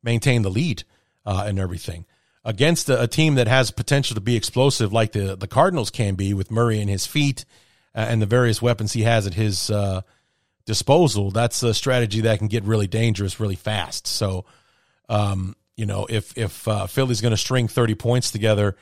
maintain 0.03 0.43
the 0.43 0.51
lead 0.51 0.83
uh, 1.25 1.45
and 1.47 1.57
everything. 1.57 2.05
Against 2.43 2.89
a, 2.89 3.01
a, 3.01 3.07
team 3.07 3.35
that 3.35 3.47
has 3.47 3.71
potential 3.71 4.13
to 4.13 4.21
be 4.21 4.35
explosive, 4.35 4.93
like 4.93 5.13
the 5.13 5.35
the 5.35 5.47
Cardinals 5.47 5.89
can 5.89 6.15
be, 6.15 6.33
with 6.33 6.51
Murray 6.51 6.79
and 6.79 6.89
his 6.89 7.07
feet 7.07 7.45
uh, 7.95 8.05
and 8.07 8.21
the 8.21 8.27
various 8.27 8.61
weapons 8.61 8.93
he 8.93 9.01
has 9.03 9.25
at 9.25 9.33
his 9.33 9.71
uh, 9.71 10.01
disposal, 10.65 11.31
that's 11.31 11.63
a 11.63 11.73
strategy 11.73 12.21
that 12.21 12.39
can 12.39 12.47
get 12.47 12.63
really 12.63 12.87
dangerous 12.87 13.39
really 13.39 13.55
fast. 13.55 14.07
So, 14.07 14.45
um, 15.09 15.55
you 15.75 15.85
know, 15.85 16.07
if 16.09 16.37
if 16.37 16.67
uh, 16.67 16.87
Philly's 16.87 17.21
going 17.21 17.31
to 17.31 17.37
string 17.37 17.67
thirty 17.67 17.95
points 17.95 18.31
together, 18.31 18.75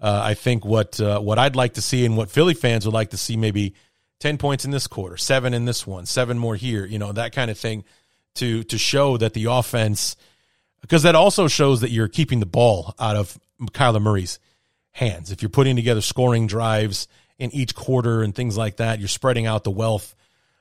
uh, 0.00 0.20
I 0.24 0.34
think 0.34 0.64
what 0.64 1.00
uh, 1.00 1.20
what 1.20 1.38
I'd 1.38 1.56
like 1.56 1.74
to 1.74 1.82
see 1.82 2.04
and 2.04 2.16
what 2.16 2.30
Philly 2.30 2.54
fans 2.54 2.84
would 2.84 2.94
like 2.94 3.10
to 3.10 3.16
see 3.16 3.36
maybe 3.36 3.74
ten 4.20 4.38
points 4.38 4.64
in 4.64 4.70
this 4.70 4.86
quarter, 4.86 5.16
seven 5.16 5.54
in 5.54 5.64
this 5.64 5.86
one, 5.86 6.06
seven 6.06 6.38
more 6.38 6.56
here, 6.56 6.84
you 6.84 6.98
know, 6.98 7.12
that 7.12 7.32
kind 7.32 7.50
of 7.50 7.58
thing. 7.58 7.84
to 8.36 8.64
to 8.64 8.78
show 8.78 9.16
that 9.16 9.32
the 9.32 9.46
offense 9.46 10.16
because 10.80 11.04
that 11.04 11.14
also 11.14 11.48
shows 11.48 11.80
that 11.80 11.90
you're 11.90 12.08
keeping 12.08 12.40
the 12.40 12.46
ball 12.46 12.94
out 12.98 13.16
of 13.16 13.38
Kyler 13.72 14.02
Murray's 14.02 14.38
hands. 14.92 15.30
If 15.30 15.40
you're 15.40 15.48
putting 15.48 15.76
together 15.76 16.02
scoring 16.02 16.46
drives 16.46 17.08
in 17.38 17.54
each 17.54 17.74
quarter 17.74 18.22
and 18.22 18.34
things 18.34 18.56
like 18.56 18.76
that, 18.76 18.98
you're 18.98 19.08
spreading 19.08 19.46
out 19.46 19.64
the 19.64 19.70
wealth 19.70 20.14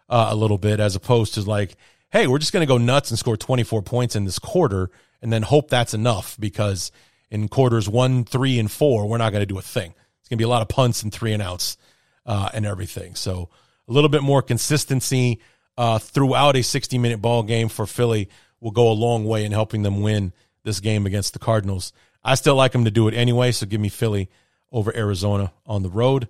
uh, 0.10 0.28
a 0.30 0.36
little 0.36 0.58
bit 0.58 0.80
as 0.80 0.96
opposed 0.96 1.34
to 1.34 1.42
like, 1.42 1.76
hey, 2.10 2.28
we're 2.28 2.40
just 2.40 2.54
going 2.54 2.66
to 2.66 2.72
go 2.72 2.78
nuts 2.78 3.10
and 3.10 3.20
score 3.20 3.36
24 3.36 3.82
points 3.82 4.16
in 4.16 4.24
this 4.24 4.40
quarter 4.40 4.90
and 5.24 5.34
then 5.34 5.42
hope 5.42 5.70
that's 5.70 5.94
enough 5.94 6.38
because 6.40 6.92
in 7.32 7.48
quarters 7.48 7.90
one, 7.90 8.26
three, 8.26 8.60
and 8.60 8.70
four, 8.70 9.08
we're 9.08 9.18
not 9.18 9.32
going 9.32 9.42
to 9.42 9.48
do 9.48 9.58
a 9.58 9.64
thing. 9.64 9.96
It's 10.20 10.30
going 10.30 10.38
to 10.38 10.42
be 10.42 10.44
a 10.44 10.50
lot 10.50 10.62
of 10.62 10.68
punts 10.68 11.02
and 11.02 11.12
three 11.12 11.34
and 11.34 11.42
outs 11.42 11.78
uh, 12.26 12.50
and 12.54 12.66
everything. 12.66 13.16
So 13.16 13.50
a 13.88 13.92
little 13.92 14.10
bit 14.10 14.22
more 14.22 14.42
consistency 14.42 15.40
uh, 15.78 15.98
throughout 15.98 16.56
a 16.56 16.62
60 16.62 16.98
minute 16.98 17.22
ball 17.22 17.42
game 17.42 17.70
for 17.70 17.88
Philly 17.88 18.30
will 18.60 18.72
go 18.72 18.92
a 18.92 18.94
long 18.94 19.26
way 19.26 19.46
in 19.46 19.52
helping 19.52 19.82
them 19.82 20.02
win 20.02 20.34
this 20.64 20.80
game 20.80 21.06
against 21.06 21.34
the 21.34 21.40
Cardinals. 21.40 21.94
I 22.24 22.36
still 22.36 22.56
like 22.56 22.74
them 22.74 22.86
to 22.86 22.92
do 22.92 23.08
it 23.08 23.14
anyway, 23.14 23.52
so 23.52 23.66
give 23.66 23.82
me 23.82 23.90
Philly 23.90 24.30
over 24.72 24.96
Arizona 24.96 25.52
on 25.66 25.84
the 25.84 25.90
road. 25.90 26.28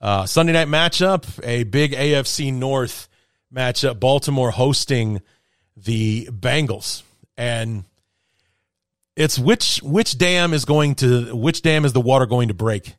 Uh, 0.00 0.26
Sunday 0.26 0.52
night 0.52 0.68
matchup, 0.68 1.24
a 1.44 1.62
big 1.62 1.92
AFC 1.92 2.52
North 2.52 3.08
matchup. 3.54 4.00
Baltimore 4.00 4.50
hosting 4.50 5.22
the 5.76 6.26
Bengals, 6.26 7.02
and 7.36 7.84
it's 9.16 9.38
which 9.38 9.80
which 9.82 10.16
dam 10.18 10.52
is 10.54 10.64
going 10.64 10.94
to 10.96 11.34
which 11.36 11.62
dam 11.62 11.84
is 11.84 11.92
the 11.92 12.00
water 12.00 12.26
going 12.26 12.48
to 12.48 12.54
break 12.54 12.94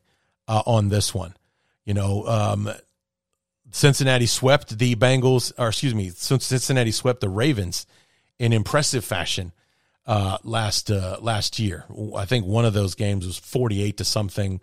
uh, 0.48 0.62
on 0.66 0.88
this 0.88 1.14
one? 1.14 1.34
You 1.84 1.94
know, 1.94 2.26
um, 2.26 2.70
Cincinnati 3.70 4.26
swept 4.26 4.78
the 4.78 4.94
Bengals, 4.94 5.52
or 5.58 5.68
excuse 5.68 5.94
me, 5.94 6.10
Cincinnati 6.10 6.92
swept 6.92 7.20
the 7.20 7.28
Ravens 7.28 7.86
in 8.38 8.52
impressive 8.52 9.04
fashion 9.04 9.52
uh, 10.06 10.38
last 10.44 10.90
uh, 10.90 11.18
last 11.20 11.58
year. 11.58 11.84
I 12.16 12.24
think 12.24 12.46
one 12.46 12.64
of 12.64 12.72
those 12.72 12.94
games 12.94 13.26
was 13.26 13.38
forty 13.38 13.82
eight 13.82 13.96
to 13.98 14.04
something 14.04 14.60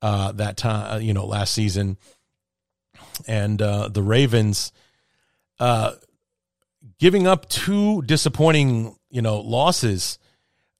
uh, 0.00 0.32
that 0.32 0.56
time. 0.56 0.94
Uh, 0.94 0.98
you 0.98 1.12
know, 1.12 1.26
last 1.26 1.52
season, 1.52 1.96
and 3.26 3.60
uh, 3.60 3.88
the 3.88 4.02
Ravens 4.02 4.72
uh, 5.58 5.92
giving 6.98 7.26
up 7.26 7.48
two 7.48 8.02
disappointing 8.02 8.96
you 9.10 9.22
know 9.22 9.40
losses 9.40 10.18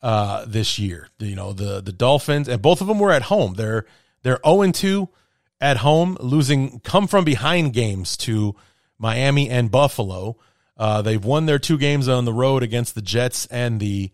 uh, 0.03 0.45
this 0.47 0.79
year. 0.79 1.09
You 1.19 1.37
know, 1.37 1.53
the 1.53 1.81
the 1.81 1.93
Dolphins 1.93 2.49
and 2.49 2.61
both 2.63 2.81
of 2.81 2.87
them 2.87 2.99
were 2.99 3.13
at 3.13 3.23
home. 3.23 3.55
They're 3.55 3.87
they're 4.23 4.41
0 4.45 4.73
2 4.73 5.09
at 5.61 5.79
home, 5.79 6.17
losing 6.21 6.81
come 6.81 7.07
from 7.07 7.25
behind 7.25 7.73
games 7.73 8.17
to 8.19 8.55
Miami 8.99 9.49
and 9.49 9.71
Buffalo. 9.71 10.37
Uh, 10.77 11.01
they've 11.03 11.25
won 11.25 11.47
their 11.47 11.59
two 11.59 11.79
games 11.79 12.09
on 12.09 12.25
the 12.25 12.33
road 12.33 12.63
against 12.63 12.95
the 12.95 13.03
Jets 13.03 13.47
and 13.47 13.81
the 13.81 14.11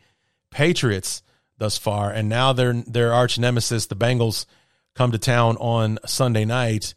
Patriots 0.51 1.23
thus 1.59 1.79
far, 1.79 2.11
and 2.11 2.29
now 2.29 2.53
their 2.53 2.73
their 2.73 3.13
arch 3.13 3.39
nemesis, 3.39 3.87
the 3.87 3.97
Bengals, 3.97 4.47
come 4.95 5.13
to 5.13 5.19
town 5.19 5.57
on 5.57 5.99
Sunday 6.07 6.45
night, 6.45 6.95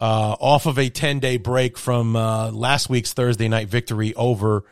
uh, 0.00 0.36
off 0.38 0.66
of 0.66 0.78
a 0.78 0.88
ten 0.88 1.18
day 1.18 1.36
break 1.36 1.76
from 1.76 2.16
uh, 2.16 2.50
last 2.50 2.88
week's 2.88 3.12
Thursday 3.12 3.48
night 3.48 3.68
victory 3.68 4.14
over 4.14 4.64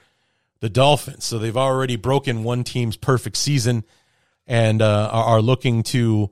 the 0.64 0.70
Dolphins. 0.70 1.26
So 1.26 1.38
they've 1.38 1.58
already 1.58 1.96
broken 1.96 2.42
one 2.42 2.64
team's 2.64 2.96
perfect 2.96 3.36
season 3.36 3.84
and 4.46 4.80
uh, 4.80 5.10
are 5.12 5.42
looking 5.42 5.82
to 5.82 6.30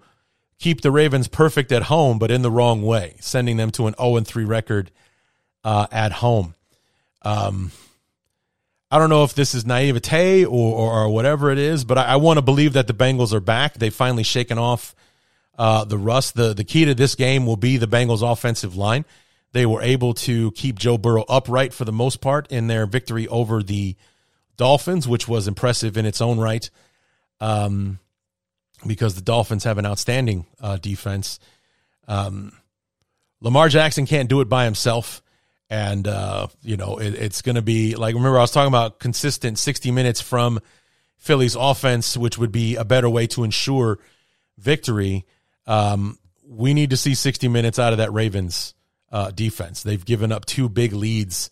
keep 0.58 0.80
the 0.80 0.90
Ravens 0.90 1.28
perfect 1.28 1.70
at 1.70 1.82
home, 1.82 2.18
but 2.18 2.30
in 2.30 2.40
the 2.40 2.50
wrong 2.50 2.80
way, 2.80 3.16
sending 3.20 3.58
them 3.58 3.70
to 3.72 3.88
an 3.88 3.94
0 4.00 4.20
3 4.20 4.44
record 4.46 4.90
uh, 5.64 5.86
at 5.92 6.12
home. 6.12 6.54
Um, 7.20 7.72
I 8.90 8.98
don't 8.98 9.10
know 9.10 9.24
if 9.24 9.34
this 9.34 9.54
is 9.54 9.66
naivete 9.66 10.46
or, 10.46 10.76
or, 10.76 11.02
or 11.02 11.08
whatever 11.10 11.50
it 11.50 11.58
is, 11.58 11.84
but 11.84 11.98
I, 11.98 12.04
I 12.04 12.16
want 12.16 12.38
to 12.38 12.42
believe 12.42 12.72
that 12.72 12.86
the 12.86 12.94
Bengals 12.94 13.34
are 13.34 13.40
back. 13.40 13.74
They've 13.74 13.92
finally 13.92 14.22
shaken 14.22 14.56
off 14.56 14.94
uh, 15.58 15.84
the 15.84 15.98
rust. 15.98 16.36
The, 16.36 16.54
the 16.54 16.64
key 16.64 16.86
to 16.86 16.94
this 16.94 17.16
game 17.16 17.44
will 17.44 17.58
be 17.58 17.76
the 17.76 17.86
Bengals' 17.86 18.22
offensive 18.22 18.76
line. 18.76 19.04
They 19.52 19.66
were 19.66 19.82
able 19.82 20.14
to 20.14 20.52
keep 20.52 20.78
Joe 20.78 20.96
Burrow 20.96 21.26
upright 21.28 21.74
for 21.74 21.84
the 21.84 21.92
most 21.92 22.22
part 22.22 22.50
in 22.50 22.68
their 22.68 22.86
victory 22.86 23.28
over 23.28 23.62
the 23.62 23.94
Dolphins, 24.62 25.08
which 25.08 25.26
was 25.26 25.48
impressive 25.48 25.96
in 25.96 26.06
its 26.06 26.20
own 26.20 26.38
right, 26.38 26.70
um, 27.40 27.98
because 28.86 29.16
the 29.16 29.20
Dolphins 29.20 29.64
have 29.64 29.76
an 29.76 29.84
outstanding 29.84 30.46
uh, 30.60 30.76
defense. 30.76 31.40
Um, 32.06 32.52
Lamar 33.40 33.68
Jackson 33.68 34.06
can't 34.06 34.28
do 34.28 34.40
it 34.40 34.48
by 34.48 34.64
himself. 34.64 35.20
And, 35.68 36.06
uh, 36.06 36.46
you 36.62 36.76
know, 36.76 36.98
it, 36.98 37.12
it's 37.14 37.42
going 37.42 37.56
to 37.56 37.62
be 37.62 37.96
like, 37.96 38.14
remember, 38.14 38.38
I 38.38 38.42
was 38.42 38.52
talking 38.52 38.68
about 38.68 39.00
consistent 39.00 39.58
60 39.58 39.90
minutes 39.90 40.20
from 40.20 40.60
Philly's 41.18 41.56
offense, 41.56 42.16
which 42.16 42.38
would 42.38 42.52
be 42.52 42.76
a 42.76 42.84
better 42.84 43.10
way 43.10 43.26
to 43.28 43.42
ensure 43.42 43.98
victory. 44.58 45.26
Um, 45.66 46.20
we 46.46 46.72
need 46.72 46.90
to 46.90 46.96
see 46.96 47.16
60 47.16 47.48
minutes 47.48 47.80
out 47.80 47.92
of 47.92 47.98
that 47.98 48.12
Ravens 48.12 48.74
uh, 49.10 49.32
defense. 49.32 49.82
They've 49.82 50.04
given 50.04 50.30
up 50.30 50.44
two 50.44 50.68
big 50.68 50.92
leads 50.92 51.50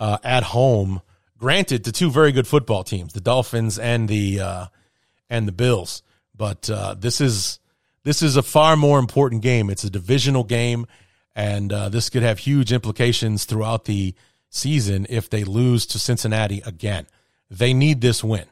uh, 0.00 0.18
at 0.24 0.42
home 0.42 1.00
granted 1.40 1.84
to 1.84 1.92
two 1.92 2.10
very 2.10 2.30
good 2.30 2.46
football 2.46 2.84
teams, 2.84 3.14
the 3.14 3.20
Dolphins 3.20 3.78
and 3.78 4.08
the 4.08 4.40
uh, 4.40 4.66
and 5.28 5.48
the 5.48 5.52
Bills. 5.52 6.02
But 6.36 6.70
uh, 6.70 6.94
this 6.94 7.20
is 7.20 7.58
this 8.04 8.22
is 8.22 8.36
a 8.36 8.42
far 8.42 8.76
more 8.76 8.98
important 8.98 9.42
game. 9.42 9.70
It's 9.70 9.84
a 9.84 9.90
divisional 9.90 10.44
game, 10.44 10.86
and 11.34 11.72
uh, 11.72 11.88
this 11.88 12.10
could 12.10 12.22
have 12.22 12.38
huge 12.38 12.72
implications 12.72 13.46
throughout 13.46 13.86
the 13.86 14.14
season 14.50 15.06
if 15.08 15.30
they 15.30 15.44
lose 15.44 15.86
to 15.86 15.98
Cincinnati 15.98 16.62
again. 16.64 17.06
They 17.50 17.72
need 17.72 18.00
this 18.00 18.22
win, 18.22 18.46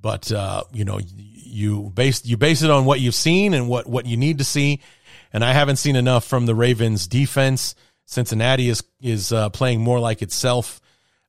but 0.00 0.30
uh, 0.30 0.64
you 0.72 0.84
know 0.84 1.00
you 1.00 1.90
base 1.94 2.26
you 2.26 2.36
base 2.36 2.62
it 2.62 2.70
on 2.70 2.84
what 2.84 3.00
you've 3.00 3.14
seen 3.14 3.54
and 3.54 3.68
what 3.68 3.86
what 3.86 4.06
you 4.06 4.16
need 4.16 4.38
to 4.38 4.44
see. 4.44 4.80
And 5.32 5.44
I 5.44 5.52
haven't 5.52 5.76
seen 5.76 5.94
enough 5.94 6.24
from 6.24 6.46
the 6.46 6.54
Ravens 6.54 7.06
defense. 7.06 7.74
Cincinnati 8.06 8.68
is 8.68 8.82
is 9.00 9.32
uh, 9.32 9.50
playing 9.50 9.80
more 9.80 10.00
like 10.00 10.20
itself. 10.22 10.80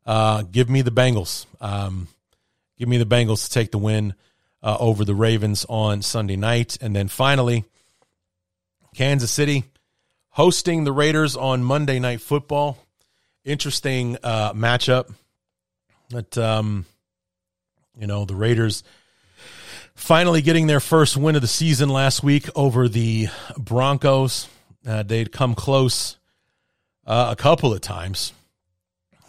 Uh, 0.10 0.41
give 0.41 0.72
me 0.72 0.82
the 0.82 0.89
Bengals. 0.89 1.45
Um, 1.62 2.07
give 2.80 2.89
me 2.89 2.97
the 2.97 3.05
Bengals 3.05 3.45
to 3.45 3.51
take 3.51 3.70
the 3.70 3.78
win 3.78 4.16
uh, 4.64 4.76
over 4.80 5.05
the 5.05 5.14
Ravens 5.14 5.68
on 5.70 6.01
Sunday 6.01 6.36
night. 6.36 6.80
And 6.82 6.95
then 6.95 7.10
finally, 7.10 7.64
Kansas 8.95 9.30
City 9.30 9.66
hosting 10.30 10.84
the 10.84 10.91
Raiders 10.91 11.36
on 11.36 11.64
Monday 11.64 11.99
Night 11.99 12.22
Football. 12.22 12.80
Interesting 13.45 14.18
uh, 14.24 14.53
matchup. 14.53 15.14
But, 16.10 16.36
um, 16.39 16.88
you 17.95 18.07
know, 18.07 18.26
the 18.26 18.34
Raiders 18.34 18.84
finally 19.93 20.41
getting 20.41 20.66
their 20.66 20.80
first 20.80 21.18
win 21.18 21.36
of 21.36 21.43
the 21.43 21.47
season 21.47 21.88
last 21.88 22.24
week 22.24 22.49
over 22.55 22.89
the 22.89 23.28
Broncos. 23.60 24.49
Uh, 24.88 25.03
they'd 25.03 25.32
come 25.32 25.53
close 25.53 26.18
uh, 27.05 27.28
a 27.30 27.36
couple 27.36 27.72
of 27.72 27.82
times. 27.82 28.34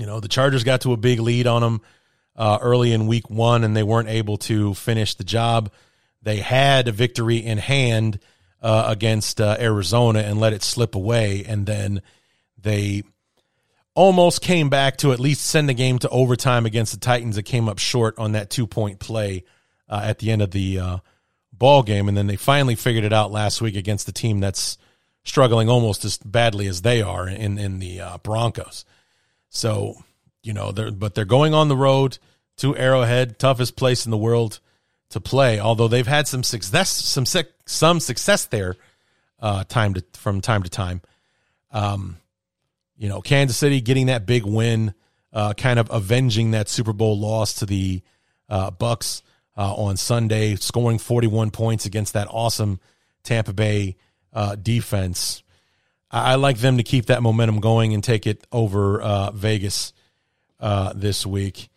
You 0.00 0.06
know, 0.06 0.18
the 0.18 0.28
Chargers 0.28 0.64
got 0.64 0.80
to 0.80 0.94
a 0.94 0.96
big 0.96 1.20
lead 1.20 1.46
on 1.46 1.60
them 1.60 1.82
uh, 2.34 2.58
early 2.62 2.92
in 2.92 3.06
week 3.06 3.28
one, 3.28 3.64
and 3.64 3.76
they 3.76 3.82
weren't 3.82 4.08
able 4.08 4.38
to 4.38 4.72
finish 4.72 5.14
the 5.14 5.24
job. 5.24 5.70
They 6.22 6.38
had 6.38 6.88
a 6.88 6.92
victory 6.92 7.36
in 7.36 7.58
hand 7.58 8.18
uh, 8.62 8.84
against 8.86 9.42
uh, 9.42 9.58
Arizona 9.60 10.20
and 10.20 10.40
let 10.40 10.54
it 10.54 10.62
slip 10.62 10.94
away, 10.94 11.44
and 11.46 11.66
then 11.66 12.00
they 12.56 13.02
almost 13.94 14.40
came 14.40 14.70
back 14.70 14.96
to 14.98 15.12
at 15.12 15.20
least 15.20 15.44
send 15.44 15.68
the 15.68 15.74
game 15.74 15.98
to 15.98 16.08
overtime 16.08 16.64
against 16.64 16.92
the 16.94 16.98
Titans. 16.98 17.36
It 17.36 17.42
came 17.42 17.68
up 17.68 17.78
short 17.78 18.18
on 18.18 18.32
that 18.32 18.48
two 18.48 18.66
point 18.66 19.00
play 19.00 19.44
uh, 19.86 20.00
at 20.02 20.18
the 20.18 20.30
end 20.30 20.40
of 20.40 20.50
the 20.50 20.78
uh, 20.78 20.98
ball 21.52 21.82
game, 21.82 22.08
and 22.08 22.16
then 22.16 22.26
they 22.26 22.36
finally 22.36 22.74
figured 22.74 23.04
it 23.04 23.12
out 23.12 23.32
last 23.32 23.60
week 23.60 23.76
against 23.76 24.06
the 24.06 24.12
team 24.12 24.40
that's 24.40 24.78
struggling 25.24 25.68
almost 25.68 26.06
as 26.06 26.16
badly 26.16 26.66
as 26.66 26.80
they 26.80 27.02
are 27.02 27.28
in 27.28 27.58
in 27.58 27.80
the 27.80 28.00
uh, 28.00 28.16
Broncos. 28.22 28.86
So, 29.50 29.96
you 30.42 30.52
know, 30.54 30.72
they're 30.72 30.90
but 30.90 31.14
they're 31.14 31.24
going 31.24 31.52
on 31.52 31.68
the 31.68 31.76
road 31.76 32.18
to 32.58 32.76
Arrowhead, 32.76 33.38
toughest 33.38 33.76
place 33.76 34.04
in 34.04 34.10
the 34.10 34.16
world 34.16 34.60
to 35.10 35.20
play. 35.20 35.60
Although 35.60 35.88
they've 35.88 36.06
had 36.06 36.26
some 36.26 36.42
success, 36.42 36.90
some 36.90 37.26
some 37.66 38.00
success 38.00 38.46
there, 38.46 38.76
uh, 39.40 39.64
time 39.64 39.94
to 39.94 40.04
from 40.14 40.40
time 40.40 40.62
to 40.62 40.70
time. 40.70 41.02
Um, 41.72 42.16
you 42.96 43.08
know, 43.08 43.20
Kansas 43.20 43.56
City 43.56 43.80
getting 43.80 44.06
that 44.06 44.26
big 44.26 44.44
win, 44.44 44.94
uh, 45.32 45.54
kind 45.54 45.78
of 45.78 45.90
avenging 45.90 46.52
that 46.52 46.68
Super 46.68 46.92
Bowl 46.92 47.18
loss 47.18 47.54
to 47.54 47.66
the 47.66 48.02
uh, 48.48 48.70
Bucs 48.70 49.22
uh, 49.56 49.74
on 49.74 49.96
Sunday, 49.96 50.56
scoring 50.56 50.98
41 50.98 51.50
points 51.50 51.86
against 51.86 52.12
that 52.12 52.28
awesome 52.30 52.80
Tampa 53.22 53.52
Bay 53.52 53.96
uh, 54.32 54.54
defense. 54.54 55.42
I, 56.10 56.34
like 56.34 56.58
them 56.58 56.76
to 56.78 56.82
keep 56.82 57.06
that 57.06 57.22
momentum 57.22 57.60
going 57.60 57.94
and 57.94 58.02
take 58.02 58.26
it 58.26 58.46
over 58.50 59.00
uh, 59.00 59.30
Vegas 59.30 59.92
uh, 60.58 60.92
this 60.94 61.24
week. 61.24 61.68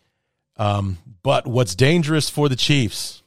Um, 0.56 0.98
but 1.22 1.46
what's 1.46 1.74
dangerous 1.74 2.28
for 2.30 2.48
the 2.48 2.56
Chiefs 2.56 3.22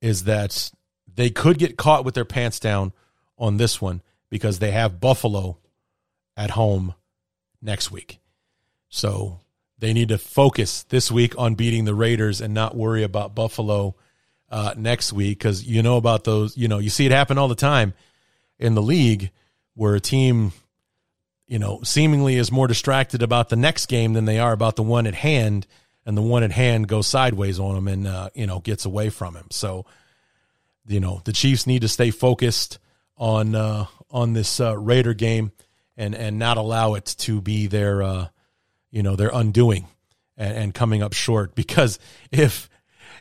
is 0.00 0.24
that 0.24 0.70
they 1.12 1.30
could 1.30 1.58
get 1.58 1.76
caught 1.76 2.04
with 2.04 2.14
their 2.14 2.24
pants 2.24 2.60
down 2.60 2.92
on 3.38 3.56
this 3.56 3.80
one 3.80 4.02
because 4.28 4.58
they 4.58 4.70
have 4.70 5.00
Buffalo 5.00 5.58
at 6.36 6.50
home 6.50 6.94
next 7.60 7.90
week. 7.90 8.18
So 8.88 9.40
they 9.78 9.92
need 9.92 10.08
to 10.08 10.18
focus 10.18 10.82
this 10.84 11.10
week 11.10 11.34
on 11.38 11.54
beating 11.54 11.84
the 11.84 11.94
Raiders 11.94 12.40
and 12.40 12.54
not 12.54 12.76
worry 12.76 13.02
about 13.02 13.34
Buffalo 13.34 13.94
uh, 14.50 14.74
next 14.76 15.12
week 15.12 15.38
because 15.38 15.64
you 15.64 15.82
know 15.82 15.96
about 15.96 16.24
those. 16.24 16.56
You 16.56 16.68
know, 16.68 16.78
you 16.78 16.90
see 16.90 17.06
it 17.06 17.12
happen 17.12 17.38
all 17.38 17.48
the 17.48 17.54
time 17.54 17.94
in 18.58 18.74
the 18.74 18.82
league 18.82 19.30
where 19.80 19.94
a 19.94 20.00
team, 20.00 20.52
you 21.46 21.58
know, 21.58 21.80
seemingly 21.82 22.36
is 22.36 22.52
more 22.52 22.66
distracted 22.66 23.22
about 23.22 23.48
the 23.48 23.56
next 23.56 23.86
game 23.86 24.12
than 24.12 24.26
they 24.26 24.38
are 24.38 24.52
about 24.52 24.76
the 24.76 24.82
one 24.82 25.06
at 25.06 25.14
hand, 25.14 25.66
and 26.04 26.18
the 26.18 26.22
one 26.22 26.42
at 26.42 26.52
hand 26.52 26.86
goes 26.86 27.06
sideways 27.06 27.58
on 27.58 27.76
them 27.76 27.88
and 27.88 28.06
uh, 28.06 28.28
you 28.34 28.46
know 28.46 28.60
gets 28.60 28.84
away 28.84 29.08
from 29.08 29.34
him. 29.34 29.46
So, 29.50 29.86
you 30.86 31.00
know, 31.00 31.22
the 31.24 31.32
Chiefs 31.32 31.66
need 31.66 31.80
to 31.80 31.88
stay 31.88 32.10
focused 32.10 32.78
on 33.16 33.54
uh, 33.54 33.86
on 34.10 34.34
this 34.34 34.60
uh, 34.60 34.76
Raider 34.76 35.14
game 35.14 35.50
and 35.96 36.14
and 36.14 36.38
not 36.38 36.58
allow 36.58 36.92
it 36.92 37.14
to 37.20 37.40
be 37.40 37.66
their 37.66 38.02
uh, 38.02 38.28
you 38.90 39.02
know 39.02 39.16
their 39.16 39.30
undoing 39.32 39.86
and, 40.36 40.58
and 40.58 40.74
coming 40.74 41.02
up 41.02 41.14
short 41.14 41.54
because 41.54 41.98
if 42.30 42.68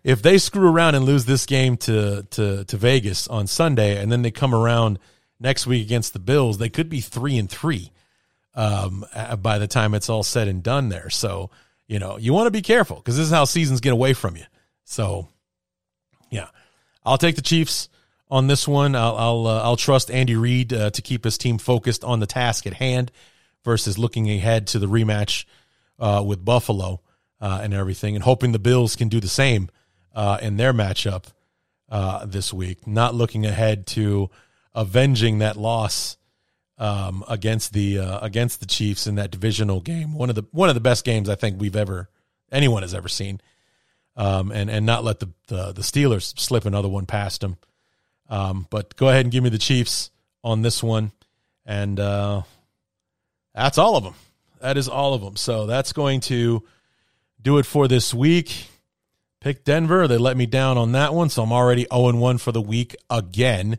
if 0.03 0.21
they 0.21 0.37
screw 0.37 0.69
around 0.69 0.95
and 0.95 1.05
lose 1.05 1.23
this 1.23 1.45
game 1.45 1.77
to 1.77 2.23
to 2.31 2.65
to 2.65 2.75
Vegas 2.75 3.29
on 3.29 3.47
Sunday 3.47 3.95
and 3.95 4.11
then 4.11 4.23
they 4.23 4.31
come 4.31 4.53
around 4.53 4.99
next 5.39 5.67
week 5.67 5.85
against 5.85 6.13
the 6.13 6.19
Bills, 6.19 6.57
they 6.57 6.69
could 6.69 6.89
be 6.89 7.01
three 7.01 7.37
and 7.37 7.49
three 7.49 7.91
um, 8.55 9.05
by 9.41 9.57
the 9.57 9.67
time 9.67 9.93
it's 9.93 10.09
all 10.09 10.23
said 10.23 10.47
and 10.47 10.63
done 10.63 10.89
there. 10.89 11.09
So 11.09 11.49
you 11.87 11.99
know 11.99 12.17
you 12.17 12.33
want 12.33 12.47
to 12.47 12.51
be 12.51 12.61
careful 12.61 12.97
because 12.97 13.17
this 13.17 13.25
is 13.25 13.31
how 13.31 13.45
seasons 13.45 13.81
get 13.81 13.93
away 13.93 14.13
from 14.13 14.35
you. 14.35 14.45
So 14.83 15.27
yeah, 16.29 16.47
I'll 17.05 17.17
take 17.17 17.35
the 17.35 17.41
Chiefs 17.41 17.89
on 18.29 18.47
this 18.47 18.67
one. 18.67 18.95
I'll 18.95 19.15
I'll, 19.17 19.47
uh, 19.47 19.63
I'll 19.63 19.77
trust 19.77 20.11
Andy 20.11 20.35
Reid 20.35 20.73
uh, 20.73 20.89
to 20.91 21.01
keep 21.01 21.23
his 21.23 21.37
team 21.37 21.57
focused 21.57 22.03
on 22.03 22.19
the 22.19 22.27
task 22.27 22.67
at 22.67 22.73
hand 22.73 23.11
versus 23.63 23.97
looking 23.97 24.29
ahead 24.29 24.67
to 24.67 24.79
the 24.79 24.87
rematch 24.87 25.45
uh, 25.99 26.23
with 26.25 26.43
Buffalo 26.43 27.01
uh, 27.41 27.59
and 27.63 27.73
everything, 27.73 28.15
and 28.15 28.23
hoping 28.23 28.51
the 28.51 28.59
Bills 28.59 28.95
can 28.95 29.09
do 29.09 29.19
the 29.19 29.27
same 29.27 29.69
uh, 30.13 30.37
in 30.41 30.57
their 30.57 30.73
matchup 30.73 31.25
uh, 31.89 32.25
this 32.25 32.53
week. 32.53 32.87
Not 32.87 33.15
looking 33.15 33.45
ahead 33.45 33.87
to 33.87 34.29
avenging 34.73 35.39
that 35.39 35.57
loss 35.57 36.17
um, 36.77 37.23
against 37.27 37.73
the 37.73 37.97
against 38.21 38.59
the 38.59 38.65
Chiefs 38.65 39.07
in 39.07 39.15
that 39.15 39.31
divisional 39.31 39.81
game. 39.81 40.13
One 40.13 40.29
of 40.29 40.35
the 40.35 40.45
one 40.51 40.69
of 40.69 40.75
the 40.75 40.81
best 40.81 41.05
games 41.05 41.29
I 41.29 41.35
think 41.35 41.59
we've 41.59 41.75
ever 41.75 42.09
anyone 42.51 42.83
has 42.83 42.93
ever 42.93 43.09
seen. 43.09 43.41
Um, 44.15 44.51
and 44.51 44.69
and 44.69 44.85
not 44.85 45.03
let 45.03 45.19
the, 45.19 45.29
the 45.47 45.71
the 45.71 45.81
Steelers 45.81 46.37
slip 46.37 46.65
another 46.65 46.89
one 46.89 47.05
past 47.05 47.41
them. 47.41 47.57
Um, 48.29 48.67
but 48.69 48.95
go 48.95 49.09
ahead 49.09 49.25
and 49.25 49.31
give 49.31 49.43
me 49.43 49.49
the 49.49 49.57
Chiefs 49.57 50.11
on 50.43 50.61
this 50.61 50.83
one. 50.83 51.11
And 51.65 51.99
uh, 51.99 52.43
that's 53.53 53.77
all 53.77 53.95
of 53.95 54.03
them. 54.03 54.15
That 54.61 54.77
is 54.77 54.87
all 54.87 55.13
of 55.13 55.21
them. 55.21 55.35
So 55.35 55.65
that's 55.65 55.93
going 55.93 56.21
to 56.21 56.63
do 57.41 57.57
it 57.57 57.65
for 57.65 57.87
this 57.87 58.13
week. 58.13 58.67
Pick 59.39 59.63
Denver. 59.63 60.07
They 60.07 60.17
let 60.17 60.35
me 60.35 60.45
down 60.45 60.77
on 60.77 60.91
that 60.91 61.13
one. 61.13 61.29
So 61.29 61.43
I'm 61.43 61.53
already 61.53 61.87
0 61.91 62.15
1 62.15 62.37
for 62.37 62.51
the 62.51 62.61
week 62.61 62.95
again. 63.09 63.77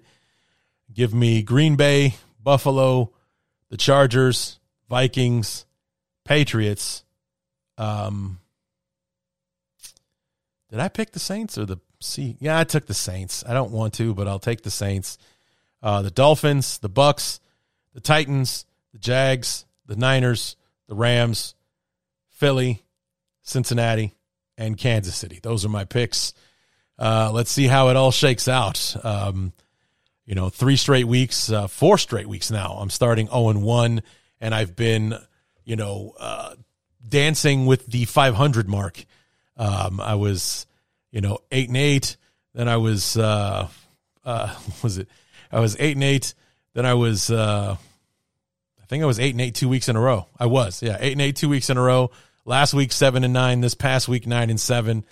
Give 1.01 1.15
me 1.15 1.41
Green 1.41 1.77
Bay, 1.77 2.17
Buffalo, 2.43 3.11
the 3.71 3.79
Chargers, 3.79 4.59
Vikings, 4.91 5.65
Patriots. 6.27 7.05
Um, 7.79 8.39
did 10.69 10.79
I 10.79 10.89
pick 10.89 11.13
the 11.13 11.19
Saints 11.19 11.57
or 11.57 11.65
the 11.65 11.79
see. 12.01 12.37
Yeah, 12.39 12.59
I 12.59 12.65
took 12.65 12.85
the 12.85 12.93
Saints. 12.93 13.43
I 13.49 13.55
don't 13.55 13.71
want 13.71 13.95
to, 13.95 14.13
but 14.13 14.29
I'll 14.29 14.39
take 14.39 14.61
the 14.61 14.71
Saints. 14.71 15.17
Uh, 15.83 16.03
the 16.03 16.11
Dolphins, 16.11 16.77
the 16.77 16.91
Bucs, 16.91 17.41
the 17.95 18.03
Titans, 18.03 18.67
the 18.93 18.99
Jags, 18.99 19.65
the 19.87 19.97
Niners, 19.97 20.55
the 20.87 20.95
Rams, 20.95 21.55
Philly, 22.29 22.83
Cincinnati, 23.41 24.13
and 24.59 24.77
Kansas 24.77 25.17
City. 25.17 25.41
Those 25.43 25.65
are 25.65 25.71
my 25.71 25.87
picks. 25.87 26.35
Uh, 26.99 27.31
let's 27.33 27.51
see 27.51 27.69
how 27.69 27.89
it 27.89 27.97
all 27.97 28.11
shakes 28.11 28.49
out. 28.49 28.95
Um, 29.03 29.55
you 30.31 30.37
know, 30.37 30.49
three 30.49 30.77
straight 30.77 31.09
weeks, 31.09 31.51
uh, 31.51 31.67
four 31.67 31.99
straight 31.99 32.29
weeks 32.29 32.51
now. 32.51 32.79
I'm 32.79 32.89
starting 32.89 33.27
0 33.27 33.49
and 33.49 33.63
1, 33.65 34.03
and 34.41 34.55
I've 34.55 34.77
been, 34.77 35.19
you 35.65 35.75
know, 35.75 36.15
uh, 36.19 36.55
dancing 37.07 37.67
with 37.67 37.87
the 37.87 38.05
500 38.05 38.69
mark. 38.69 39.05
Um, 39.57 40.01
I 40.01 40.15
was 40.15 40.67
you 41.11 41.21
know, 41.21 41.39
eight 41.51 41.69
and 41.69 41.77
eight. 41.77 42.17
Then 42.55 42.69
I 42.69 42.77
was, 42.77 43.17
uh, 43.17 43.69
uh, 44.25 44.55
was 44.83 44.99
it? 44.99 45.09
I 45.53 45.61
was 45.61 45.77
eight 45.79 45.97
and 45.97 46.05
eight. 46.05 46.35
Then 46.75 46.87
I 46.87 46.95
was, 46.95 47.31
uh, 47.31 47.77
I 48.81 48.87
think 48.87 49.03
I 49.03 49.07
was 49.07 49.19
eight 49.19 49.33
and 49.35 49.41
eight 49.41 49.55
two 49.55 49.69
weeks 49.69 49.89
in 49.89 49.97
a 49.97 50.01
row. 50.01 50.27
I 50.39 50.47
was, 50.47 50.83
yeah, 50.83 50.97
eight 51.01 51.13
and 51.13 51.23
eight 51.23 51.37
two 51.37 51.49
weeks 51.49 51.71
in 51.71 51.77
a 51.77 51.83
row. 51.83 52.11
Last 52.45 52.75
week 52.75 52.93
seven 52.93 53.25
and 53.25 53.33
nine. 53.33 53.61
This 53.61 53.75
past 53.75 54.09
week 54.09 54.27
nine 54.27 54.51
and 54.51 54.61
seven. 54.61 55.05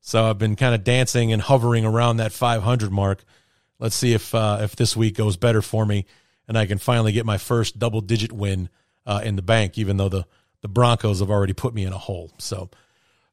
So 0.00 0.24
I've 0.24 0.38
been 0.38 0.56
kind 0.56 0.74
of 0.74 0.84
dancing 0.84 1.32
and 1.32 1.42
hovering 1.42 1.84
around 1.84 2.18
that 2.18 2.32
500 2.32 2.92
mark. 2.92 3.24
Let's 3.78 3.96
see 3.96 4.14
if 4.14 4.34
uh, 4.34 4.58
if 4.62 4.76
this 4.76 4.96
week 4.96 5.16
goes 5.16 5.36
better 5.36 5.62
for 5.62 5.84
me 5.84 6.06
and 6.48 6.56
I 6.56 6.66
can 6.66 6.78
finally 6.78 7.12
get 7.12 7.26
my 7.26 7.38
first 7.38 7.78
double 7.78 8.00
digit 8.00 8.32
win 8.32 8.68
uh, 9.04 9.20
in 9.24 9.36
the 9.36 9.42
bank, 9.42 9.78
even 9.78 9.96
though 9.96 10.08
the 10.08 10.26
the 10.62 10.68
Broncos 10.68 11.20
have 11.20 11.30
already 11.30 11.52
put 11.52 11.74
me 11.74 11.84
in 11.84 11.92
a 11.92 11.98
hole. 11.98 12.32
So 12.38 12.70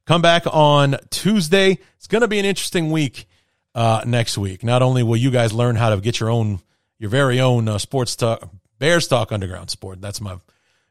Come 0.05 0.21
back 0.21 0.43
on 0.45 0.97
Tuesday. 1.09 1.79
It's 1.95 2.07
going 2.07 2.23
to 2.23 2.27
be 2.27 2.37
an 2.37 2.43
interesting 2.43 2.91
week 2.91 3.25
uh, 3.73 4.03
next 4.05 4.37
week. 4.37 4.61
Not 4.61 4.81
only 4.81 5.01
will 5.01 5.15
you 5.15 5.31
guys 5.31 5.53
learn 5.53 5.77
how 5.77 5.95
to 5.95 6.01
get 6.01 6.19
your 6.19 6.29
own, 6.29 6.59
your 6.99 7.09
very 7.09 7.39
own 7.39 7.69
uh, 7.69 7.77
sports 7.77 8.17
talk, 8.17 8.49
Bears 8.79 9.07
Talk 9.07 9.31
Underground 9.31 9.69
Sport. 9.69 10.01
That's 10.01 10.19
my 10.19 10.39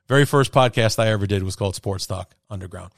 very 0.08 0.24
first 0.24 0.50
podcast 0.50 0.98
I 0.98 1.08
ever 1.08 1.26
did 1.26 1.42
was 1.42 1.56
called 1.56 1.74
Sports 1.74 2.06
Talk 2.06 2.34
Underground. 2.48 2.90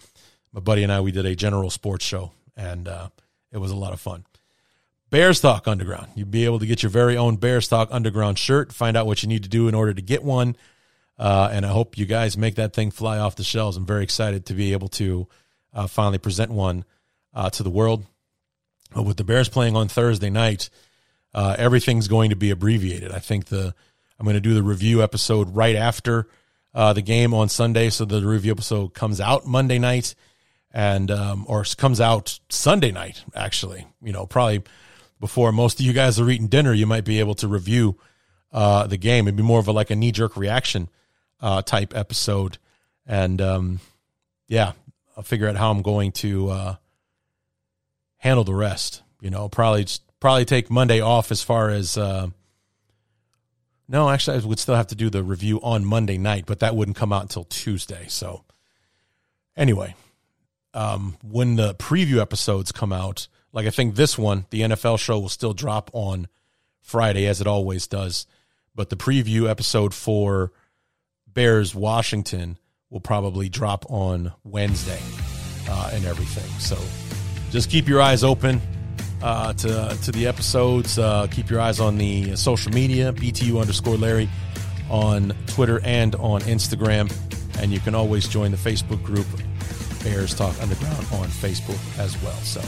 My 0.53 0.61
buddy 0.61 0.85
and 0.85 0.93
I, 0.93 1.01
we 1.01 1.11
did 1.11 1.27
a 1.27 1.35
general 1.35 1.69
sports 1.69 2.05
show, 2.05 2.31
and 2.57 2.87
uh, 2.87 3.09
it 3.51 3.59
was 3.59 3.73
a 3.73 3.77
lot 3.77 3.93
of 3.93 4.01
fun. 4.01 4.25
Bears 5.15 5.41
Talk 5.41 5.69
Underground. 5.69 6.09
You'll 6.17 6.27
be 6.27 6.45
able 6.45 6.59
to 6.59 6.67
get 6.67 6.83
your 6.83 6.91
very 6.91 7.17
own 7.17 7.37
Bears 7.37 7.69
Talk 7.69 7.89
Underground 7.93 8.37
shirt, 8.37 8.73
find 8.73 8.97
out 8.97 9.07
what 9.07 9.23
you 9.23 9.29
need 9.29 9.45
to 9.45 9.49
do 9.49 9.69
in 9.69 9.75
order 9.77 9.95
to 9.95 10.03
get 10.03 10.25
one. 10.25 10.57
Uh, 11.17 11.49
and 11.53 11.65
I 11.65 11.69
hope 11.69 11.97
you 11.97 12.05
guys 12.05 12.37
make 12.37 12.57
that 12.57 12.73
thing 12.73 12.91
fly 12.91 13.19
off 13.19 13.37
the 13.37 13.45
shelves. 13.45 13.77
I'm 13.77 13.87
very 13.87 14.03
excited 14.03 14.47
to 14.47 14.55
be 14.55 14.73
able 14.73 14.89
to 14.89 15.29
uh, 15.73 15.87
finally 15.87 16.19
present 16.19 16.51
one 16.51 16.85
uh, 17.33 17.49
to 17.51 17.63
the 17.63 17.71
world. 17.71 18.05
But 18.93 19.05
with 19.05 19.17
the 19.17 19.23
Bears 19.23 19.49
playing 19.49 19.77
on 19.77 19.87
Thursday 19.87 20.31
night, 20.31 20.69
uh, 21.33 21.55
everything's 21.57 22.09
going 22.09 22.31
to 22.31 22.37
be 22.37 22.51
abbreviated. 22.51 23.13
I 23.13 23.21
think 23.21 23.45
the 23.45 23.73
I'm 24.19 24.25
going 24.25 24.35
to 24.35 24.41
do 24.41 24.55
the 24.55 24.65
review 24.65 25.01
episode 25.01 25.55
right 25.55 25.77
after 25.77 26.27
uh, 26.75 26.93
the 26.93 27.03
game 27.03 27.33
on 27.33 27.49
Sunday, 27.49 27.89
so 27.91 28.05
the 28.05 28.27
review 28.27 28.51
episode 28.51 28.95
comes 28.95 29.21
out 29.21 29.47
Monday 29.47 29.79
night, 29.79 30.17
and 30.73 31.09
um, 31.13 31.45
or 31.47 31.65
comes 31.77 32.01
out 32.01 32.41
Sunday 32.49 32.91
night. 32.91 33.23
Actually, 33.37 33.87
you 34.03 34.13
know, 34.13 34.27
probably 34.27 34.65
before 35.21 35.53
most 35.53 35.81
of 35.81 35.87
you 35.87 35.93
guys 35.93 36.19
are 36.21 36.29
eating 36.29 36.49
dinner, 36.49 36.73
you 36.73 36.87
might 36.87 37.05
be 37.05 37.21
able 37.21 37.35
to 37.37 37.49
review 37.49 37.99
uh, 38.53 38.87
the 38.87 38.97
game. 38.97 39.27
It'd 39.27 39.37
be 39.37 39.43
more 39.43 39.61
of 39.61 39.69
a 39.69 39.73
like 39.73 39.91
a 39.91 39.97
knee 39.97 40.13
jerk 40.13 40.37
reaction 40.37 40.89
uh, 41.41 41.63
type 41.63 41.95
episode, 41.95 42.59
and 43.07 43.41
um, 43.41 43.81
yeah, 44.49 44.73
I'll 45.17 45.23
figure 45.23 45.49
out 45.49 45.57
how 45.57 45.71
I'm 45.71 45.83
going 45.83 46.13
to 46.13 46.51
uh, 46.51 46.75
handle 48.19 48.45
the 48.45 48.55
rest. 48.55 49.03
You 49.21 49.31
know, 49.31 49.49
probably 49.49 49.87
probably 50.21 50.45
take 50.45 50.71
Monday 50.71 51.01
off 51.01 51.31
as 51.31 51.43
far 51.43 51.71
as. 51.71 51.99
Uh, 51.99 52.29
no, 53.87 54.09
actually, 54.09 54.39
I 54.39 54.47
would 54.47 54.59
still 54.59 54.77
have 54.77 54.87
to 54.89 54.95
do 54.95 55.11
the 55.11 55.23
review 55.23 55.61
on 55.63 55.85
Monday 55.85 56.17
night, 56.17 56.45
but 56.47 56.61
that 56.61 56.75
wouldn't 56.75 56.97
come 56.97 57.13
out 57.13 57.21
until 57.21 57.45
Tuesday. 57.45 58.07
So, 58.09 58.45
anyway, 59.59 59.95
um, 60.73 61.19
when 61.23 61.57
the 61.57 61.75
preview 61.75 62.19
episodes 62.19 62.73
come 62.73 62.95
out, 62.95 63.29
like 63.55 63.67
I 63.67 63.71
think 63.71 63.95
this 63.95 64.19
one, 64.19 64.47
the 64.51 64.63
NFL 64.63 64.99
show 64.99 65.19
will 65.19 65.29
still 65.31 65.55
drop 65.55 65.89
on 65.95 66.27
Friday 66.83 67.27
as 67.27 67.41
it 67.41 67.47
always 67.47 67.87
does, 67.87 68.27
but 68.75 68.91
the 68.91 68.97
preview 68.97 69.49
episode 69.49 69.95
for 69.95 70.53
Bears 71.33 71.75
Washington 71.75 72.59
will 72.91 73.01
probably 73.01 73.49
drop 73.49 73.87
on 73.89 74.33
Wednesday 74.43 75.01
uh, 75.69 75.91
and 75.95 76.05
everything. 76.05 76.51
So 76.59 76.77
just 77.51 77.71
keep 77.71 77.87
your 77.87 78.03
eyes 78.03 78.25
open 78.25 78.61
uh, 79.23 79.53
to 79.55 79.97
to 80.03 80.13
the 80.13 80.27
episodes. 80.27 80.99
Uh, 80.99 81.29
keep 81.31 81.49
your 81.49 81.61
eyes 81.61 81.79
on 81.79 81.97
the 81.97 82.35
social 82.35 82.73
media, 82.73 83.13
BTU 83.13 83.61
underscore 83.61 83.97
Larry 83.97 84.29
on 84.91 85.33
Twitter 85.47 85.81
and 85.85 86.17
on 86.17 86.41
Instagram. 86.43 87.13
And 87.61 87.73
you 87.73 87.79
can 87.79 87.95
always 87.95 88.27
join 88.27 88.51
the 88.51 88.57
Facebook 88.57 89.03
group 89.05 89.27
Bears 90.03 90.35
Talk 90.35 90.61
Underground 90.61 91.07
on 91.13 91.29
Facebook 91.29 91.79
as 92.01 92.21
well. 92.21 92.37
So 92.39 92.61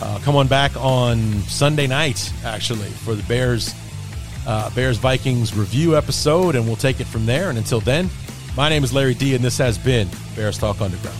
uh, 0.00 0.18
come 0.22 0.36
on 0.36 0.46
back 0.46 0.76
on 0.76 1.18
Sunday 1.42 1.86
night, 1.86 2.32
actually, 2.44 2.88
for 2.88 3.14
the 3.14 3.22
Bears 3.24 3.74
uh, 4.46 4.70
Bears 4.74 4.98
Vikings 4.98 5.56
review 5.56 5.96
episode, 5.96 6.54
and 6.54 6.66
we'll 6.66 6.76
take 6.76 7.00
it 7.00 7.06
from 7.06 7.26
there. 7.26 7.48
And 7.48 7.58
until 7.58 7.80
then, 7.80 8.08
my 8.56 8.68
name 8.68 8.84
is 8.84 8.92
Larry 8.92 9.14
D, 9.14 9.34
and 9.34 9.44
this 9.44 9.58
has 9.58 9.76
been 9.78 10.08
Bears 10.34 10.58
Talk 10.58 10.80
Underground. 10.80 11.18